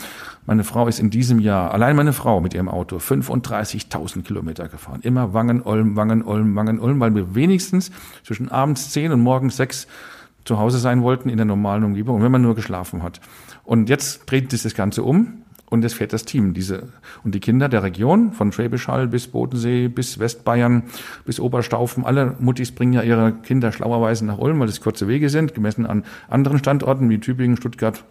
meine 0.45 0.63
Frau 0.63 0.87
ist 0.87 0.99
in 0.99 1.09
diesem 1.09 1.39
Jahr, 1.39 1.73
allein 1.73 1.95
meine 1.95 2.13
Frau 2.13 2.39
mit 2.41 2.53
ihrem 2.53 2.69
Auto, 2.69 2.97
35.000 2.97 4.23
Kilometer 4.23 4.67
gefahren. 4.67 4.99
Immer 5.01 5.33
Wangen, 5.33 5.61
Olm, 5.63 5.95
Wangen, 5.95 6.23
Olm, 6.23 6.55
Wangen, 6.55 6.79
Olm, 6.79 6.99
weil 6.99 7.15
wir 7.15 7.35
wenigstens 7.35 7.91
zwischen 8.23 8.49
abends 8.49 8.91
10 8.91 9.11
und 9.11 9.21
morgens 9.21 9.57
6 9.57 9.87
zu 10.45 10.57
Hause 10.59 10.79
sein 10.79 11.01
wollten 11.01 11.29
in 11.29 11.37
der 11.37 11.45
normalen 11.45 11.83
Umgebung, 11.83 12.23
wenn 12.23 12.31
man 12.31 12.41
nur 12.41 12.55
geschlafen 12.55 13.03
hat. 13.03 13.19
Und 13.63 13.89
jetzt 13.89 14.31
dreht 14.31 14.49
sich 14.49 14.63
das 14.63 14.75
Ganze 14.75 15.03
um 15.03 15.43
und 15.69 15.83
es 15.83 15.93
fährt 15.93 16.13
das 16.13 16.25
Team. 16.25 16.53
Diese, 16.53 16.87
und 17.23 17.35
die 17.35 17.39
Kinder 17.39 17.67
der 17.69 17.83
Region, 17.83 18.31
von 18.31 18.51
Schwäbisch 18.51 18.87
Hall 18.87 19.07
bis 19.07 19.27
Bodensee, 19.27 19.87
bis 19.89 20.17
Westbayern, 20.17 20.83
bis 21.25 21.39
Oberstaufen, 21.39 22.05
alle 22.05 22.35
Muttis 22.39 22.71
bringen 22.71 22.93
ja 22.93 23.01
ihre 23.01 23.33
Kinder 23.33 23.71
schlauerweise 23.71 24.25
nach 24.25 24.37
Ulm, 24.37 24.59
weil 24.59 24.69
es 24.69 24.81
kurze 24.81 25.07
Wege 25.07 25.29
sind, 25.29 25.53
gemessen 25.53 25.85
an 25.85 26.03
anderen 26.29 26.59
Standorten 26.59 27.09
wie 27.09 27.19
Tübingen, 27.19 27.57
Stuttgart, 27.57 28.03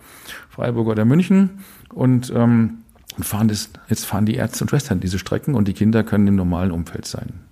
Freiburg 0.50 0.88
oder 0.88 1.04
München. 1.04 1.60
Und, 1.92 2.32
ähm, 2.34 2.78
und 3.16 3.24
fahren 3.24 3.48
das, 3.48 3.70
jetzt 3.88 4.04
fahren 4.04 4.26
die 4.26 4.34
Ärzte 4.34 4.64
und 4.64 4.68
Schwestern 4.68 5.00
diese 5.00 5.18
Strecken 5.18 5.54
und 5.54 5.66
die 5.66 5.72
Kinder 5.72 6.04
können 6.04 6.26
im 6.26 6.36
normalen 6.36 6.70
Umfeld 6.70 7.06
sein. 7.06 7.45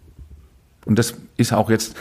Und 0.84 0.98
das 0.98 1.14
ist 1.36 1.52
auch 1.52 1.70
jetzt 1.70 1.96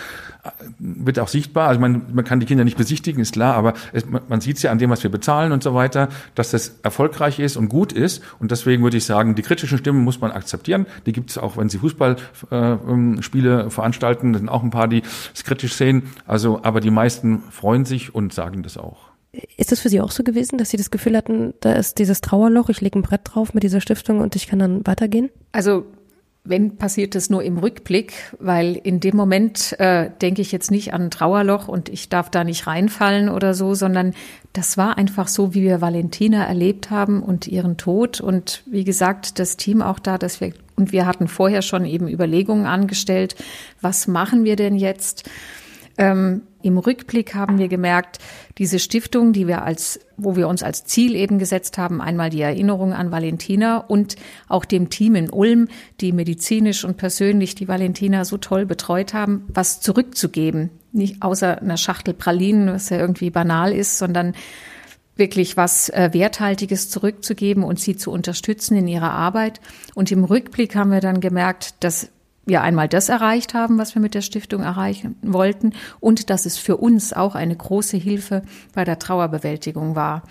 wird 0.77 1.19
auch 1.19 1.27
sichtbar. 1.27 1.69
Also 1.69 1.79
man, 1.79 2.13
man 2.13 2.25
kann 2.25 2.39
die 2.39 2.45
Kinder 2.45 2.63
nicht 2.63 2.77
besichtigen, 2.77 3.21
ist 3.21 3.33
klar, 3.33 3.55
aber 3.55 3.73
es, 3.93 4.03
man 4.05 4.41
sieht 4.41 4.57
es 4.57 4.63
ja 4.63 4.71
an 4.71 4.77
dem, 4.77 4.89
was 4.89 5.03
wir 5.03 5.09
bezahlen 5.09 5.51
und 5.51 5.63
so 5.63 5.73
weiter, 5.73 6.09
dass 6.35 6.51
das 6.51 6.79
erfolgreich 6.83 7.39
ist 7.39 7.55
und 7.55 7.69
gut 7.69 7.93
ist. 7.93 8.21
Und 8.39 8.51
deswegen 8.51 8.83
würde 8.83 8.97
ich 8.97 9.05
sagen, 9.05 9.35
die 9.35 9.41
kritischen 9.41 9.77
Stimmen 9.77 10.03
muss 10.03 10.19
man 10.19 10.31
akzeptieren. 10.31 10.85
Die 11.05 11.13
gibt 11.13 11.29
es 11.29 11.37
auch, 11.37 11.55
wenn 11.57 11.69
sie 11.69 11.77
Fußballspiele 11.77 13.63
äh, 13.63 13.69
veranstalten. 13.69 14.33
Da 14.33 14.39
sind 14.39 14.49
auch 14.49 14.63
ein 14.63 14.71
paar, 14.71 14.87
die 14.87 15.03
es 15.33 15.43
kritisch 15.43 15.75
sehen. 15.75 16.03
Also, 16.27 16.61
aber 16.63 16.81
die 16.81 16.91
meisten 16.91 17.43
freuen 17.49 17.85
sich 17.85 18.13
und 18.13 18.33
sagen 18.33 18.63
das 18.63 18.77
auch. 18.77 19.13
Ist 19.57 19.71
es 19.71 19.79
für 19.79 19.89
Sie 19.89 19.99
auch 19.99 20.11
so 20.11 20.23
gewesen, 20.23 20.59
dass 20.59 20.69
Sie 20.69 20.77
das 20.77 20.91
Gefühl 20.91 21.17
hatten, 21.17 21.55
da 21.61 21.73
ist 21.73 21.97
dieses 21.97 22.21
Trauerloch, 22.21 22.69
ich 22.69 22.81
lege 22.81 22.99
ein 22.99 23.01
Brett 23.01 23.21
drauf 23.23 23.55
mit 23.55 23.63
dieser 23.63 23.81
Stiftung 23.81 24.19
und 24.19 24.35
ich 24.35 24.45
kann 24.45 24.59
dann 24.59 24.85
weitergehen? 24.85 25.31
Also 25.53 25.85
wenn 26.45 26.75
passiert 26.75 27.15
es 27.15 27.29
nur 27.29 27.41
im 27.41 27.57
Rückblick, 27.57 28.13
weil 28.39 28.75
in 28.75 28.99
dem 28.99 29.15
Moment 29.15 29.79
äh, 29.79 30.09
denke 30.21 30.41
ich 30.41 30.51
jetzt 30.51 30.71
nicht 30.71 30.93
an 30.93 31.03
ein 31.03 31.11
Trauerloch 31.11 31.69
und 31.69 31.87
ich 31.87 32.09
darf 32.09 32.29
da 32.29 32.43
nicht 32.43 32.67
reinfallen 32.67 33.29
oder 33.29 33.53
so, 33.53 33.73
sondern 33.73 34.13
das 34.51 34.77
war 34.77 34.97
einfach 34.97 35.29
so, 35.29 35.53
wie 35.53 35.63
wir 35.63 35.79
Valentina 35.79 36.43
erlebt 36.45 36.89
haben 36.89 37.23
und 37.23 37.47
ihren 37.47 37.77
Tod 37.77 38.19
und 38.19 38.63
wie 38.65 38.83
gesagt, 38.83 39.39
das 39.39 39.55
Team 39.55 39.81
auch 39.81 39.99
da, 39.99 40.17
dass 40.17 40.41
wir 40.41 40.53
und 40.75 40.91
wir 40.91 41.05
hatten 41.05 41.27
vorher 41.27 41.61
schon 41.61 41.85
eben 41.85 42.07
Überlegungen 42.07 42.65
angestellt, 42.65 43.35
was 43.79 44.07
machen 44.07 44.43
wir 44.43 44.55
denn 44.55 44.75
jetzt? 44.75 45.29
Ähm, 45.99 46.41
Im 46.63 46.77
Rückblick 46.77 47.35
haben 47.35 47.57
wir 47.57 47.67
gemerkt, 47.67 48.19
diese 48.57 48.79
Stiftung, 48.79 49.33
die 49.33 49.47
wir 49.47 49.63
als, 49.63 49.99
wo 50.15 50.37
wir 50.37 50.47
uns 50.47 50.63
als 50.63 50.85
Ziel 50.85 51.13
eben 51.13 51.37
gesetzt 51.37 51.77
haben, 51.77 51.99
einmal 51.99 52.29
die 52.29 52.41
Erinnerung 52.41 52.93
an 52.93 53.11
Valentina 53.11 53.77
und 53.77 54.15
auch 54.47 54.63
dem 54.63 54.89
Team 54.89 55.15
in 55.15 55.29
Ulm, 55.29 55.67
die 55.99 56.13
medizinisch 56.13 56.85
und 56.85 56.95
persönlich 56.95 57.53
die 57.53 57.67
Valentina 57.67 58.23
so 58.23 58.37
toll 58.37 58.65
betreut 58.65 59.13
haben, 59.13 59.43
was 59.49 59.81
zurückzugeben. 59.81 60.69
Nicht 60.93 61.21
außer 61.21 61.61
einer 61.61 61.75
Schachtel 61.75 62.13
Pralinen, 62.13 62.73
was 62.73 62.89
ja 62.89 62.97
irgendwie 62.97 63.29
banal 63.29 63.73
ist, 63.73 63.97
sondern 63.97 64.33
wirklich 65.17 65.57
was 65.57 65.89
äh, 65.89 66.11
Werthaltiges 66.13 66.89
zurückzugeben 66.89 67.63
und 67.63 67.77
sie 67.77 67.97
zu 67.97 68.09
unterstützen 68.09 68.77
in 68.77 68.87
ihrer 68.87 69.11
Arbeit. 69.11 69.59
Und 69.95 70.11
im 70.13 70.23
Rückblick 70.23 70.75
haben 70.75 70.91
wir 70.91 71.01
dann 71.01 71.19
gemerkt, 71.19 71.75
dass 71.81 72.09
wir 72.45 72.61
einmal 72.61 72.87
das 72.87 73.09
erreicht 73.09 73.53
haben, 73.53 73.77
was 73.77 73.95
wir 73.95 74.01
mit 74.01 74.15
der 74.15 74.21
Stiftung 74.21 74.61
erreichen 74.61 75.15
wollten 75.21 75.73
und 75.99 76.29
dass 76.29 76.45
es 76.45 76.57
für 76.57 76.77
uns 76.77 77.13
auch 77.13 77.35
eine 77.35 77.55
große 77.55 77.97
Hilfe 77.97 78.43
bei 78.73 78.83
der 78.83 78.99
Trauerbewältigung 78.99 79.95
war 79.95 80.23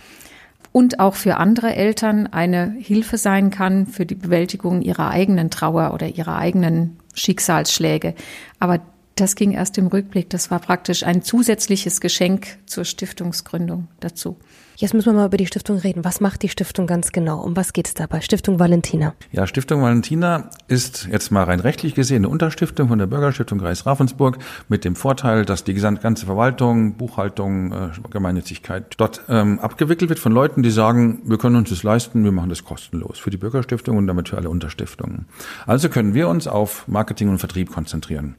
und 0.73 1.01
auch 1.01 1.15
für 1.15 1.37
andere 1.37 1.75
Eltern 1.75 2.27
eine 2.27 2.75
Hilfe 2.79 3.19
sein 3.19 3.51
kann 3.51 3.87
für 3.87 4.07
die 4.07 4.15
Bewältigung 4.15 4.83
ihrer 4.83 5.11
eigenen 5.11 5.51
Trauer 5.51 5.93
oder 5.95 6.09
ihrer 6.09 6.37
eigenen 6.37 6.97
Schicksalsschläge. 7.15 8.15
Aber 8.59 8.81
das 9.17 9.37
ging 9.37 9.53
erst 9.53 9.79
im 9.79 9.87
Rückblick. 9.89 10.31
Das 10.31 10.51
war 10.51 10.59
praktisch 10.59 11.05
ein 11.05 11.23
zusätzliches 11.23 12.01
Geschenk 12.01 12.59
zur 12.67 12.85
Stiftungsgründung 12.85 13.89
dazu. 14.01 14.39
Jetzt 14.77 14.95
müssen 14.95 15.07
wir 15.07 15.13
mal 15.13 15.27
über 15.27 15.37
die 15.37 15.47
Stiftung 15.47 15.79
reden. 15.79 16.05
Was 16.05 16.21
macht 16.21 16.43
die 16.43 16.49
Stiftung 16.49 16.87
ganz 16.87 17.13
genau? 17.13 17.41
Um 17.41 17.57
was 17.57 17.73
geht 17.73 17.87
es 17.87 17.95
dabei? 17.95 18.21
Stiftung 18.21 18.59
Valentina. 18.59 19.15
Ja, 19.31 19.47
Stiftung 19.47 19.83
Valentina 19.83 20.51
ist 20.67 21.09
jetzt 21.11 21.31
mal 21.31 21.45
rein 21.45 21.61
rechtlich 21.61 21.95
gesehen 21.95 22.25
eine 22.25 22.29
Unterstiftung 22.29 22.89
von 22.89 22.99
der 22.99 23.07
Bürgerstiftung 23.07 23.59
Kreis 23.59 23.87
Ravensburg 23.87 24.39
mit 24.69 24.85
dem 24.85 24.97
Vorteil, 24.97 25.45
dass 25.45 25.63
die 25.63 25.75
ganze 25.75 26.27
Verwaltung, 26.27 26.95
Buchhaltung, 26.95 27.73
äh, 27.73 27.91
Gemeinnützigkeit 28.11 28.95
dort 28.97 29.23
ähm, 29.29 29.61
abgewickelt 29.61 30.09
wird 30.09 30.19
von 30.19 30.33
Leuten, 30.33 30.63
die 30.63 30.71
sagen, 30.71 31.21
wir 31.27 31.39
können 31.39 31.57
uns 31.57 31.71
das 31.71 31.83
leisten, 31.83 32.25
wir 32.25 32.33
machen 32.33 32.49
das 32.49 32.65
kostenlos 32.65 33.19
für 33.19 33.31
die 33.31 33.37
Bürgerstiftung 33.37 33.99
und 33.99 34.07
damit 34.07 34.31
für 34.31 34.39
alle 34.39 34.49
Unterstiftungen. 34.49 35.27
Also 35.67 35.91
können 35.91 36.15
wir 36.15 36.29
uns 36.29 36.49
auf 36.49 36.89
Marketing 36.89 37.29
und 37.29 37.39
Vertrieb 37.39 37.71
konzentrieren. 37.71 38.37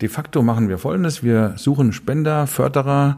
De 0.00 0.08
facto 0.08 0.42
machen 0.42 0.68
wir 0.68 0.78
Folgendes. 0.78 1.24
Wir 1.24 1.54
suchen 1.56 1.92
Spender, 1.92 2.46
Förderer, 2.46 3.16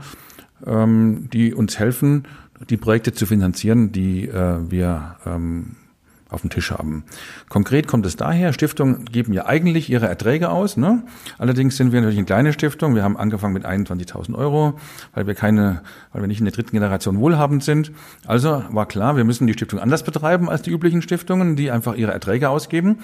ähm, 0.67 1.29
die 1.31 1.53
uns 1.53 1.79
helfen, 1.79 2.25
die 2.71 2.79
Projekte 2.79 3.13
zu 3.13 3.27
finanzieren, 3.27 3.93
die 3.93 4.29
äh, 4.29 4.71
wir 4.71 5.17
ähm, 5.27 5.77
auf 6.31 6.41
dem 6.41 6.51
Tisch 6.51 6.71
haben. 6.71 7.05
Konkret 7.49 7.87
kommt 7.87 8.07
es 8.07 8.17
daher, 8.17 8.53
Stiftungen 8.53 9.05
geben 9.05 9.33
ja 9.33 9.47
eigentlich 9.47 9.91
ihre 9.91 10.07
Erträge 10.07 10.49
aus. 10.49 10.77
Ne? 10.77 11.03
Allerdings 11.39 11.77
sind 11.77 11.93
wir 11.93 12.01
natürlich 12.01 12.19
eine 12.19 12.27
kleine 12.27 12.53
Stiftung. 12.53 12.95
Wir 12.95 13.03
haben 13.03 13.17
angefangen 13.17 13.53
mit 13.53 13.67
21.000 13.67 14.35
Euro, 14.35 14.75
weil 15.13 15.27
wir 15.27 15.35
keine, 15.35 15.83
weil 16.13 16.23
wir 16.23 16.29
nicht 16.29 16.39
in 16.39 16.45
der 16.45 16.55
dritten 16.55 16.73
Generation 16.73 17.19
wohlhabend 17.19 17.63
sind. 17.63 17.93
Also 18.27 18.65
war 18.71 18.87
klar, 18.87 19.17
wir 19.17 19.25
müssen 19.25 19.47
die 19.47 19.53
Stiftung 19.53 19.81
anders 19.81 20.05
betreiben 20.05 20.49
als 20.49 20.63
die 20.63 20.71
üblichen 20.71 21.03
Stiftungen, 21.03 21.57
die 21.57 21.71
einfach 21.71 21.95
ihre 21.95 22.13
Erträge 22.13 22.49
ausgeben 22.49 23.01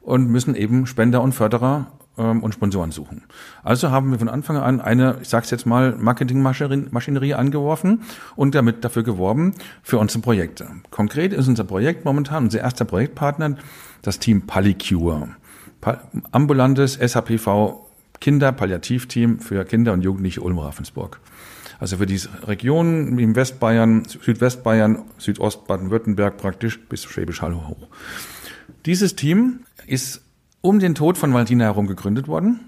und 0.00 0.28
müssen 0.28 0.54
eben 0.54 0.86
Spender 0.86 1.22
und 1.22 1.32
Förderer 1.32 1.92
ähm, 2.20 2.42
und 2.42 2.52
Sponsoren 2.52 2.92
suchen. 2.92 3.22
Also 3.62 3.90
haben 3.90 4.10
wir 4.10 4.18
von 4.18 4.28
Anfang 4.28 4.58
an 4.58 4.80
eine, 4.80 5.16
ich 5.22 5.28
sage 5.28 5.46
jetzt 5.50 5.66
mal, 5.66 5.96
Marketingmaschinerie 5.96 7.34
angeworfen 7.34 8.02
und 8.36 8.54
damit 8.54 8.84
dafür 8.84 9.02
geworben 9.02 9.54
für 9.82 9.98
unsere 9.98 10.20
Projekte. 10.20 10.68
Konkret 10.90 11.32
ist 11.32 11.48
unser 11.48 11.64
Projekt 11.64 12.04
momentan, 12.04 12.44
unser 12.44 12.60
erster 12.60 12.84
Projektpartner, 12.84 13.56
das 14.02 14.18
Team 14.18 14.46
Palicure. 14.46 15.28
Ambulantes 16.30 16.94
SAPV 16.94 17.86
Kinder-Palliativteam 18.20 19.38
für 19.38 19.64
Kinder 19.64 19.94
und 19.94 20.02
Jugendliche 20.02 20.42
Ulm-Ravensburg. 20.42 21.20
Also 21.78 21.96
für 21.96 22.04
diese 22.04 22.28
Region 22.46 23.18
im 23.18 23.34
Westbayern, 23.34 24.04
Südwestbayern, 24.04 25.04
Südost 25.16 25.66
Baden-Württemberg 25.66 26.36
praktisch 26.36 26.78
bis 26.78 27.04
Schwäbisch 27.04 27.40
Hall 27.40 27.54
hoch. 27.54 27.88
Dieses 28.84 29.16
Team 29.16 29.60
ist 29.86 30.20
um 30.60 30.78
den 30.78 30.94
Tod 30.94 31.18
von 31.18 31.32
Valentina 31.32 31.64
herum 31.64 31.86
gegründet 31.86 32.28
worden. 32.28 32.60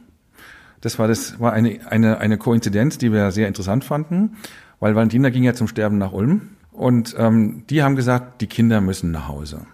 Das 0.81 0.99
war, 0.99 1.09
das 1.09 1.39
war 1.39 1.53
eine, 1.53 1.81
eine, 1.89 2.19
eine 2.19 2.39
Koinzidenz, 2.39 2.99
die 2.99 3.13
wir 3.13 3.31
sehr 3.31 3.49
interessant 3.49 3.85
fanden, 3.85 4.37
weil 4.81 4.95
Valentina 4.95 5.31
ging 5.31 5.45
ja 5.45 5.55
zum 5.55 5.69
Sterben 5.69 5.99
nach 5.99 6.13
Ulm 6.13 6.51
und 6.73 7.15
ähm, 7.19 7.65
die 7.71 7.83
haben 7.83 7.97
gesagt, 7.97 8.41
die 8.41 8.47
Kinder 8.47 8.81
müssen 8.81 9.11
nach 9.11 9.29
Hause. 9.29 9.67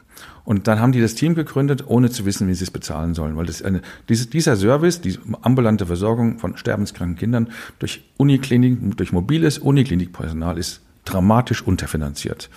Und 0.44 0.66
dann 0.66 0.80
haben 0.80 0.92
die 0.92 1.00
das 1.00 1.14
Team 1.14 1.34
gegründet, 1.34 1.84
ohne 1.86 2.08
zu 2.10 2.24
wissen, 2.24 2.48
wie 2.48 2.54
sie 2.54 2.64
es 2.64 2.70
bezahlen 2.70 3.14
sollen. 3.14 3.36
Weil 3.36 3.44
das 3.44 3.62
eine, 3.62 3.82
diese, 4.08 4.28
dieser 4.28 4.56
Service, 4.56 5.02
die 5.02 5.18
ambulante 5.42 5.84
Versorgung 5.84 6.38
von 6.38 6.56
sterbenskranken 6.56 7.16
Kindern 7.16 7.50
durch 7.78 8.02
Uniklinik, 8.16 8.96
durch 8.96 9.12
mobiles 9.12 9.58
Uniklinikpersonal 9.58 10.56
ist 10.56 10.80
dramatisch 11.04 11.62
unterfinanziert. 11.62 12.48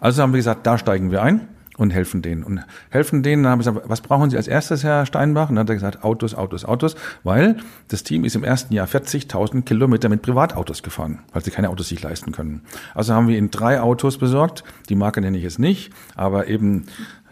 Also 0.00 0.20
haben 0.20 0.32
wir 0.32 0.38
gesagt, 0.38 0.66
da 0.66 0.78
steigen 0.78 1.12
wir 1.12 1.22
ein 1.22 1.48
und 1.78 1.90
helfen 1.90 2.20
denen. 2.20 2.42
Und 2.42 2.60
helfen 2.90 3.22
denen, 3.22 3.44
dann 3.44 3.52
haben 3.52 3.64
wir 3.64 3.70
gesagt, 3.70 3.88
was 3.88 4.00
brauchen 4.00 4.28
Sie 4.28 4.36
als 4.36 4.48
erstes, 4.48 4.84
Herr 4.84 5.06
Steinbach? 5.06 5.48
Und 5.48 5.56
dann 5.56 5.62
hat 5.62 5.70
er 5.70 5.76
gesagt, 5.76 6.04
Autos, 6.04 6.34
Autos, 6.34 6.64
Autos, 6.64 6.96
weil 7.22 7.56
das 7.86 8.02
Team 8.02 8.24
ist 8.24 8.36
im 8.36 8.44
ersten 8.44 8.74
Jahr 8.74 8.86
40.000 8.86 9.62
Kilometer 9.62 10.08
mit 10.08 10.20
Privatautos 10.20 10.82
gefahren, 10.82 11.20
weil 11.32 11.42
sie 11.42 11.50
keine 11.50 11.70
Autos 11.70 11.88
sich 11.88 12.02
leisten 12.02 12.32
können. 12.32 12.62
Also 12.94 13.14
haben 13.14 13.28
wir 13.28 13.38
ihnen 13.38 13.50
drei 13.50 13.80
Autos 13.80 14.18
besorgt, 14.18 14.64
die 14.88 14.96
Marke 14.96 15.20
nenne 15.20 15.38
ich 15.38 15.44
jetzt 15.44 15.58
nicht, 15.58 15.92
aber 16.16 16.48
eben 16.48 16.86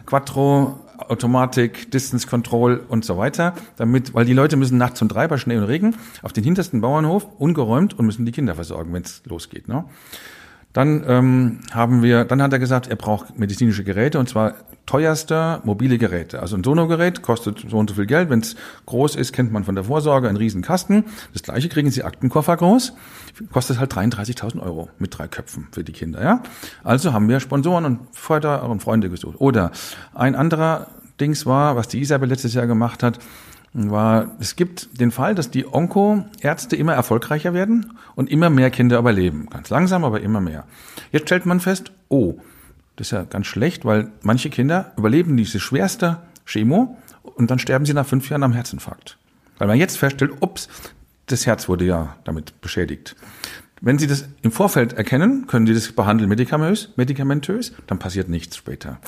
Quattro, 0.05 0.79
Automatik, 0.97 1.91
Distance 1.91 2.25
Control 2.25 2.81
und 2.87 3.03
so 3.03 3.17
weiter, 3.17 3.53
damit, 3.75 4.13
weil 4.13 4.25
die 4.25 4.33
Leute 4.33 4.55
müssen 4.55 4.77
nachts 4.77 5.01
um 5.01 5.09
drei 5.09 5.27
bei 5.27 5.37
Schnee 5.37 5.57
und 5.57 5.65
Regen 5.65 5.95
auf 6.23 6.31
den 6.31 6.45
hintersten 6.45 6.79
Bauernhof 6.79 7.27
ungeräumt 7.37 7.99
und 7.99 8.05
müssen 8.05 8.25
die 8.25 8.31
Kinder 8.31 8.55
versorgen, 8.55 8.93
wenn 8.93 9.03
es 9.03 9.21
losgeht. 9.25 9.67
Ne? 9.67 9.83
Dann 10.77 11.03
ähm, 11.07 11.59
haben 11.71 12.03
wir, 12.03 12.23
dann 12.23 12.39
hat 12.39 12.53
er 12.53 12.59
gesagt, 12.59 12.85
er 12.85 12.97
braucht 12.97 13.39
medizinische 13.39 13.83
Geräte 13.83 14.19
und 14.19 14.29
zwar 14.29 14.53
teuerste 14.85 15.59
mobile 15.63 15.97
Geräte. 15.97 16.39
Also 16.39 16.55
ein 16.55 16.63
Sonogerät 16.63 17.23
kostet 17.23 17.65
so 17.67 17.79
und 17.79 17.89
so 17.89 17.95
viel 17.95 18.05
Geld. 18.05 18.29
Wenn 18.29 18.41
es 18.41 18.55
groß 18.85 19.15
ist, 19.15 19.33
kennt 19.33 19.51
man 19.51 19.63
von 19.63 19.73
der 19.73 19.85
Vorsorge 19.85 20.29
einen 20.29 20.37
riesen 20.37 20.61
Kasten. 20.61 21.05
Das 21.33 21.41
gleiche 21.41 21.67
kriegen 21.67 21.89
sie 21.89 22.03
Aktenkoffer 22.03 22.55
groß. 22.57 22.93
Kostet 23.51 23.79
halt 23.79 23.91
33.000 23.91 24.61
Euro 24.61 24.87
mit 24.99 25.17
drei 25.17 25.27
Köpfen 25.27 25.67
für 25.71 25.83
die 25.83 25.93
Kinder. 25.93 26.23
Ja, 26.23 26.43
Also 26.83 27.11
haben 27.11 27.27
wir 27.27 27.39
Sponsoren 27.39 27.83
und 27.83 28.01
Förder 28.11 28.69
und 28.69 28.83
Freunde 28.83 29.09
gesucht. 29.09 29.41
Oder 29.41 29.71
ein 30.13 30.35
anderer 30.35 30.89
Dings 31.19 31.47
war, 31.47 31.75
was 31.75 31.87
die 31.87 32.01
Isabel 32.01 32.29
letztes 32.29 32.53
Jahr 32.53 32.67
gemacht 32.67 33.01
hat, 33.01 33.17
war, 33.73 34.31
es 34.39 34.55
gibt 34.55 34.99
den 34.99 35.11
Fall, 35.11 35.35
dass 35.35 35.51
die 35.51 35.65
Onko-Ärzte 35.71 36.75
immer 36.75 36.93
erfolgreicher 36.93 37.53
werden 37.53 37.93
und 38.15 38.29
immer 38.29 38.49
mehr 38.49 38.71
Kinder 38.71 38.97
überleben. 38.97 39.47
Ganz 39.49 39.69
langsam, 39.69 40.03
aber 40.03 40.21
immer 40.21 40.41
mehr. 40.41 40.65
Jetzt 41.11 41.27
stellt 41.27 41.45
man 41.45 41.59
fest, 41.59 41.91
oh, 42.09 42.35
das 42.95 43.07
ist 43.07 43.11
ja 43.11 43.23
ganz 43.23 43.45
schlecht, 43.47 43.85
weil 43.85 44.11
manche 44.23 44.49
Kinder 44.49 44.91
überleben 44.97 45.37
diese 45.37 45.59
schwerste 45.59 46.17
Chemo 46.45 46.97
und 47.21 47.51
dann 47.51 47.59
sterben 47.59 47.85
sie 47.85 47.93
nach 47.93 48.07
fünf 48.07 48.29
Jahren 48.29 48.43
am 48.43 48.53
Herzinfarkt. 48.53 49.17
Weil 49.57 49.67
man 49.67 49.77
jetzt 49.77 49.97
feststellt, 49.97 50.33
ups, 50.41 50.67
das 51.27 51.45
Herz 51.45 51.67
wurde 51.67 51.85
ja 51.85 52.15
damit 52.23 52.59
beschädigt. 52.61 53.15
Wenn 53.79 53.99
Sie 53.99 54.07
das 54.07 54.27
im 54.41 54.51
Vorfeld 54.51 54.93
erkennen, 54.93 55.45
können 55.45 55.67
Sie 55.67 55.73
das 55.73 55.91
behandeln 55.91 56.29
medikamentös, 56.29 56.89
medikamentös 56.95 57.73
dann 57.85 57.99
passiert 57.99 58.27
nichts 58.27 58.57
später. 58.57 58.99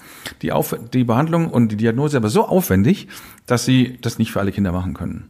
Die, 0.42 0.52
Auf 0.52 0.76
die 0.94 1.04
Behandlung 1.04 1.50
und 1.50 1.72
die 1.72 1.76
Diagnose 1.76 2.18
aber 2.18 2.30
so 2.30 2.46
aufwendig, 2.46 3.08
dass 3.48 3.66
Sie 3.66 3.98
das 4.02 4.20
nicht 4.20 4.32
für 4.32 4.40
alle 4.40 4.52
Kinder 4.52 4.72
machen 4.72 4.94
können. 4.94 5.30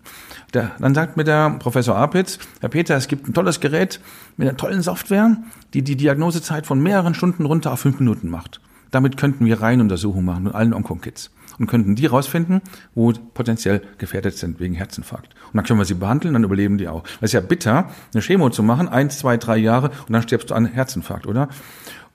Der, 0.53 0.71
dann 0.79 0.93
sagt 0.93 1.15
mir 1.15 1.23
der 1.23 1.51
Professor 1.51 1.95
Apitz, 1.95 2.39
Herr 2.59 2.69
Peter, 2.69 2.95
es 2.97 3.07
gibt 3.07 3.27
ein 3.27 3.33
tolles 3.33 3.59
Gerät 3.59 4.01
mit 4.35 4.47
einer 4.47 4.57
tollen 4.57 4.81
Software, 4.81 5.37
die 5.73 5.83
die 5.83 5.95
Diagnosezeit 5.95 6.65
von 6.65 6.81
mehreren 6.81 7.13
Stunden 7.13 7.45
runter 7.45 7.71
auf 7.71 7.79
fünf 7.79 7.99
Minuten 7.99 8.29
macht. 8.29 8.59
Damit 8.91 9.17
könnten 9.17 9.45
wir 9.45 9.61
Reihenuntersuchungen 9.61 10.25
machen 10.25 10.43
mit 10.43 10.55
allen 10.55 10.73
Onkokids 10.73 11.31
und 11.59 11.67
könnten 11.67 11.95
die 11.95 12.05
rausfinden, 12.05 12.61
wo 12.95 13.11
potenziell 13.11 13.81
gefährdet 13.97 14.37
sind 14.37 14.59
wegen 14.59 14.73
Herzinfarkt. 14.73 15.35
Und 15.47 15.57
dann 15.57 15.65
können 15.65 15.79
wir 15.79 15.85
sie 15.85 15.93
behandeln, 15.93 16.33
dann 16.33 16.43
überleben 16.43 16.77
die 16.77 16.87
auch. 16.87 17.03
Es 17.17 17.29
ist 17.29 17.33
ja 17.33 17.41
bitter, 17.41 17.89
eine 18.13 18.23
Chemo 18.23 18.49
zu 18.49 18.63
machen, 18.63 18.87
eins, 18.87 19.19
zwei, 19.19 19.37
drei 19.37 19.57
Jahre 19.57 19.91
und 20.07 20.13
dann 20.13 20.23
stirbst 20.23 20.49
du 20.49 20.55
an 20.55 20.65
Herzinfarkt, 20.65 21.27
oder? 21.27 21.49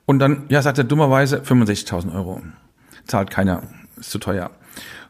Und 0.05 0.19
dann, 0.19 0.43
ja, 0.49 0.61
sagt 0.61 0.77
er 0.77 0.83
dummerweise 0.83 1.39
65.000 1.39 2.13
Euro. 2.13 2.41
Zahlt 3.05 3.31
keiner, 3.31 3.63
ist 3.97 4.11
zu 4.11 4.19
teuer. 4.19 4.51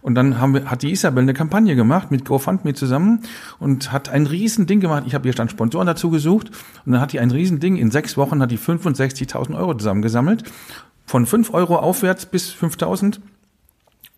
Und 0.01 0.13
dann 0.13 0.39
haben 0.39 0.53
wir, 0.53 0.69
hat 0.69 0.83
die 0.83 0.91
Isabel 0.91 1.23
eine 1.23 1.33
Kampagne 1.33 1.75
gemacht 1.75 2.11
mit 2.11 2.25
GoFundMe 2.25 2.75
zusammen 2.75 3.21
und 3.57 3.91
hat 3.91 4.07
ein 4.07 4.27
riesen 4.27 4.67
Ding 4.67 4.79
gemacht. 4.79 5.03
Ich 5.07 5.15
habe 5.15 5.23
hier 5.23 5.33
stand 5.33 5.49
Sponsoren 5.49 5.87
dazu 5.87 6.11
gesucht 6.11 6.51
und 6.85 6.91
dann 6.91 7.01
hat 7.01 7.11
die 7.11 7.19
ein 7.19 7.31
riesen 7.31 7.59
Ding. 7.59 7.75
In 7.75 7.89
sechs 7.89 8.15
Wochen 8.15 8.39
hat 8.39 8.51
die 8.51 8.59
65.000 8.59 9.57
Euro 9.57 9.73
zusammengesammelt. 9.73 10.43
Von 11.07 11.25
fünf 11.25 11.53
Euro 11.53 11.77
aufwärts 11.77 12.27
bis 12.27 12.53
5.000 12.53 13.19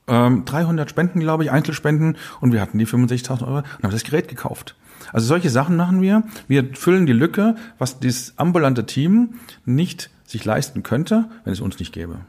ähm, 0.07 0.45
300 0.45 0.89
Spenden, 0.89 1.19
glaube 1.19 1.43
ich, 1.43 1.51
Einzelspenden 1.51 2.17
und 2.41 2.53
wir 2.53 2.61
hatten 2.61 2.77
die 2.77 2.87
65.000 2.87 3.41
Euro 3.43 3.57
und 3.57 3.83
haben 3.83 3.91
das 3.91 4.03
Gerät 4.03 4.27
gekauft. 4.27 4.75
Also 5.13 5.27
solche 5.27 5.49
Sachen 5.49 5.75
machen 5.75 6.01
wir. 6.01 6.23
Wir 6.47 6.73
füllen 6.73 7.05
die 7.05 7.13
Lücke, 7.13 7.55
was 7.77 7.99
das 7.99 8.33
ambulante 8.37 8.85
Team 8.85 9.35
nicht 9.65 10.09
sich 10.25 10.43
leisten 10.43 10.83
könnte, 10.83 11.29
wenn 11.43 11.53
es 11.53 11.61
uns 11.61 11.79
nicht 11.79 11.93
gäbe. 11.93 12.19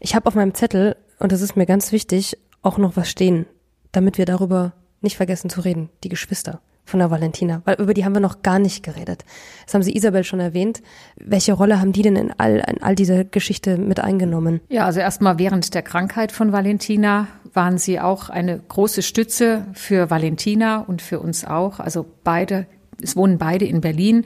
Ich 0.00 0.14
habe 0.14 0.26
auf 0.26 0.34
meinem 0.34 0.54
Zettel, 0.54 0.96
und 1.18 1.32
das 1.32 1.40
ist 1.40 1.56
mir 1.56 1.66
ganz 1.66 1.92
wichtig, 1.92 2.36
auch 2.62 2.78
noch 2.78 2.96
was 2.96 3.10
stehen, 3.10 3.46
damit 3.92 4.18
wir 4.18 4.26
darüber 4.26 4.72
nicht 5.00 5.16
vergessen 5.16 5.48
zu 5.48 5.60
reden, 5.60 5.88
die 6.04 6.08
Geschwister 6.08 6.60
von 6.88 7.00
der 7.00 7.10
Valentina, 7.10 7.62
weil 7.64 7.76
über 7.76 7.94
die 7.94 8.04
haben 8.04 8.14
wir 8.14 8.20
noch 8.20 8.42
gar 8.42 8.58
nicht 8.58 8.82
geredet. 8.82 9.24
Das 9.64 9.74
haben 9.74 9.82
Sie 9.82 9.94
Isabel 9.94 10.24
schon 10.24 10.40
erwähnt. 10.40 10.82
Welche 11.16 11.52
Rolle 11.52 11.80
haben 11.80 11.92
die 11.92 12.02
denn 12.02 12.16
in 12.16 12.32
all, 12.38 12.56
in 12.66 12.82
all 12.82 12.94
dieser 12.94 13.24
Geschichte 13.24 13.76
mit 13.76 14.00
eingenommen? 14.00 14.60
Ja, 14.68 14.86
also 14.86 15.00
erstmal 15.00 15.38
während 15.38 15.74
der 15.74 15.82
Krankheit 15.82 16.32
von 16.32 16.52
Valentina 16.52 17.28
waren 17.52 17.78
sie 17.78 18.00
auch 18.00 18.30
eine 18.30 18.58
große 18.58 19.02
Stütze 19.02 19.66
für 19.74 20.10
Valentina 20.10 20.78
und 20.80 21.02
für 21.02 21.20
uns 21.20 21.44
auch. 21.44 21.80
Also 21.80 22.06
beide, 22.24 22.66
es 23.02 23.16
wohnen 23.16 23.38
beide 23.38 23.66
in 23.66 23.80
Berlin. 23.80 24.24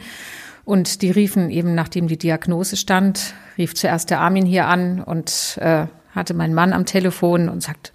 Und 0.65 1.03
die 1.03 1.11
riefen 1.11 1.51
eben, 1.51 1.75
nachdem 1.75 2.07
die 2.07 2.19
Diagnose 2.19 2.77
stand, 2.77 3.35
rief 3.59 3.75
zuerst 3.75 4.11
der 4.11 4.21
Armin 4.21 4.47
hier 4.47 4.67
an 4.67 5.03
und 5.03 5.59
äh, 5.61 5.87
hatte 6.15 6.35
meinen 6.35 6.55
Mann 6.55 6.73
am 6.73 6.87
Telefon 6.87 7.49
und 7.49 7.63
sagt, 7.63 7.93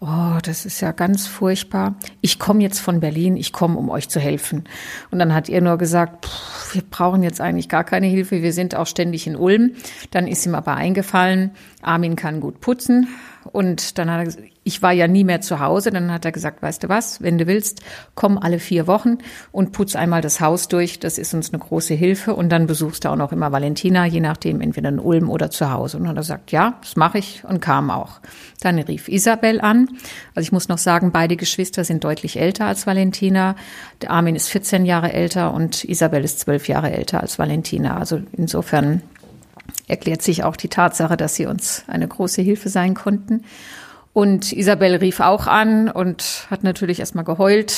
oh, 0.00 0.38
das 0.42 0.66
ist 0.66 0.80
ja 0.80 0.92
ganz 0.92 1.26
furchtbar. 1.26 1.94
Ich 2.20 2.38
komme 2.38 2.62
jetzt 2.62 2.80
von 2.80 3.00
Berlin, 3.00 3.36
ich 3.36 3.52
komme, 3.52 3.76
um 3.78 3.90
euch 3.90 4.08
zu 4.08 4.20
helfen. 4.20 4.64
Und 5.10 5.18
dann 5.18 5.34
hat 5.34 5.48
ihr 5.48 5.60
nur 5.60 5.78
gesagt, 5.78 6.28
wir 6.72 6.82
brauchen 6.82 7.22
jetzt 7.22 7.40
eigentlich 7.40 7.68
gar 7.68 7.84
keine 7.84 8.06
Hilfe, 8.06 8.42
wir 8.42 8.52
sind 8.52 8.74
auch 8.74 8.86
ständig 8.86 9.26
in 9.26 9.36
Ulm. 9.36 9.72
Dann 10.10 10.26
ist 10.26 10.46
ihm 10.46 10.54
aber 10.54 10.74
eingefallen, 10.74 11.52
Armin 11.82 12.16
kann 12.16 12.40
gut 12.40 12.60
putzen. 12.60 13.08
Und 13.52 13.98
dann 13.98 14.10
hat 14.10 14.18
er 14.18 14.24
gesagt, 14.24 14.55
ich 14.66 14.82
war 14.82 14.90
ja 14.92 15.06
nie 15.06 15.22
mehr 15.22 15.40
zu 15.40 15.60
Hause. 15.60 15.92
Dann 15.92 16.10
hat 16.10 16.24
er 16.24 16.32
gesagt, 16.32 16.60
weißt 16.60 16.82
du 16.82 16.88
was, 16.88 17.22
wenn 17.22 17.38
du 17.38 17.46
willst, 17.46 17.82
komm 18.16 18.36
alle 18.36 18.58
vier 18.58 18.88
Wochen 18.88 19.18
und 19.52 19.70
putz 19.70 19.94
einmal 19.94 20.22
das 20.22 20.40
Haus 20.40 20.66
durch. 20.66 20.98
Das 20.98 21.18
ist 21.18 21.32
uns 21.34 21.52
eine 21.52 21.60
große 21.60 21.94
Hilfe. 21.94 22.34
Und 22.34 22.48
dann 22.48 22.66
besuchst 22.66 23.04
du 23.04 23.10
auch 23.10 23.16
noch 23.16 23.30
immer 23.30 23.52
Valentina, 23.52 24.06
je 24.06 24.20
nachdem, 24.20 24.60
entweder 24.60 24.88
in 24.88 24.98
Ulm 24.98 25.30
oder 25.30 25.50
zu 25.50 25.70
Hause. 25.70 25.96
Und 25.96 26.02
dann 26.02 26.10
hat 26.10 26.16
er 26.16 26.22
gesagt, 26.22 26.50
ja, 26.50 26.78
das 26.80 26.96
mache 26.96 27.18
ich 27.18 27.44
und 27.44 27.60
kam 27.60 27.92
auch. 27.92 28.20
Dann 28.60 28.76
rief 28.80 29.08
Isabel 29.08 29.60
an. 29.60 29.88
Also 30.34 30.44
ich 30.44 30.52
muss 30.52 30.68
noch 30.68 30.78
sagen, 30.78 31.12
beide 31.12 31.36
Geschwister 31.36 31.84
sind 31.84 32.02
deutlich 32.02 32.36
älter 32.36 32.66
als 32.66 32.88
Valentina. 32.88 33.54
Der 34.02 34.10
Armin 34.10 34.34
ist 34.34 34.48
14 34.48 34.84
Jahre 34.84 35.12
älter 35.12 35.54
und 35.54 35.84
Isabel 35.84 36.24
ist 36.24 36.40
12 36.40 36.66
Jahre 36.66 36.90
älter 36.90 37.20
als 37.20 37.38
Valentina. 37.38 37.98
Also 37.98 38.20
insofern 38.32 39.02
erklärt 39.86 40.22
sich 40.22 40.42
auch 40.42 40.56
die 40.56 40.68
Tatsache, 40.68 41.16
dass 41.16 41.36
sie 41.36 41.46
uns 41.46 41.84
eine 41.86 42.08
große 42.08 42.42
Hilfe 42.42 42.68
sein 42.68 42.94
konnten. 42.94 43.44
Und 44.16 44.54
Isabel 44.54 44.94
rief 44.94 45.20
auch 45.20 45.46
an 45.46 45.90
und 45.90 46.46
hat 46.48 46.64
natürlich 46.64 47.00
erstmal 47.00 47.24
geheult. 47.24 47.76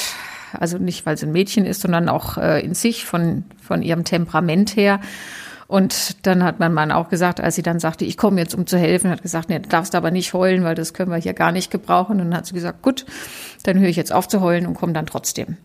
Also 0.52 0.78
nicht, 0.78 1.04
weil 1.04 1.18
sie 1.18 1.26
ein 1.26 1.32
Mädchen 1.32 1.66
ist, 1.66 1.80
sondern 1.80 2.08
auch 2.08 2.38
äh, 2.38 2.64
in 2.64 2.74
sich 2.74 3.04
von, 3.04 3.42
von 3.60 3.82
ihrem 3.82 4.04
Temperament 4.04 4.76
her. 4.76 5.00
Und 5.66 6.24
dann 6.28 6.44
hat 6.44 6.60
mein 6.60 6.72
Mann 6.72 6.92
auch 6.92 7.08
gesagt, 7.08 7.40
als 7.40 7.56
sie 7.56 7.62
dann 7.62 7.80
sagte, 7.80 8.04
ich 8.04 8.16
komme 8.16 8.40
jetzt, 8.40 8.54
um 8.54 8.68
zu 8.68 8.78
helfen, 8.78 9.10
hat 9.10 9.22
gesagt, 9.22 9.48
nee, 9.48 9.58
du 9.58 9.68
darfst 9.68 9.96
aber 9.96 10.12
nicht 10.12 10.32
heulen, 10.32 10.62
weil 10.62 10.76
das 10.76 10.94
können 10.94 11.10
wir 11.10 11.18
hier 11.18 11.34
gar 11.34 11.50
nicht 11.50 11.72
gebrauchen. 11.72 12.20
Und 12.20 12.30
dann 12.30 12.36
hat 12.36 12.46
sie 12.46 12.54
gesagt, 12.54 12.82
gut, 12.82 13.04
dann 13.64 13.80
höre 13.80 13.88
ich 13.88 13.96
jetzt 13.96 14.12
auf 14.12 14.28
zu 14.28 14.40
heulen 14.40 14.68
und 14.68 14.74
komme 14.74 14.92
dann 14.92 15.06
trotzdem. 15.06 15.56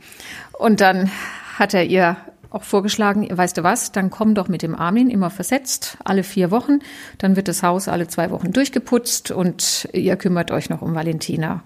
Und 0.54 0.82
dann 0.82 1.12
hat 1.60 1.76
er 1.76 1.86
ihr 1.86 2.18
auch 2.54 2.64
vorgeschlagen, 2.64 3.28
weißt 3.30 3.58
du 3.58 3.64
was, 3.64 3.92
dann 3.92 4.10
komm 4.10 4.36
doch 4.36 4.48
mit 4.48 4.62
dem 4.62 4.76
Armin 4.76 5.10
immer 5.10 5.30
versetzt, 5.30 5.98
alle 6.04 6.24
vier 6.24 6.52
Wochen. 6.52 6.80
Dann 7.18 7.36
wird 7.36 7.48
das 7.48 7.64
Haus 7.64 7.88
alle 7.88 8.08
zwei 8.08 8.30
Wochen 8.30 8.54
durchgeputzt 8.54 9.32
und 9.32 9.90
ihr 9.92 10.16
kümmert 10.18 10.52
euch 10.52 10.70
noch 10.70 10.82
um 10.82 10.94
Valentina. 10.94 11.64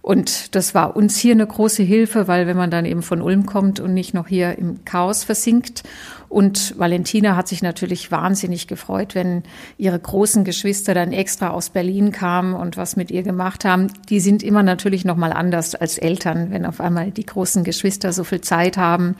Und 0.00 0.54
das 0.54 0.74
war 0.74 0.96
uns 0.96 1.18
hier 1.18 1.32
eine 1.32 1.46
große 1.46 1.82
Hilfe, 1.82 2.28
weil 2.28 2.46
wenn 2.46 2.56
man 2.56 2.70
dann 2.70 2.84
eben 2.84 3.02
von 3.02 3.20
Ulm 3.20 3.46
kommt 3.46 3.80
und 3.80 3.92
nicht 3.92 4.14
noch 4.14 4.28
hier 4.28 4.56
im 4.56 4.84
Chaos 4.84 5.24
versinkt. 5.24 5.82
Und 6.28 6.78
Valentina 6.78 7.36
hat 7.36 7.48
sich 7.48 7.62
natürlich 7.62 8.10
wahnsinnig 8.10 8.68
gefreut, 8.68 9.14
wenn 9.14 9.42
ihre 9.76 9.98
großen 9.98 10.44
Geschwister 10.44 10.94
dann 10.94 11.12
extra 11.12 11.48
aus 11.50 11.70
Berlin 11.70 12.12
kamen 12.12 12.54
und 12.54 12.76
was 12.76 12.96
mit 12.96 13.10
ihr 13.10 13.22
gemacht 13.22 13.64
haben. 13.64 13.88
Die 14.08 14.20
sind 14.20 14.42
immer 14.42 14.62
natürlich 14.62 15.04
noch 15.04 15.16
mal 15.16 15.32
anders 15.32 15.74
als 15.74 15.98
Eltern, 15.98 16.50
wenn 16.50 16.64
auf 16.64 16.80
einmal 16.80 17.10
die 17.10 17.26
großen 17.26 17.64
Geschwister 17.64 18.12
so 18.12 18.24
viel 18.24 18.40
Zeit 18.40 18.76
haben. 18.76 19.16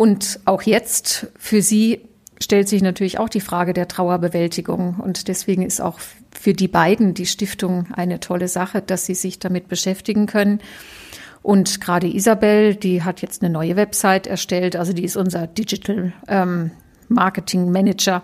Und 0.00 0.40
auch 0.46 0.62
jetzt 0.62 1.26
für 1.36 1.60
sie 1.60 2.00
stellt 2.40 2.70
sich 2.70 2.80
natürlich 2.80 3.18
auch 3.18 3.28
die 3.28 3.42
Frage 3.42 3.74
der 3.74 3.86
Trauerbewältigung. 3.86 4.94
Und 4.98 5.28
deswegen 5.28 5.60
ist 5.60 5.82
auch 5.82 6.00
für 6.32 6.54
die 6.54 6.68
beiden 6.68 7.12
die 7.12 7.26
Stiftung 7.26 7.86
eine 7.92 8.18
tolle 8.18 8.48
Sache, 8.48 8.80
dass 8.80 9.04
sie 9.04 9.14
sich 9.14 9.40
damit 9.40 9.68
beschäftigen 9.68 10.24
können. 10.24 10.60
Und 11.42 11.82
gerade 11.82 12.06
Isabel, 12.06 12.76
die 12.76 13.02
hat 13.02 13.20
jetzt 13.20 13.42
eine 13.42 13.52
neue 13.52 13.76
Website 13.76 14.26
erstellt. 14.26 14.74
Also 14.74 14.94
die 14.94 15.04
ist 15.04 15.18
unser 15.18 15.46
Digital 15.46 16.14
ähm, 16.28 16.70
Marketing 17.10 17.70
Manager 17.70 18.22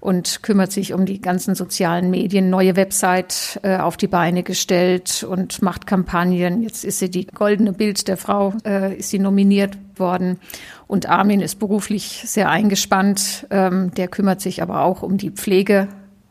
und 0.00 0.42
kümmert 0.42 0.72
sich 0.72 0.94
um 0.94 1.04
die 1.04 1.20
ganzen 1.20 1.54
sozialen 1.54 2.08
Medien, 2.08 2.48
neue 2.50 2.76
Website 2.76 3.60
äh, 3.62 3.76
auf 3.76 3.96
die 3.96 4.06
Beine 4.06 4.42
gestellt 4.44 5.26
und 5.28 5.60
macht 5.60 5.86
Kampagnen. 5.86 6.62
Jetzt 6.62 6.84
ist 6.84 7.00
sie 7.00 7.10
die 7.10 7.26
goldene 7.26 7.72
Bild 7.72 8.08
der 8.08 8.16
Frau, 8.16 8.54
äh, 8.64 8.96
ist 8.96 9.10
sie 9.10 9.18
nominiert 9.18 9.76
worden. 9.96 10.38
Und 10.88 11.08
Armin 11.08 11.40
ist 11.40 11.60
beruflich 11.60 12.24
sehr 12.26 12.50
eingespannt. 12.50 13.46
Ähm, 13.50 13.94
der 13.94 14.08
kümmert 14.08 14.40
sich 14.40 14.62
aber 14.62 14.82
auch 14.82 15.02
um 15.02 15.18
die 15.18 15.30
Pflege 15.30 15.86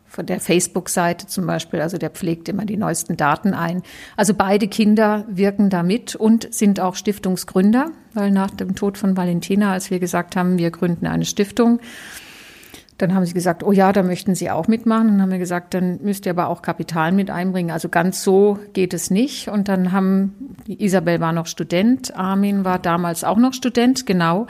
von 0.07 0.25
der 0.25 0.39
Facebook-Seite 0.39 1.27
zum 1.27 1.45
Beispiel. 1.45 1.79
Also 1.79 1.97
der 1.97 2.09
pflegt 2.09 2.49
immer 2.49 2.65
die 2.65 2.75
neuesten 2.75 3.17
Daten 3.17 3.53
ein. 3.53 3.83
Also 4.15 4.33
beide 4.33 4.67
Kinder 4.67 5.25
wirken 5.29 5.69
da 5.69 5.83
mit 5.83 6.15
und 6.15 6.51
sind 6.51 6.79
auch 6.79 6.95
Stiftungsgründer, 6.95 7.91
weil 8.15 8.31
nach 8.31 8.49
dem 8.49 8.73
Tod 8.73 8.97
von 8.97 9.15
Valentina, 9.15 9.73
als 9.73 9.91
wir 9.91 9.99
gesagt 9.99 10.35
haben, 10.35 10.57
wir 10.57 10.71
gründen 10.71 11.05
eine 11.05 11.25
Stiftung, 11.25 11.79
dann 12.97 13.13
haben 13.13 13.25
sie 13.25 13.33
gesagt, 13.33 13.63
oh 13.63 13.71
ja, 13.71 13.93
da 13.93 14.01
möchten 14.01 14.33
sie 14.33 14.49
auch 14.49 14.67
mitmachen. 14.67 15.07
Dann 15.07 15.21
haben 15.21 15.31
wir 15.31 15.37
gesagt, 15.37 15.73
dann 15.73 15.99
müsst 16.01 16.25
ihr 16.25 16.31
aber 16.31 16.47
auch 16.47 16.61
Kapital 16.61 17.11
mit 17.11 17.29
einbringen. 17.29 17.69
Also 17.69 17.89
ganz 17.89 18.23
so 18.23 18.59
geht 18.73 18.93
es 18.93 19.11
nicht. 19.11 19.49
Und 19.49 19.67
dann 19.67 19.91
haben, 19.91 20.55
Isabel 20.67 21.19
war 21.19 21.31
noch 21.31 21.45
Student, 21.45 22.15
Armin 22.15 22.65
war 22.65 22.79
damals 22.79 23.23
auch 23.23 23.37
noch 23.37 23.53
Student, 23.53 24.05
genau. 24.05 24.47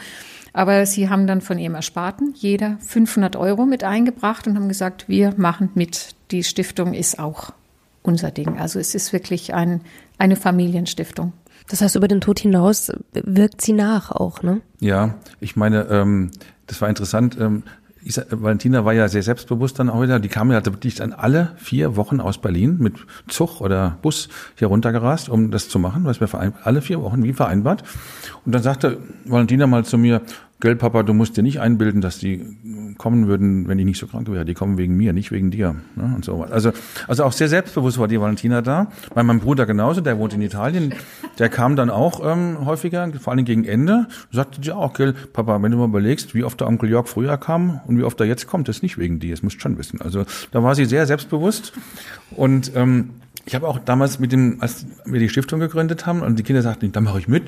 Aber 0.53 0.85
sie 0.85 1.09
haben 1.09 1.27
dann 1.27 1.41
von 1.41 1.59
ihrem 1.59 1.75
Ersparten 1.75 2.33
jeder 2.35 2.77
500 2.79 3.35
Euro 3.35 3.65
mit 3.65 3.83
eingebracht 3.83 4.47
und 4.47 4.55
haben 4.55 4.69
gesagt, 4.69 5.09
wir 5.09 5.33
machen 5.37 5.69
mit. 5.75 6.15
Die 6.31 6.43
Stiftung 6.43 6.93
ist 6.93 7.19
auch 7.19 7.51
unser 8.01 8.31
Ding. 8.31 8.57
Also 8.57 8.79
es 8.79 8.95
ist 8.95 9.13
wirklich 9.13 9.53
ein, 9.53 9.81
eine 10.17 10.35
Familienstiftung. 10.35 11.33
Das 11.69 11.81
heißt, 11.81 11.95
über 11.97 12.07
den 12.07 12.21
Tod 12.21 12.39
hinaus 12.39 12.91
wirkt 13.11 13.61
sie 13.61 13.73
nach 13.73 14.11
auch, 14.11 14.41
ne? 14.41 14.61
Ja, 14.79 15.15
ich 15.41 15.57
meine, 15.57 15.83
ähm, 15.89 16.31
das 16.65 16.81
war 16.81 16.87
interessant. 16.87 17.37
Ähm, 17.39 17.63
Isa, 18.07 18.23
Valentina 18.29 18.85
war 18.85 18.93
ja 18.93 19.09
sehr 19.09 19.21
selbstbewusst 19.21 19.79
dann 19.79 19.89
auch 19.89 20.01
wieder. 20.01 20.19
Die 20.19 20.29
kam 20.29 20.49
ja 20.51 20.65
wirklich 20.65 20.95
dann 20.95 21.11
alle 21.11 21.51
vier 21.57 21.97
Wochen 21.97 22.21
aus 22.21 22.37
Berlin 22.37 22.77
mit 22.79 22.95
Zug 23.27 23.59
oder 23.59 23.97
Bus 24.01 24.29
hier 24.55 24.69
runtergerast, 24.69 25.27
um 25.27 25.51
das 25.51 25.67
zu 25.67 25.77
machen, 25.77 26.05
was 26.05 26.21
wir 26.21 26.53
alle 26.63 26.81
vier 26.81 27.01
Wochen 27.01 27.23
wie 27.23 27.33
vereinbart. 27.33 27.83
Und 28.45 28.55
dann 28.55 28.63
sagte 28.63 28.97
Valentina 29.25 29.67
mal 29.67 29.83
zu 29.83 29.97
mir, 29.97 30.21
Gell, 30.59 30.75
Papa, 30.75 31.03
du 31.03 31.13
musst 31.13 31.37
dir 31.37 31.43
nicht 31.43 31.59
einbilden, 31.59 32.01
dass 32.01 32.17
die 32.17 32.43
kommen 32.97 33.27
würden, 33.27 33.67
wenn 33.67 33.77
ich 33.77 33.85
nicht 33.85 33.99
so 33.99 34.07
krank 34.07 34.27
wäre. 34.31 34.43
Die 34.43 34.55
kommen 34.55 34.79
wegen 34.79 34.97
mir, 34.97 35.13
nicht 35.13 35.31
wegen 35.31 35.51
dir. 35.51 35.75
Ne? 35.95 36.13
Und 36.15 36.25
so 36.25 36.41
Also, 36.43 36.71
also 37.07 37.25
auch 37.25 37.31
sehr 37.31 37.47
selbstbewusst 37.47 37.99
war 37.99 38.07
die 38.07 38.19
Valentina 38.19 38.63
da. 38.63 38.91
Bei 39.13 39.21
meinem 39.21 39.39
Bruder 39.39 39.67
genauso, 39.67 40.01
der 40.01 40.17
wohnt 40.17 40.33
in 40.33 40.41
Italien. 40.41 40.95
Der 41.37 41.49
kam 41.49 41.75
dann 41.75 41.91
auch 41.91 42.21
ähm, 42.23 42.65
häufiger, 42.65 43.07
vor 43.19 43.33
allem 43.33 43.45
gegen 43.45 43.65
Ende. 43.65 44.07
Sagte 44.31 44.59
sie 44.63 44.71
auch, 44.71 44.93
gell, 44.93 45.13
Papa, 45.31 45.61
wenn 45.61 45.71
du 45.71 45.77
mal 45.77 45.85
überlegst, 45.85 46.33
wie 46.33 46.43
oft 46.43 46.59
der 46.59 46.67
Onkel 46.67 46.89
Jörg 46.89 47.07
früher 47.07 47.37
kam 47.37 47.79
und 47.85 47.99
wie 47.99 48.03
oft 48.03 48.19
er 48.19 48.25
jetzt 48.25 48.47
kommt, 48.47 48.67
das 48.67 48.77
ist 48.77 48.83
nicht 48.83 48.97
wegen 48.97 49.19
dir. 49.19 49.31
Das 49.31 49.43
musst 49.43 49.57
du 49.57 49.59
schon 49.59 49.77
wissen. 49.77 50.01
Also 50.01 50.25
da 50.51 50.63
war 50.63 50.73
sie 50.73 50.85
sehr 50.85 51.05
selbstbewusst 51.05 51.73
und 52.31 52.71
ähm, 52.75 53.11
ich 53.47 53.55
habe 53.55 53.67
auch 53.67 53.79
damals 53.79 54.19
mit 54.19 54.33
dem, 54.33 54.57
als 54.59 54.85
wir 55.05 55.21
die 55.21 55.29
Stiftung 55.29 55.61
gegründet 55.61 56.05
haben 56.05 56.21
und 56.21 56.37
die 56.37 56.43
Kinder 56.43 56.61
sagten, 56.61 56.91
da 56.91 56.99
mache 56.99 57.19
ich 57.19 57.29
mit. 57.29 57.43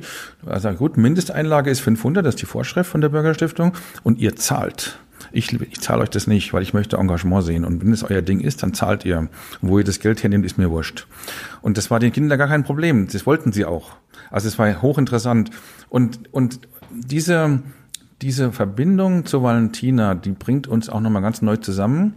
Also 0.45 0.71
gut, 0.71 0.95
Mindesteinlage 0.95 1.69
ist 1.69 1.81
500, 1.81 2.25
das 2.25 2.35
ist 2.35 2.41
die 2.41 2.45
Vorschrift 2.45 2.89
von 2.89 3.01
der 3.01 3.09
Bürgerstiftung 3.09 3.73
und 4.03 4.17
ihr 4.17 4.37
zahlt. 4.37 4.97
Ich, 5.33 5.51
ich 5.51 5.81
zahle 5.81 6.03
euch 6.03 6.09
das 6.09 6.25
nicht, 6.25 6.53
weil 6.53 6.63
ich 6.63 6.73
möchte 6.73 6.95
Engagement 6.95 7.43
sehen. 7.43 7.65
Und 7.65 7.83
wenn 7.83 7.91
es 7.91 8.03
euer 8.03 8.21
Ding 8.21 8.39
ist, 8.39 8.63
dann 8.63 8.73
zahlt 8.73 9.03
ihr. 9.03 9.27
Wo 9.61 9.77
ihr 9.77 9.83
das 9.83 9.99
Geld 9.99 10.23
hernehmt, 10.23 10.45
ist 10.45 10.57
mir 10.57 10.71
wurscht. 10.71 11.05
Und 11.61 11.77
das 11.77 11.91
war 11.91 11.99
den 11.99 12.13
Kindern 12.13 12.39
gar 12.39 12.47
kein 12.47 12.63
Problem. 12.63 13.07
Das 13.11 13.25
wollten 13.25 13.51
sie 13.51 13.65
auch. 13.65 13.91
Also 14.31 14.47
es 14.47 14.57
war 14.57 14.81
hochinteressant. 14.81 15.51
Und, 15.89 16.33
und 16.33 16.61
diese, 16.91 17.61
diese 18.21 18.51
Verbindung 18.51 19.25
zu 19.25 19.43
Valentina, 19.43 20.15
die 20.15 20.31
bringt 20.31 20.67
uns 20.67 20.89
auch 20.89 20.99
nochmal 20.99 21.21
ganz 21.21 21.41
neu 21.41 21.57
zusammen. 21.57 22.15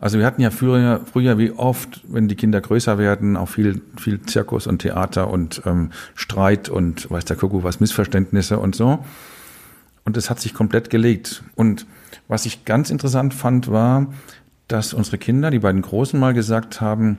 Also 0.00 0.18
wir 0.18 0.26
hatten 0.26 0.42
ja 0.42 0.50
früher, 0.50 1.00
früher 1.10 1.38
wie 1.38 1.50
oft, 1.50 2.02
wenn 2.06 2.28
die 2.28 2.36
Kinder 2.36 2.60
größer 2.60 2.98
werden, 2.98 3.36
auch 3.36 3.48
viel, 3.48 3.80
viel 3.96 4.20
Zirkus 4.22 4.66
und 4.66 4.80
Theater 4.80 5.28
und 5.28 5.62
ähm, 5.66 5.90
Streit 6.14 6.68
und 6.68 7.10
weiß 7.10 7.24
der 7.24 7.36
Kuckuck 7.36 7.64
was, 7.64 7.80
Missverständnisse 7.80 8.58
und 8.58 8.76
so. 8.76 9.04
Und 10.04 10.16
es 10.16 10.30
hat 10.30 10.40
sich 10.40 10.54
komplett 10.54 10.90
gelegt. 10.90 11.42
Und 11.54 11.86
was 12.28 12.46
ich 12.46 12.64
ganz 12.64 12.90
interessant 12.90 13.34
fand, 13.34 13.70
war, 13.70 14.06
dass 14.68 14.94
unsere 14.94 15.18
Kinder, 15.18 15.50
die 15.50 15.58
beiden 15.58 15.82
Großen, 15.82 16.18
mal 16.18 16.34
gesagt 16.34 16.80
haben, 16.80 17.18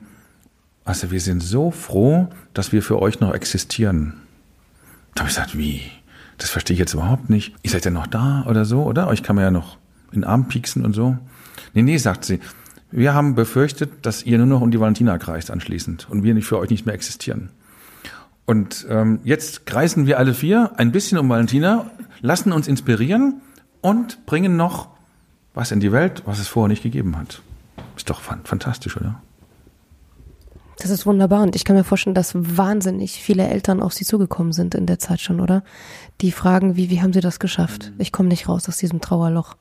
also 0.85 1.11
wir 1.11 1.19
sind 1.19 1.41
so 1.41 1.71
froh, 1.71 2.29
dass 2.53 2.71
wir 2.71 2.81
für 2.81 3.01
euch 3.01 3.19
noch 3.19 3.33
existieren. 3.33 4.13
Da 5.15 5.21
habe 5.21 5.29
ich 5.29 5.35
gesagt, 5.35 5.57
wie? 5.57 5.81
Das 6.39 6.49
verstehe 6.49 6.73
ich 6.73 6.79
jetzt 6.79 6.93
überhaupt 6.93 7.29
nicht. 7.29 7.53
Ihr 7.61 7.69
seid 7.69 7.85
ja 7.85 7.91
noch 7.91 8.07
da 8.07 8.45
oder 8.47 8.65
so, 8.65 8.83
oder? 8.83 9.07
Euch 9.07 9.21
kann 9.21 9.35
man 9.35 9.43
ja 9.43 9.51
noch 9.51 9.77
in 10.11 10.21
den 10.21 10.23
Arm 10.23 10.47
pieksen 10.47 10.83
und 10.85 10.93
so. 10.93 11.17
Nee, 11.73 11.83
nee, 11.83 11.97
sagt 11.97 12.25
sie. 12.25 12.39
Wir 12.91 13.13
haben 13.13 13.35
befürchtet, 13.35 14.05
dass 14.05 14.23
ihr 14.23 14.37
nur 14.39 14.47
noch 14.47 14.61
um 14.61 14.71
die 14.71 14.79
Valentina 14.79 15.17
kreist 15.19 15.51
anschließend 15.51 16.09
und 16.09 16.23
wir 16.23 16.33
nicht 16.33 16.47
für 16.47 16.57
euch 16.57 16.71
nicht 16.71 16.85
mehr 16.85 16.95
existieren. 16.95 17.49
Und 18.45 18.87
ähm, 18.89 19.19
jetzt 19.23 19.67
kreisen 19.67 20.07
wir 20.07 20.17
alle 20.17 20.33
vier 20.33 20.71
ein 20.77 20.91
bisschen 20.91 21.19
um 21.19 21.29
Valentina, 21.29 21.91
lassen 22.21 22.51
uns 22.51 22.67
inspirieren 22.67 23.41
und 23.81 24.25
bringen 24.25 24.55
noch 24.55 24.87
was 25.53 25.71
in 25.71 25.79
die 25.79 25.91
Welt, 25.91 26.23
was 26.25 26.39
es 26.39 26.47
vorher 26.47 26.69
nicht 26.69 26.81
gegeben 26.81 27.17
hat. 27.17 27.41
Ist 27.95 28.09
doch 28.09 28.21
fantastisch, 28.21 28.97
oder? 28.97 29.21
Das 30.79 30.91
ist 30.91 31.05
wunderbar 31.05 31.43
und 31.43 31.57
ich 31.57 31.65
kann 31.65 31.75
mir 31.75 31.83
vorstellen, 31.83 32.13
dass 32.13 32.33
wahnsinnig 32.35 33.21
viele 33.21 33.47
Eltern 33.47 33.81
auf 33.81 33.93
Sie 33.93 34.05
zugekommen 34.05 34.53
sind 34.53 34.75
in 34.75 34.85
der 34.85 34.97
Zeit 34.97 35.19
schon, 35.19 35.41
oder? 35.41 35.61
Die 36.21 36.31
fragen, 36.31 36.77
wie, 36.77 36.89
wie 36.89 37.01
haben 37.01 37.11
Sie 37.11 37.19
das 37.19 37.39
geschafft? 37.39 37.91
Ich 37.97 38.13
komme 38.13 38.29
nicht 38.29 38.47
raus 38.47 38.67
aus 38.69 38.77
diesem 38.77 39.01
Trauerloch. 39.01 39.55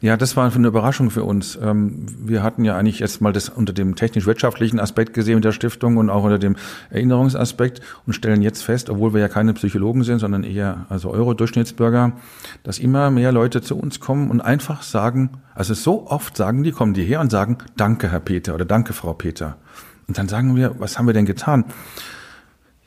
Ja, 0.00 0.16
das 0.16 0.36
war 0.36 0.52
eine 0.52 0.66
Überraschung 0.66 1.10
für 1.10 1.22
uns. 1.22 1.56
Ähm, 1.62 2.06
wir 2.18 2.42
hatten 2.42 2.64
ja 2.64 2.76
eigentlich 2.76 3.00
erst 3.00 3.20
mal 3.20 3.32
das 3.32 3.48
unter 3.48 3.72
dem 3.72 3.94
technisch-wirtschaftlichen 3.94 4.80
Aspekt 4.80 5.14
gesehen 5.14 5.36
mit 5.36 5.44
der 5.44 5.52
Stiftung 5.52 5.96
und 5.96 6.10
auch 6.10 6.24
unter 6.24 6.40
dem 6.40 6.56
Erinnerungsaspekt 6.90 7.80
und 8.04 8.12
stellen 8.12 8.42
jetzt 8.42 8.62
fest, 8.62 8.90
obwohl 8.90 9.14
wir 9.14 9.20
ja 9.20 9.28
keine 9.28 9.54
Psychologen 9.54 10.02
sind, 10.02 10.18
sondern 10.18 10.42
eher 10.42 10.86
also 10.88 11.10
Euro-Durchschnittsbürger, 11.10 12.12
dass 12.64 12.80
immer 12.80 13.12
mehr 13.12 13.30
Leute 13.30 13.62
zu 13.62 13.76
uns 13.78 14.00
kommen 14.00 14.30
und 14.30 14.40
einfach 14.40 14.82
sagen, 14.82 15.30
also 15.54 15.72
so 15.74 16.08
oft 16.08 16.36
sagen 16.36 16.64
die, 16.64 16.72
kommen 16.72 16.94
die 16.94 17.04
her 17.04 17.20
und 17.20 17.30
sagen, 17.30 17.58
danke 17.76 18.10
Herr 18.10 18.20
Peter 18.20 18.54
oder 18.56 18.64
danke 18.64 18.94
Frau 18.94 19.12
Peter. 19.12 19.56
Und 20.12 20.18
dann 20.18 20.28
sagen 20.28 20.54
wir, 20.56 20.78
was 20.78 20.98
haben 20.98 21.06
wir 21.06 21.14
denn 21.14 21.24
getan? 21.24 21.64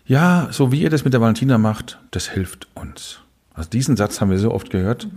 Ja, 0.06 0.48
so 0.52 0.72
wie 0.72 0.84
ihr 0.84 0.92
das 0.92 1.06
mit 1.06 1.14
der 1.14 1.22
Valentina 1.22 1.58
macht, 1.58 1.98
das 2.12 2.28
hilft 2.28 2.68
uns. 2.76 3.22
Also 3.56 3.68
diesen 3.68 3.98
Satz 3.98 4.22
haben 4.22 4.30
wir 4.30 4.38
so 4.38 4.52
oft 4.52 4.70
gehört. 4.70 5.08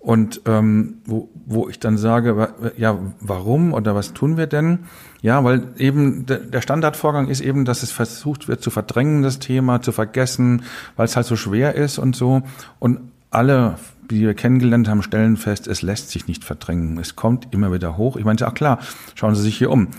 Und 0.00 0.40
ähm, 0.46 0.94
wo, 1.04 1.28
wo 1.44 1.68
ich 1.68 1.78
dann 1.78 1.98
sage, 1.98 2.52
ja, 2.76 2.98
warum 3.20 3.74
oder 3.74 3.94
was 3.94 4.12
tun 4.12 4.36
wir 4.36 4.48
denn? 4.48 4.86
Ja, 5.22 5.44
weil 5.44 5.68
eben 5.76 6.26
der 6.26 6.60
Standardvorgang 6.60 7.28
ist 7.28 7.42
eben, 7.42 7.64
dass 7.64 7.84
es 7.84 7.92
versucht 7.92 8.48
wird 8.48 8.60
zu 8.60 8.70
verdrängen, 8.70 9.22
das 9.22 9.38
Thema 9.38 9.80
zu 9.82 9.92
vergessen, 9.92 10.64
weil 10.96 11.04
es 11.04 11.14
halt 11.14 11.26
so 11.26 11.36
schwer 11.36 11.76
ist 11.76 11.98
und 11.98 12.16
so. 12.16 12.42
Und 12.80 13.12
alle, 13.30 13.76
die 14.10 14.22
wir 14.22 14.34
kennengelernt 14.34 14.88
haben, 14.88 15.02
stellen 15.02 15.36
fest, 15.36 15.68
es 15.68 15.82
lässt 15.82 16.10
sich 16.10 16.26
nicht 16.26 16.42
verdrängen. 16.42 16.98
Es 16.98 17.14
kommt 17.14 17.54
immer 17.54 17.72
wieder 17.72 17.96
hoch. 17.96 18.16
Ich 18.16 18.24
meinte, 18.24 18.48
ach 18.48 18.54
klar, 18.54 18.80
schauen 19.14 19.36
Sie 19.36 19.42
sich 19.42 19.56
hier 19.56 19.70
um. 19.70 19.90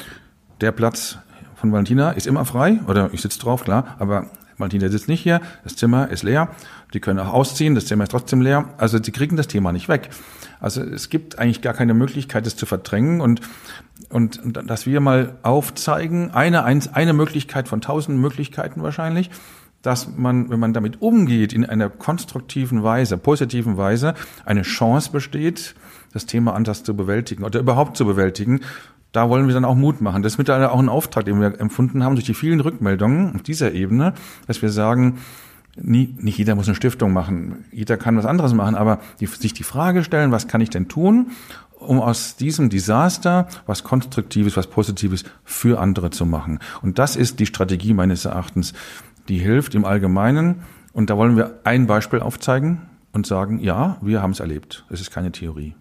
Der 0.60 0.72
Platz 0.72 1.20
von 1.58 1.72
Valentina 1.72 2.12
ist 2.12 2.28
immer 2.28 2.46
frei, 2.46 2.80
oder 2.88 3.10
ich 3.12 3.22
sitze 3.22 3.40
drauf, 3.40 3.64
klar, 3.64 3.96
aber 4.00 4.28
Valentina 4.58 4.90
sitzt 4.90 5.08
nicht 5.08 5.22
hier, 5.22 5.42
das 5.64 5.76
Zimmer 5.76 6.10
ist 6.10 6.24
leer. 6.24 6.50
Die 6.94 7.00
können 7.00 7.20
auch 7.20 7.34
ausziehen, 7.34 7.76
das 7.76 7.86
Zimmer 7.86 8.06
ist 8.06 8.12
trotzdem 8.12 8.42
leer. 8.42 8.70
Also 8.78 9.02
sie 9.02 9.12
kriegen 9.12 9.36
das 9.36 9.48
Thema 9.48 9.72
nicht 9.72 9.88
weg. 9.88 10.10
Also 10.60 10.82
es 10.82 11.10
gibt 11.10 11.38
eigentlich 11.38 11.62
gar 11.62 11.74
keine 11.74 11.94
Möglichkeit, 11.94 12.48
es 12.48 12.56
zu 12.56 12.66
verdrängen 12.66 13.22
und 13.22 13.42
und, 14.10 14.40
dass 14.70 14.86
wir 14.86 15.02
mal 15.02 15.38
aufzeigen, 15.42 16.32
eine, 16.32 16.64
eine 16.64 17.14
Möglichkeit 17.14 17.68
von 17.68 17.82
tausend 17.82 18.20
Möglichkeiten 18.20 18.84
wahrscheinlich, 18.84 19.30
dass 19.82 20.16
man, 20.16 20.50
wenn 20.50 20.60
man 20.60 20.74
damit 20.74 21.02
umgeht, 21.02 21.52
in 21.52 21.66
einer 21.66 21.90
konstruktiven 21.90 22.84
Weise, 22.84 23.18
positiven 23.18 23.76
Weise, 23.78 24.14
eine 24.46 24.62
Chance 24.62 25.12
besteht, 25.12 25.76
das 26.14 26.26
Thema 26.26 26.54
anders 26.54 26.84
zu 26.84 26.96
bewältigen 26.96 27.44
oder 27.44 27.60
überhaupt 27.60 27.98
zu 27.98 28.06
bewältigen. 28.06 28.62
Da 29.18 29.30
wollen 29.30 29.48
wir 29.48 29.56
dann 29.56 29.66
auch 29.66 29.74
Mut 29.74 30.00
machen. 30.00 30.22
Das 30.22 30.34
ist 30.34 30.38
mittlerweile 30.38 30.72
auch 30.72 30.78
ein 30.78 30.90
Auftrag, 30.90 31.26
den 31.26 31.42
wir 31.42 31.60
empfunden 31.60 32.04
haben 32.04 32.14
durch 32.14 32.28
die 32.28 32.36
vielen 32.36 32.60
Rückmeldungen 32.60 33.34
auf 33.34 33.42
dieser 33.42 33.72
Ebene, 33.72 34.14
dass 34.46 34.62
wir 34.62 34.70
sagen, 34.70 35.18
nie, 35.76 36.14
nicht 36.20 36.38
jeder 36.38 36.54
muss 36.54 36.68
eine 36.68 36.76
Stiftung 36.76 37.14
machen, 37.14 37.66
jeder 37.72 37.98
kann 37.98 38.16
was 38.16 38.28
anderes 38.28 38.54
machen, 38.54 38.76
aber 38.76 39.00
die, 39.20 39.26
sich 39.26 39.56
die 39.56 39.64
Frage 39.64 40.04
stellen, 40.04 40.32
was 40.32 40.48
kann 40.48 40.62
ich 40.62 40.70
denn 40.70 40.88
tun, 40.88 41.32
um 41.80 42.00
aus 42.00 42.36
diesem 42.36 42.70
Desaster 42.70 43.48
was 43.66 43.84
Konstruktives, 43.84 44.56
was 44.56 44.68
Positives 44.68 45.24
für 45.44 45.80
andere 45.80 46.12
zu 46.12 46.28
machen. 46.28 46.60
Und 46.84 47.00
das 47.00 47.16
ist 47.16 47.40
die 47.40 47.48
Strategie 47.48 47.96
meines 47.96 48.24
Erachtens, 48.26 48.74
die 49.30 49.40
hilft 49.40 49.74
im 49.74 49.84
Allgemeinen. 49.84 50.58
Und 50.94 51.10
da 51.10 51.18
wollen 51.18 51.36
wir 51.36 51.62
ein 51.64 51.88
Beispiel 51.88 52.20
aufzeigen 52.20 52.84
und 53.14 53.26
sagen, 53.26 53.58
ja, 53.58 53.98
wir 54.00 54.22
haben 54.22 54.30
es 54.30 54.42
erlebt. 54.42 54.86
Es 54.92 55.02
ist 55.02 55.10
keine 55.10 55.32
Theorie. 55.32 55.74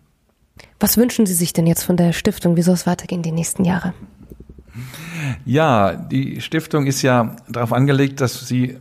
Was 0.81 0.97
wünschen 0.97 1.27
Sie 1.27 1.35
sich 1.35 1.53
denn 1.53 1.67
jetzt 1.67 1.83
von 1.83 1.97
der 1.97 2.13
Stiftung? 2.13 2.57
Wie 2.57 2.63
soll 2.63 2.75
es 2.75 2.87
weitergehen 2.87 3.23
die 3.23 3.33
nächsten 3.33 3.65
Jahre? 3.65 3.95
Ja, 5.45 5.95
die 5.95 6.41
Stiftung 6.41 6.87
ist 6.87 7.03
ja 7.03 7.37
darauf 7.49 7.73
angelegt, 7.73 8.21
dass 8.21 8.47
sie 8.47 8.79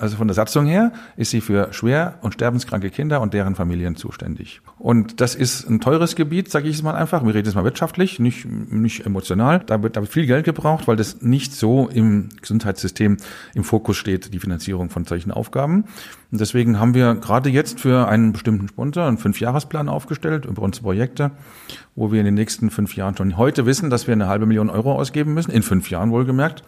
also 0.00 0.16
von 0.16 0.28
der 0.28 0.34
Satzung 0.34 0.66
her 0.66 0.92
ist 1.16 1.30
sie 1.30 1.40
für 1.40 1.72
schwer 1.72 2.14
und 2.22 2.32
sterbenskranke 2.32 2.90
Kinder 2.90 3.20
und 3.20 3.34
deren 3.34 3.54
Familien 3.54 3.96
zuständig. 3.96 4.62
Und 4.78 5.20
das 5.20 5.34
ist 5.34 5.68
ein 5.68 5.80
teures 5.80 6.16
Gebiet, 6.16 6.50
sage 6.50 6.68
ich 6.68 6.76
es 6.76 6.82
mal 6.82 6.94
einfach. 6.94 7.22
Wir 7.22 7.34
reden 7.34 7.46
jetzt 7.46 7.54
mal 7.54 7.64
wirtschaftlich, 7.64 8.18
nicht, 8.18 8.46
nicht 8.46 9.04
emotional. 9.04 9.60
Da 9.60 9.82
wird, 9.82 9.96
da 9.96 10.00
wird 10.00 10.10
viel 10.10 10.26
Geld 10.26 10.46
gebraucht, 10.46 10.88
weil 10.88 10.96
das 10.96 11.20
nicht 11.20 11.52
so 11.52 11.88
im 11.88 12.30
Gesundheitssystem 12.40 13.18
im 13.54 13.64
Fokus 13.64 13.98
steht, 13.98 14.32
die 14.32 14.38
Finanzierung 14.38 14.88
von 14.88 15.04
solchen 15.04 15.32
Aufgaben. 15.32 15.84
Und 16.32 16.40
deswegen 16.40 16.80
haben 16.80 16.94
wir 16.94 17.14
gerade 17.16 17.50
jetzt 17.50 17.80
für 17.80 18.08
einen 18.08 18.32
bestimmten 18.32 18.68
Sponsor 18.68 19.06
einen 19.06 19.18
Fünfjahresplan 19.18 19.88
aufgestellt 19.88 20.46
über 20.46 20.62
unsere 20.62 20.84
Projekte, 20.84 21.32
wo 21.94 22.10
wir 22.10 22.20
in 22.20 22.24
den 22.24 22.34
nächsten 22.34 22.70
fünf 22.70 22.96
Jahren 22.96 23.16
schon 23.16 23.36
heute 23.36 23.66
wissen, 23.66 23.90
dass 23.90 24.06
wir 24.06 24.12
eine 24.12 24.28
halbe 24.28 24.46
Million 24.46 24.70
Euro 24.70 24.94
ausgeben 24.94 25.34
müssen, 25.34 25.50
in 25.50 25.62
fünf 25.62 25.90
Jahren 25.90 26.10
wohlgemerkt 26.10 26.64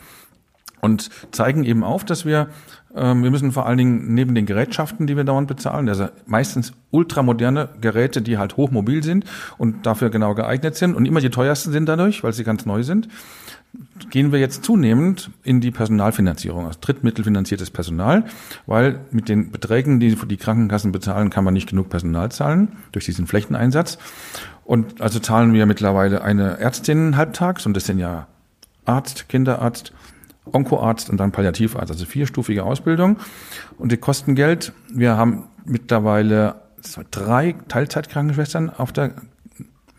und 0.82 1.10
zeigen 1.30 1.64
eben 1.64 1.84
auf, 1.84 2.04
dass 2.04 2.26
wir, 2.26 2.48
wir 2.94 3.14
müssen 3.14 3.52
vor 3.52 3.66
allen 3.66 3.78
Dingen 3.78 4.14
neben 4.14 4.34
den 4.34 4.46
Gerätschaften, 4.46 5.06
die 5.06 5.16
wir 5.16 5.24
dauernd 5.24 5.48
bezahlen, 5.48 5.88
also 5.88 6.08
meistens 6.26 6.72
ultramoderne 6.90 7.70
Geräte, 7.80 8.20
die 8.20 8.36
halt 8.36 8.56
hochmobil 8.56 9.02
sind 9.02 9.24
und 9.56 9.86
dafür 9.86 10.10
genau 10.10 10.34
geeignet 10.34 10.76
sind 10.76 10.94
und 10.94 11.06
immer 11.06 11.20
die 11.20 11.30
teuersten 11.30 11.72
sind 11.72 11.86
dadurch, 11.86 12.22
weil 12.22 12.32
sie 12.32 12.44
ganz 12.44 12.66
neu 12.66 12.82
sind, 12.82 13.08
gehen 14.10 14.32
wir 14.32 14.38
jetzt 14.38 14.64
zunehmend 14.64 15.30
in 15.42 15.60
die 15.60 15.70
Personalfinanzierung, 15.70 16.66
also 16.66 16.78
drittmittelfinanziertes 16.80 17.70
Personal, 17.70 18.24
weil 18.66 19.00
mit 19.10 19.28
den 19.28 19.50
Beträgen, 19.50 19.98
die 19.98 20.14
die 20.14 20.36
Krankenkassen 20.36 20.92
bezahlen, 20.92 21.30
kann 21.30 21.44
man 21.44 21.54
nicht 21.54 21.70
genug 21.70 21.88
Personal 21.88 22.30
zahlen 22.30 22.76
durch 22.92 23.06
diesen 23.06 23.26
Flächeneinsatz. 23.26 23.98
Und 24.64 25.00
also 25.00 25.18
zahlen 25.18 25.54
wir 25.54 25.66
mittlerweile 25.66 26.22
eine 26.22 26.58
Ärztin 26.58 27.16
halbtags 27.16 27.64
und 27.64 27.74
das 27.74 27.86
sind 27.86 27.98
ja 27.98 28.26
Arzt, 28.84 29.28
Kinderarzt, 29.28 29.92
Onkoarzt 30.44 31.08
und 31.10 31.18
dann 31.18 31.32
Palliativarzt, 31.32 31.90
also 31.90 32.04
vierstufige 32.04 32.64
Ausbildung. 32.64 33.18
Und 33.78 33.92
die 33.92 33.96
kosten 33.96 34.34
Geld. 34.34 34.72
Wir 34.92 35.16
haben 35.16 35.44
mittlerweile 35.64 36.56
drei 37.10 37.54
Teilzeitkrankenschwestern 37.68 38.70
auf 38.70 38.92
der 38.92 39.12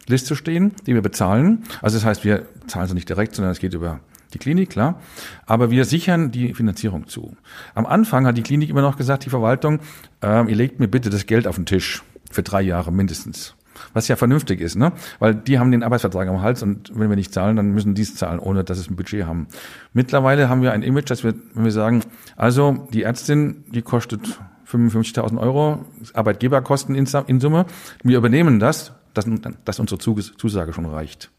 Liste 0.07 0.35
stehen, 0.35 0.73
die 0.85 0.93
wir 0.93 1.01
bezahlen. 1.01 1.63
Also 1.81 1.97
das 1.97 2.05
heißt, 2.05 2.25
wir 2.25 2.45
zahlen 2.67 2.87
sie 2.87 2.93
nicht 2.93 3.07
direkt, 3.07 3.35
sondern 3.35 3.51
es 3.51 3.59
geht 3.59 3.73
über 3.73 3.99
die 4.33 4.37
Klinik, 4.37 4.71
klar. 4.71 4.99
Aber 5.45 5.71
wir 5.71 5.85
sichern 5.85 6.31
die 6.31 6.53
Finanzierung 6.53 7.07
zu. 7.07 7.37
Am 7.75 7.85
Anfang 7.85 8.25
hat 8.25 8.37
die 8.37 8.43
Klinik 8.43 8.69
immer 8.69 8.81
noch 8.81 8.97
gesagt, 8.97 9.25
die 9.25 9.29
Verwaltung, 9.29 9.79
äh, 10.21 10.49
ihr 10.49 10.55
legt 10.55 10.79
mir 10.79 10.87
bitte 10.87 11.09
das 11.09 11.25
Geld 11.25 11.47
auf 11.47 11.55
den 11.55 11.65
Tisch 11.65 12.03
für 12.31 12.43
drei 12.43 12.61
Jahre 12.61 12.91
mindestens. 12.91 13.55
Was 13.93 14.07
ja 14.07 14.15
vernünftig 14.15 14.61
ist, 14.61 14.75
ne? 14.75 14.91
Weil 15.19 15.35
die 15.35 15.59
haben 15.59 15.71
den 15.71 15.83
Arbeitsvertrag 15.83 16.27
am 16.27 16.41
Hals 16.41 16.63
und 16.63 16.91
wenn 16.93 17.09
wir 17.09 17.15
nicht 17.15 17.33
zahlen, 17.33 17.55
dann 17.55 17.71
müssen 17.71 17.95
die 17.95 18.01
es 18.01 18.15
zahlen, 18.15 18.39
ohne 18.39 18.63
dass 18.63 18.77
es 18.77 18.89
ein 18.89 18.95
Budget 18.95 19.25
haben. 19.25 19.47
Mittlerweile 19.93 20.49
haben 20.49 20.61
wir 20.61 20.71
ein 20.73 20.83
Image, 20.83 21.09
dass 21.09 21.23
wir, 21.23 21.33
wenn 21.53 21.65
wir 21.65 21.71
sagen, 21.71 22.03
also 22.35 22.87
die 22.93 23.03
Ärztin, 23.03 23.63
die 23.71 23.81
kostet 23.81 24.39
55.000 24.67 25.37
Euro, 25.37 25.85
Arbeitgeberkosten 26.13 26.95
in, 26.95 27.05
Summe, 27.05 27.65
wir 28.03 28.17
übernehmen 28.17 28.59
das, 28.59 28.93
dass, 29.13 29.25
dass 29.65 29.79
unsere 29.79 29.99
Zusage 29.99 30.73
schon 30.73 30.85
reicht. 30.85 31.29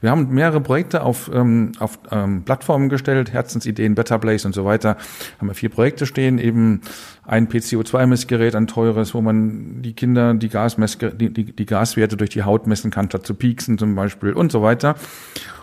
Wir 0.00 0.10
haben 0.10 0.28
mehrere 0.32 0.60
Projekte 0.60 1.02
auf, 1.02 1.30
ähm, 1.32 1.72
auf 1.78 1.98
ähm, 2.10 2.42
Plattformen 2.44 2.88
gestellt, 2.88 3.32
Herzensideen, 3.32 3.94
Better 3.94 4.18
Place 4.18 4.44
und 4.44 4.54
so 4.54 4.64
weiter. 4.64 4.96
Haben 5.38 5.48
wir 5.48 5.54
vier 5.54 5.68
Projekte 5.68 6.06
stehen, 6.06 6.38
eben 6.38 6.82
ein 7.26 7.48
PCO2-Messgerät, 7.48 8.54
ein 8.54 8.66
teures, 8.66 9.14
wo 9.14 9.20
man 9.20 9.82
die 9.82 9.92
Kinder 9.92 10.34
die, 10.34 10.48
Gasmess 10.48 10.98
die, 10.98 11.32
die, 11.32 11.44
die 11.44 11.66
Gaswerte 11.66 12.16
durch 12.16 12.30
die 12.30 12.42
Haut 12.42 12.66
messen 12.66 12.90
kann, 12.90 13.06
statt 13.06 13.26
zu 13.26 13.34
pieksen 13.34 13.78
zum 13.78 13.94
Beispiel 13.94 14.32
und 14.32 14.52
so 14.52 14.62
weiter. 14.62 14.94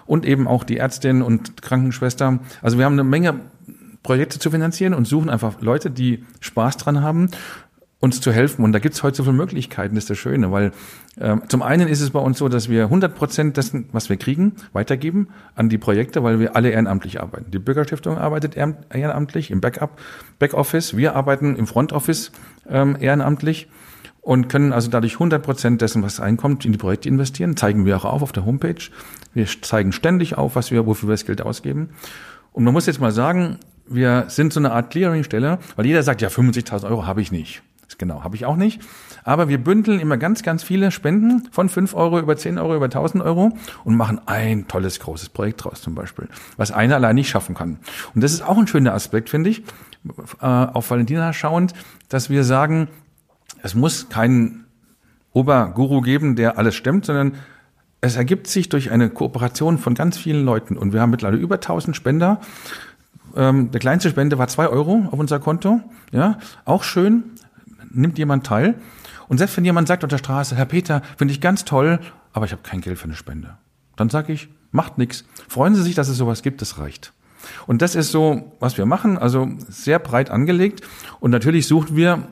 Und 0.06 0.26
eben 0.26 0.48
auch 0.48 0.64
die 0.64 0.78
Ärztin 0.78 1.22
und 1.22 1.62
Krankenschwester. 1.62 2.40
Also 2.62 2.78
wir 2.78 2.86
haben 2.86 2.94
eine 2.94 3.04
Menge 3.04 3.40
Projekte 4.06 4.38
zu 4.38 4.52
finanzieren 4.52 4.94
und 4.94 5.08
suchen 5.08 5.32
einfach 5.32 5.62
Leute, 5.62 5.90
die 5.90 6.24
Spaß 6.40 6.78
dran 6.78 7.02
haben 7.02 7.32
uns 8.06 8.22
zu 8.22 8.32
helfen. 8.32 8.64
Und 8.64 8.72
da 8.72 8.80
gibt 8.80 8.96
es 8.96 9.04
heute 9.04 9.18
so 9.18 9.24
viele 9.24 9.36
Möglichkeiten, 9.36 9.96
das 9.96 10.06
ist 10.06 10.10
das 10.12 10.18
Schöne, 10.18 10.52
weil 10.52 10.72
äh, 11.18 11.36
zum 11.50 11.62
einen 11.62 11.90
ist 11.90 12.00
es 12.00 12.12
bei 12.12 12.20
uns 12.20 12.38
so, 12.38 12.48
dass 12.48 12.70
wir 12.70 12.84
100 12.84 13.14
Prozent 13.14 13.58
dessen, 13.58 13.90
was 13.92 14.10
wir 14.10 14.16
kriegen, 14.16 14.54
weitergeben 14.72 15.28
an 15.56 15.68
die 15.68 15.78
Projekte, 15.78 16.24
weil 16.24 16.40
wir 16.40 16.56
alle 16.56 16.70
ehrenamtlich 16.70 17.22
arbeiten. 17.22 17.52
Die 17.52 17.60
Bürgerstiftung 17.60 18.18
arbeitet 18.18 18.56
ehrenamtlich 18.56 19.52
im 19.52 19.60
Backup, 19.60 20.00
Backoffice. 20.40 20.96
Wir 20.96 21.16
arbeiten 21.16 21.56
im 21.58 21.68
Frontoffice 21.68 22.32
ähm, 22.70 22.96
ehrenamtlich 23.00 23.68
und 24.22 24.50
können 24.50 24.74
also 24.74 24.90
dadurch 24.90 25.14
100 25.14 25.44
Prozent 25.44 25.82
dessen, 25.82 26.02
was 26.02 26.20
reinkommt, 26.20 26.66
in 26.66 26.72
die 26.72 26.78
Projekte 26.78 27.10
investieren. 27.10 27.58
Zeigen 27.58 27.86
wir 27.86 27.98
auch 27.98 28.06
auf 28.06 28.24
auf 28.24 28.32
der 28.32 28.46
Homepage. 28.46 28.90
Wir 29.34 29.46
zeigen 29.62 29.92
ständig 29.92 30.38
auf, 30.38 30.56
was 30.56 30.72
wir, 30.72 30.86
wofür 30.86 31.10
wir 31.10 31.14
das 31.14 31.26
Geld 31.26 31.42
ausgeben. 31.42 31.90
Und 32.52 32.64
man 32.64 32.74
muss 32.74 32.88
jetzt 32.88 33.00
mal 33.00 33.12
sagen, 33.12 33.60
wir 33.88 34.26
sind 34.28 34.54
so 34.54 34.60
eine 34.60 34.72
Art 34.72 34.90
Clearingstelle, 34.90 35.60
weil 35.76 35.86
jeder 35.86 36.04
sagt, 36.04 36.22
ja, 36.22 36.30
50.000 36.30 36.90
Euro 36.90 37.06
habe 37.06 37.22
ich 37.22 37.32
nicht. 37.32 37.62
Genau, 37.98 38.24
habe 38.24 38.36
ich 38.36 38.46
auch 38.46 38.56
nicht. 38.56 38.82
Aber 39.24 39.48
wir 39.48 39.58
bündeln 39.58 40.00
immer 40.00 40.18
ganz, 40.18 40.44
ganz 40.44 40.64
viele 40.64 40.92
Spenden 40.92 41.48
von 41.52 41.70
5 41.70 41.94
Euro 41.94 42.20
über 42.20 42.36
10 42.36 42.58
Euro 42.58 42.76
über 42.76 42.86
1000 42.86 43.24
Euro 43.24 43.58
und 43.84 43.96
machen 43.96 44.20
ein 44.26 44.68
tolles, 44.68 45.00
großes 45.00 45.30
Projekt 45.30 45.64
draus 45.64 45.82
zum 45.82 45.96
Beispiel, 45.96 46.28
was 46.58 46.72
einer 46.72 46.96
allein 46.96 47.16
nicht 47.16 47.30
schaffen 47.30 47.56
kann. 47.56 47.80
Und 48.14 48.24
das 48.24 48.34
ist 48.34 48.42
auch 48.42 48.58
ein 48.58 48.68
schöner 48.68 48.94
Aspekt, 48.94 49.30
finde 49.30 49.50
ich, 49.50 49.64
äh, 50.42 50.46
auf 50.46 50.90
Valentina 50.90 51.32
schauend, 51.34 51.74
dass 52.10 52.30
wir 52.30 52.44
sagen, 52.44 52.90
es 53.62 53.76
muss 53.76 54.10
keinen 54.10 54.66
Oberguru 55.34 56.02
geben, 56.02 56.36
der 56.36 56.58
alles 56.58 56.76
stemmt, 56.76 57.06
sondern 57.06 57.34
es 58.02 58.16
ergibt 58.16 58.48
sich 58.48 58.70
durch 58.70 58.92
eine 58.92 59.10
Kooperation 59.10 59.78
von 59.78 59.96
ganz 59.96 60.18
vielen 60.18 60.46
Leuten. 60.46 60.78
Und 60.78 60.94
wir 60.94 61.02
haben 61.02 61.10
mittlerweile 61.10 61.42
über 61.42 61.56
1000 61.56 61.96
Spender. 61.96 62.40
Ähm, 63.36 63.72
der 63.72 63.80
kleinste 63.80 64.10
Spende 64.10 64.38
war 64.38 64.48
2 64.48 64.68
Euro 64.70 65.08
auf 65.12 65.20
unser 65.20 65.40
Konto. 65.40 65.82
Ja, 66.12 66.38
auch 66.66 66.84
schön 66.84 67.24
nimmt 67.96 68.18
jemand 68.18 68.46
teil. 68.46 68.76
Und 69.28 69.38
selbst 69.38 69.58
wenn 69.58 69.66
jemand 69.66 69.88
sagt 69.88 70.04
auf 70.04 70.10
der 70.10 70.18
Straße, 70.18 70.56
Herr 70.56 70.66
Peter, 70.66 71.02
finde 71.18 71.34
ich 71.34 71.42
ganz 71.42 71.66
toll, 71.66 72.00
aber 72.34 72.46
ich 72.46 72.52
habe 72.52 72.62
kein 72.62 72.82
Geld 72.82 72.98
für 72.98 73.06
eine 73.06 73.16
Spende. 73.16 73.58
Dann 73.96 74.10
sage 74.10 74.34
ich, 74.34 74.50
macht 74.72 74.98
nichts. 74.98 75.26
Freuen 75.48 75.74
Sie 75.74 75.82
sich, 75.82 75.96
dass 75.96 76.10
es 76.10 76.18
sowas 76.18 76.42
gibt, 76.42 76.62
das 76.62 76.78
reicht. 76.78 77.14
Und 77.68 77.82
das 77.82 77.96
ist 77.96 78.12
so, 78.12 78.52
was 78.60 78.78
wir 78.78 78.86
machen, 78.86 79.18
also 79.18 79.50
sehr 79.68 80.00
breit 80.00 80.30
angelegt. 80.30 80.82
Und 81.20 81.32
natürlich 81.32 81.68
suchen 81.68 81.96
wir 81.96 82.28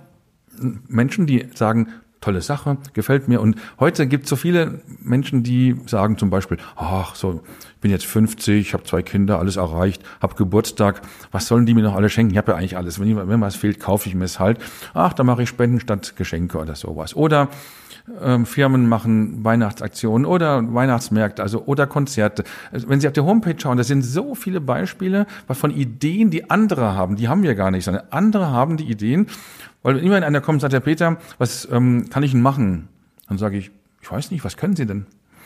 Menschen, 0.87 1.25
die 1.25 1.47
sagen, 1.55 1.87
tolle 2.23 2.41
Sache, 2.41 2.77
gefällt 2.93 3.27
mir. 3.27 3.41
Und 3.41 3.57
heute 3.79 4.07
gibt 4.07 4.23
es 4.23 4.29
so 4.29 4.35
viele 4.35 4.81
Menschen, 5.01 5.43
die 5.43 5.75
sagen 5.85 6.17
zum 6.17 6.29
Beispiel, 6.29 6.57
ach 6.75 7.15
so, 7.15 7.41
ich 7.75 7.81
bin 7.81 7.91
jetzt 7.91 8.05
50, 8.05 8.73
habe 8.73 8.83
zwei 8.83 9.01
Kinder, 9.01 9.39
alles 9.39 9.57
erreicht, 9.57 10.01
habe 10.21 10.35
Geburtstag, 10.35 11.01
was 11.31 11.47
sollen 11.47 11.65
die 11.65 11.73
mir 11.73 11.83
noch 11.83 11.95
alle 11.95 12.09
schenken? 12.09 12.31
Ich 12.31 12.37
habe 12.37 12.53
ja 12.53 12.57
eigentlich 12.57 12.77
alles. 12.77 12.99
Wenn, 12.99 13.15
wenn 13.27 13.41
was 13.41 13.55
fehlt, 13.55 13.79
kaufe 13.79 14.07
ich 14.07 14.15
mir 14.15 14.25
es 14.25 14.39
halt. 14.39 14.57
Ach, 14.93 15.13
da 15.13 15.23
mache 15.23 15.43
ich 15.43 15.49
Spenden 15.49 15.79
statt 15.79 16.15
Geschenke 16.15 16.57
oder 16.57 16.75
sowas. 16.75 17.15
Oder 17.15 17.49
ähm, 18.21 18.45
Firmen 18.45 18.87
machen 18.87 19.43
Weihnachtsaktionen 19.43 20.25
oder 20.25 20.73
Weihnachtsmärkte, 20.73 21.41
also 21.41 21.63
oder 21.65 21.87
Konzerte. 21.87 22.43
Also, 22.71 22.89
wenn 22.89 22.99
Sie 22.99 23.07
auf 23.07 23.13
der 23.13 23.25
Homepage 23.25 23.55
schauen, 23.57 23.77
da 23.77 23.83
sind 23.83 24.01
so 24.01 24.35
viele 24.35 24.59
Beispiele 24.61 25.25
von 25.49 25.71
Ideen, 25.71 26.29
die 26.29 26.49
andere 26.49 26.95
haben. 26.95 27.15
Die 27.15 27.27
haben 27.27 27.43
wir 27.43 27.55
gar 27.55 27.71
nicht, 27.71 27.85
sondern 27.85 28.03
andere 28.09 28.51
haben 28.51 28.77
die 28.77 28.89
Ideen. 28.89 29.27
Weil 29.83 30.01
wenn 30.01 30.23
einer 30.23 30.41
kommt 30.41 30.55
und 30.55 30.59
sagt, 30.61 30.73
Herr 30.73 30.79
Peter, 30.79 31.17
was 31.37 31.67
ähm, 31.71 32.09
kann 32.09 32.23
ich 32.23 32.31
denn 32.31 32.41
machen? 32.41 32.87
Dann 33.27 33.37
sage 33.37 33.57
ich, 33.57 33.71
ich 34.01 34.11
weiß 34.11 34.31
nicht, 34.31 34.43
was 34.43 34.57
können 34.57 34.75
Sie 34.75 34.85
denn? 34.85 35.05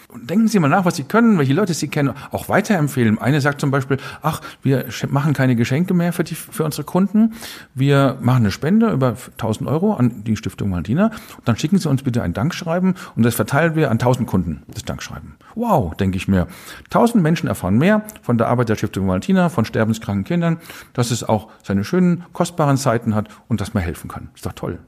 Und 0.10 0.30
denken 0.30 0.48
Sie 0.48 0.58
mal 0.60 0.70
nach, 0.70 0.86
was 0.86 0.96
Sie 0.96 1.04
können, 1.04 1.38
welche 1.38 1.54
Leute 1.54 1.74
Sie 1.74 1.90
kennen, 1.90 2.14
auch 2.32 2.48
weiterempfehlen. 2.48 3.20
Eine 3.20 3.42
sagt 3.42 3.60
zum 3.60 3.72
Beispiel, 3.72 3.98
ach, 4.22 4.42
wir 4.64 4.86
machen 5.10 5.34
keine 5.34 5.58
Geschenke 5.58 5.94
mehr 5.94 6.14
für, 6.14 6.24
die, 6.24 6.36
für 6.36 6.64
unsere 6.64 6.86
Kunden. 6.86 7.34
Wir 7.74 8.18
machen 8.22 8.44
eine 8.44 8.52
Spende 8.52 8.90
über 8.92 9.16
1000 9.34 9.70
Euro 9.70 9.96
an 9.96 10.24
die 10.24 10.38
Stiftung 10.38 10.72
Valentina. 10.72 11.08
Und 11.08 11.46
dann 11.46 11.58
schicken 11.58 11.78
Sie 11.78 11.90
uns 11.90 12.04
bitte 12.04 12.24
ein 12.24 12.32
Dankschreiben 12.32 12.96
und 13.18 13.24
das 13.24 13.36
verteilen 13.36 13.76
wir 13.76 13.92
an 13.92 13.96
1000 13.96 14.30
Kunden, 14.30 14.64
das 14.74 14.86
Dankschreiben. 14.86 15.36
Wow, 15.56 15.94
denke 15.96 16.16
ich 16.16 16.30
mir. 16.30 16.48
1000 16.86 17.22
Menschen 17.22 17.48
erfahren 17.48 17.78
mehr 17.78 18.04
von 18.22 18.38
der 18.38 18.48
Arbeit 18.48 18.70
der 18.70 18.76
Stiftung 18.76 19.10
Valentina, 19.10 19.50
von 19.50 19.66
sterbenskranken 19.66 20.24
Kindern, 20.24 20.58
dass 20.94 21.12
es 21.12 21.26
auch 21.26 21.50
seine 21.64 21.84
schönen, 21.84 22.24
kostbaren 22.32 22.78
Zeiten 22.78 23.14
hat 23.14 23.28
und 23.50 23.60
dass 23.60 23.74
man 23.74 23.84
helfen 23.84 24.08
kann. 24.08 24.30
Ist 24.36 24.46
doch 24.46 24.54
toll. 24.54 24.80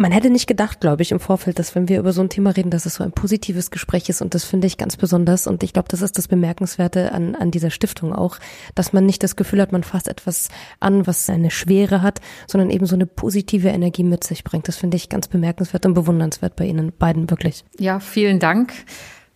Man 0.00 0.12
hätte 0.12 0.30
nicht 0.30 0.46
gedacht, 0.46 0.80
glaube 0.80 1.02
ich, 1.02 1.12
im 1.12 1.20
Vorfeld, 1.20 1.58
dass 1.58 1.74
wenn 1.74 1.86
wir 1.86 1.98
über 1.98 2.14
so 2.14 2.22
ein 2.22 2.30
Thema 2.30 2.56
reden, 2.56 2.70
dass 2.70 2.86
es 2.86 2.94
so 2.94 3.04
ein 3.04 3.12
positives 3.12 3.70
Gespräch 3.70 4.08
ist 4.08 4.22
und 4.22 4.32
das 4.34 4.44
finde 4.44 4.66
ich 4.66 4.78
ganz 4.78 4.96
besonders 4.96 5.46
und 5.46 5.62
ich 5.62 5.74
glaube, 5.74 5.88
das 5.90 6.00
ist 6.00 6.16
das 6.16 6.26
Bemerkenswerte 6.26 7.12
an, 7.12 7.34
an 7.34 7.50
dieser 7.50 7.68
Stiftung 7.68 8.14
auch, 8.14 8.38
dass 8.74 8.94
man 8.94 9.04
nicht 9.04 9.22
das 9.22 9.36
Gefühl 9.36 9.60
hat, 9.60 9.72
man 9.72 9.82
fasst 9.82 10.08
etwas 10.08 10.48
an, 10.80 11.06
was 11.06 11.28
eine 11.28 11.50
Schwere 11.50 12.00
hat, 12.00 12.22
sondern 12.46 12.70
eben 12.70 12.86
so 12.86 12.94
eine 12.94 13.04
positive 13.04 13.68
Energie 13.68 14.02
mit 14.02 14.24
sich 14.24 14.42
bringt. 14.42 14.68
Das 14.68 14.76
finde 14.76 14.96
ich 14.96 15.10
ganz 15.10 15.28
bemerkenswert 15.28 15.84
und 15.84 15.92
bewundernswert 15.92 16.56
bei 16.56 16.64
Ihnen 16.64 16.94
beiden 16.98 17.28
wirklich. 17.28 17.62
Ja, 17.78 18.00
vielen 18.00 18.38
Dank. 18.38 18.72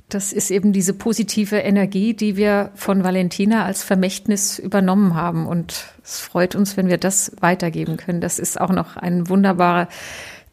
Das 0.09 0.33
ist 0.33 0.51
eben 0.51 0.73
diese 0.73 0.95
positive 0.95 1.57
Energie, 1.57 2.15
die 2.15 2.37
wir 2.37 2.71
von 2.75 3.05
Valentina 3.05 3.67
als 3.67 3.83
Vermächtnis 3.83 4.59
übernommen 4.59 5.15
haben. 5.15 5.47
Und 5.47 5.95
es 6.03 6.21
freut 6.21 6.55
uns, 6.55 6.79
wenn 6.79 6.89
wir 6.89 6.99
das 6.99 7.33
weitergeben 7.41 7.99
können. 7.99 8.23
Das 8.23 8.39
ist 8.39 8.59
auch 8.61 8.71
noch 8.71 8.97
ein 8.97 9.29
wunderbarer 9.29 9.89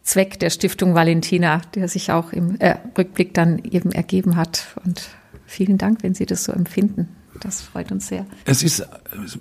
Zweck 0.04 0.40
der 0.40 0.50
Stiftung 0.50 0.96
Valentina, 0.96 1.62
der 1.76 1.88
sich 1.88 2.12
auch 2.12 2.34
im 2.34 2.60
äh, 2.60 2.78
Rückblick 2.98 3.34
dann 3.34 3.60
eben 3.60 3.92
ergeben 3.92 4.36
hat. 4.36 4.76
Und 4.86 5.10
vielen 5.46 5.78
Dank, 5.78 6.04
wenn 6.04 6.14
Sie 6.14 6.26
das 6.26 6.44
so 6.44 6.52
empfinden. 6.52 7.10
Das 7.40 7.62
freut 7.62 7.92
uns 7.92 8.08
sehr. 8.08 8.26
Es 8.46 8.64
ist 8.64 8.86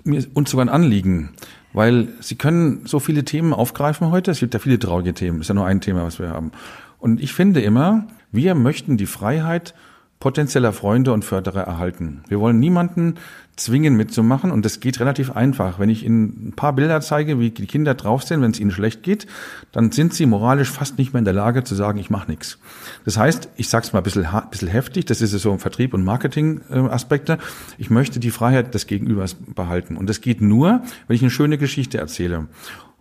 mir 0.03 0.25
uns 0.33 0.51
sogar 0.51 0.65
ein 0.65 0.69
Anliegen, 0.69 1.29
weil 1.73 2.09
Sie 2.19 2.35
können 2.35 2.81
so 2.85 2.99
viele 2.99 3.25
Themen 3.25 3.53
aufgreifen 3.53 4.11
heute. 4.11 4.31
Es 4.31 4.39
gibt 4.39 4.53
ja 4.53 4.59
viele 4.59 4.79
traurige 4.79 5.13
Themen. 5.13 5.39
Das 5.39 5.45
ist 5.45 5.49
ja 5.49 5.55
nur 5.55 5.65
ein 5.65 5.81
Thema, 5.81 6.03
was 6.03 6.19
wir 6.19 6.29
haben. 6.29 6.51
Und 6.99 7.21
ich 7.21 7.33
finde 7.33 7.61
immer, 7.61 8.07
wir 8.31 8.55
möchten 8.55 8.97
die 8.97 9.05
Freiheit 9.05 9.73
potenzieller 10.21 10.71
Freunde 10.71 11.11
und 11.11 11.25
Förderer 11.25 11.63
erhalten. 11.63 12.23
Wir 12.29 12.39
wollen 12.39 12.59
niemanden 12.59 13.15
zwingen 13.57 13.97
mitzumachen 13.97 14.51
und 14.51 14.63
das 14.63 14.79
geht 14.79 14.99
relativ 14.99 15.31
einfach. 15.31 15.79
Wenn 15.79 15.89
ich 15.89 16.05
Ihnen 16.05 16.49
ein 16.49 16.53
paar 16.53 16.73
Bilder 16.73 17.01
zeige, 17.01 17.39
wie 17.39 17.49
die 17.49 17.65
Kinder 17.65 17.95
drauf 17.95 18.23
sind, 18.23 18.41
wenn 18.41 18.51
es 18.51 18.59
ihnen 18.59 18.71
schlecht 18.71 19.03
geht, 19.03 19.27
dann 19.71 19.91
sind 19.91 20.13
sie 20.13 20.25
moralisch 20.25 20.69
fast 20.69 20.97
nicht 20.97 21.11
mehr 21.13 21.19
in 21.19 21.25
der 21.25 21.33
Lage 21.33 21.63
zu 21.63 21.75
sagen, 21.75 21.99
ich 21.99 22.09
mache 22.09 22.29
nichts. 22.29 22.59
Das 23.03 23.17
heißt, 23.17 23.49
ich 23.57 23.67
sage 23.67 23.85
es 23.85 23.93
mal 23.93 23.99
ein 23.99 24.03
bisschen, 24.03 24.27
bisschen 24.49 24.69
heftig, 24.69 25.05
das 25.05 25.21
ist 25.21 25.31
so 25.31 25.51
ein 25.51 25.59
Vertrieb- 25.59 25.93
und 25.93 26.03
Marketing-Aspekte, 26.05 27.37
ich 27.77 27.89
möchte 27.89 28.19
die 28.19 28.31
Freiheit 28.31 28.73
des 28.73 28.87
Gegenübers 28.87 29.33
behalten. 29.35 29.97
Und 29.97 30.07
das 30.07 30.21
geht 30.21 30.39
nur, 30.39 30.81
wenn 31.07 31.15
ich 31.15 31.21
eine 31.21 31.31
schöne 31.31 31.57
Geschichte 31.57 31.97
erzähle, 31.97 32.47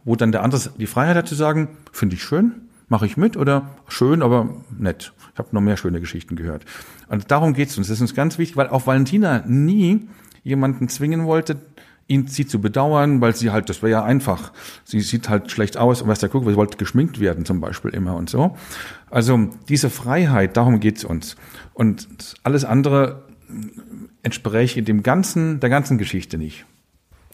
wo 0.05 0.17
dann 0.17 0.33
der 0.33 0.43
andere 0.43 0.61
die 0.79 0.87
Freiheit 0.87 1.17
hat 1.17 1.29
zu 1.29 1.35
sagen, 1.35 1.69
finde 1.93 2.17
ich 2.17 2.23
schön, 2.23 2.53
mache 2.91 3.07
ich 3.07 3.17
mit 3.17 3.39
oder 3.39 3.71
schön, 3.89 4.21
aber 4.21 4.51
nett. 4.77 5.15
Ich 5.33 5.39
habe 5.39 5.49
noch 5.53 5.63
mehr 5.63 5.79
schöne 5.79 6.01
Geschichten 6.01 6.37
gehört. 6.37 6.67
Und 7.09 7.31
darum 7.31 7.55
geht's 7.55 7.79
uns. 7.79 7.89
Das 7.89 7.97
ist 7.97 8.03
uns 8.03 8.15
ganz 8.15 8.37
wichtig, 8.37 8.57
weil 8.57 8.69
auch 8.69 8.87
Valentina 8.87 9.43
nie 9.47 10.09
jemanden 10.43 10.89
zwingen 10.89 11.25
wollte, 11.25 11.57
ihn 12.09 12.27
sie 12.27 12.47
zu 12.47 12.61
bedauern, 12.61 13.21
weil 13.21 13.37
sie 13.37 13.51
halt, 13.51 13.69
das 13.69 13.83
wäre 13.83 13.93
ja 13.93 14.05
einfach. 14.05 14.53
Sie 14.85 15.01
sieht 15.01 15.29
halt 15.29 15.51
schlecht 15.51 15.77
aus 15.77 16.03
und 16.03 16.09
was 16.09 16.19
der 16.19 16.29
guckt, 16.29 16.47
sie 16.47 16.57
wollte 16.57 16.77
geschminkt 16.77 17.21
werden 17.21 17.45
zum 17.45 17.61
Beispiel 17.61 17.93
immer 17.93 18.17
und 18.17 18.29
so. 18.29 18.57
Also 19.09 19.49
diese 19.69 19.89
Freiheit, 19.89 20.57
darum 20.57 20.81
geht's 20.81 21.05
uns. 21.05 21.37
Und 21.73 22.09
alles 22.43 22.65
andere 22.65 23.23
entspräche 24.23 24.83
dem 24.83 25.05
ganzen, 25.05 25.61
der 25.61 25.71
ganzen 25.71 25.97
Geschichte 25.99 26.37
nicht. 26.37 26.67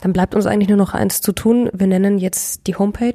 Dann 0.00 0.12
bleibt 0.12 0.34
uns 0.34 0.44
eigentlich 0.44 0.68
nur 0.68 0.76
noch 0.76 0.92
eins 0.92 1.22
zu 1.22 1.32
tun. 1.32 1.70
Wir 1.72 1.86
nennen 1.86 2.18
jetzt 2.18 2.66
die 2.66 2.76
Homepage, 2.76 3.14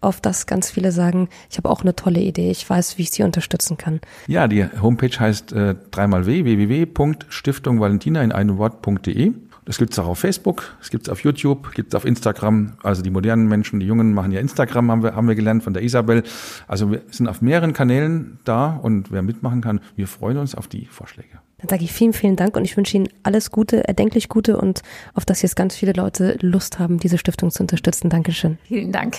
auf 0.00 0.20
das 0.20 0.46
ganz 0.46 0.70
viele 0.70 0.92
sagen, 0.92 1.28
ich 1.50 1.58
habe 1.58 1.68
auch 1.68 1.82
eine 1.82 1.94
tolle 1.94 2.20
Idee, 2.20 2.50
ich 2.50 2.68
weiß, 2.68 2.98
wie 2.98 3.02
ich 3.02 3.10
sie 3.10 3.22
unterstützen 3.22 3.76
kann. 3.76 4.00
Ja, 4.26 4.48
die 4.48 4.64
Homepage 4.80 5.18
heißt 5.18 5.52
äh, 5.52 5.74
dreimal 5.90 6.26
w, 6.26 6.44
www.stiftungvalentina 6.44 8.22
in 8.22 8.32
einem 8.32 8.58
Wort.de. 8.58 9.32
Das 9.66 9.78
gibt's 9.78 9.98
auch 9.98 10.08
auf 10.08 10.18
Facebook, 10.18 10.76
es 10.80 10.90
gibt's 10.90 11.08
auf 11.08 11.22
YouTube, 11.22 11.72
gibt's 11.74 11.94
auf 11.94 12.04
Instagram. 12.04 12.72
Also 12.82 13.02
die 13.02 13.10
modernen 13.10 13.46
Menschen, 13.46 13.78
die 13.78 13.86
Jungen 13.86 14.14
machen 14.14 14.32
ja 14.32 14.40
Instagram, 14.40 14.90
haben 14.90 15.02
wir, 15.02 15.14
haben 15.14 15.28
wir 15.28 15.34
gelernt 15.34 15.62
von 15.62 15.74
der 15.74 15.82
Isabel. 15.82 16.24
Also 16.66 16.90
wir 16.90 17.02
sind 17.10 17.28
auf 17.28 17.42
mehreren 17.42 17.72
Kanälen 17.72 18.40
da 18.44 18.70
und 18.82 19.12
wer 19.12 19.22
mitmachen 19.22 19.60
kann, 19.60 19.80
wir 19.96 20.08
freuen 20.08 20.38
uns 20.38 20.54
auf 20.54 20.66
die 20.66 20.86
Vorschläge. 20.86 21.38
Dann 21.58 21.68
sage 21.68 21.84
ich 21.84 21.92
vielen, 21.92 22.14
vielen 22.14 22.36
Dank 22.36 22.56
und 22.56 22.64
ich 22.64 22.76
wünsche 22.76 22.96
Ihnen 22.96 23.10
alles 23.22 23.50
Gute, 23.50 23.86
erdenklich 23.86 24.30
Gute 24.30 24.56
und 24.56 24.82
auf 25.14 25.26
dass 25.26 25.42
jetzt 25.42 25.56
ganz 25.56 25.76
viele 25.76 25.92
Leute 25.92 26.38
Lust 26.40 26.78
haben, 26.78 26.98
diese 26.98 27.18
Stiftung 27.18 27.50
zu 27.50 27.62
unterstützen. 27.62 28.08
Dankeschön. 28.08 28.58
Vielen 28.64 28.92
Dank. 28.92 29.18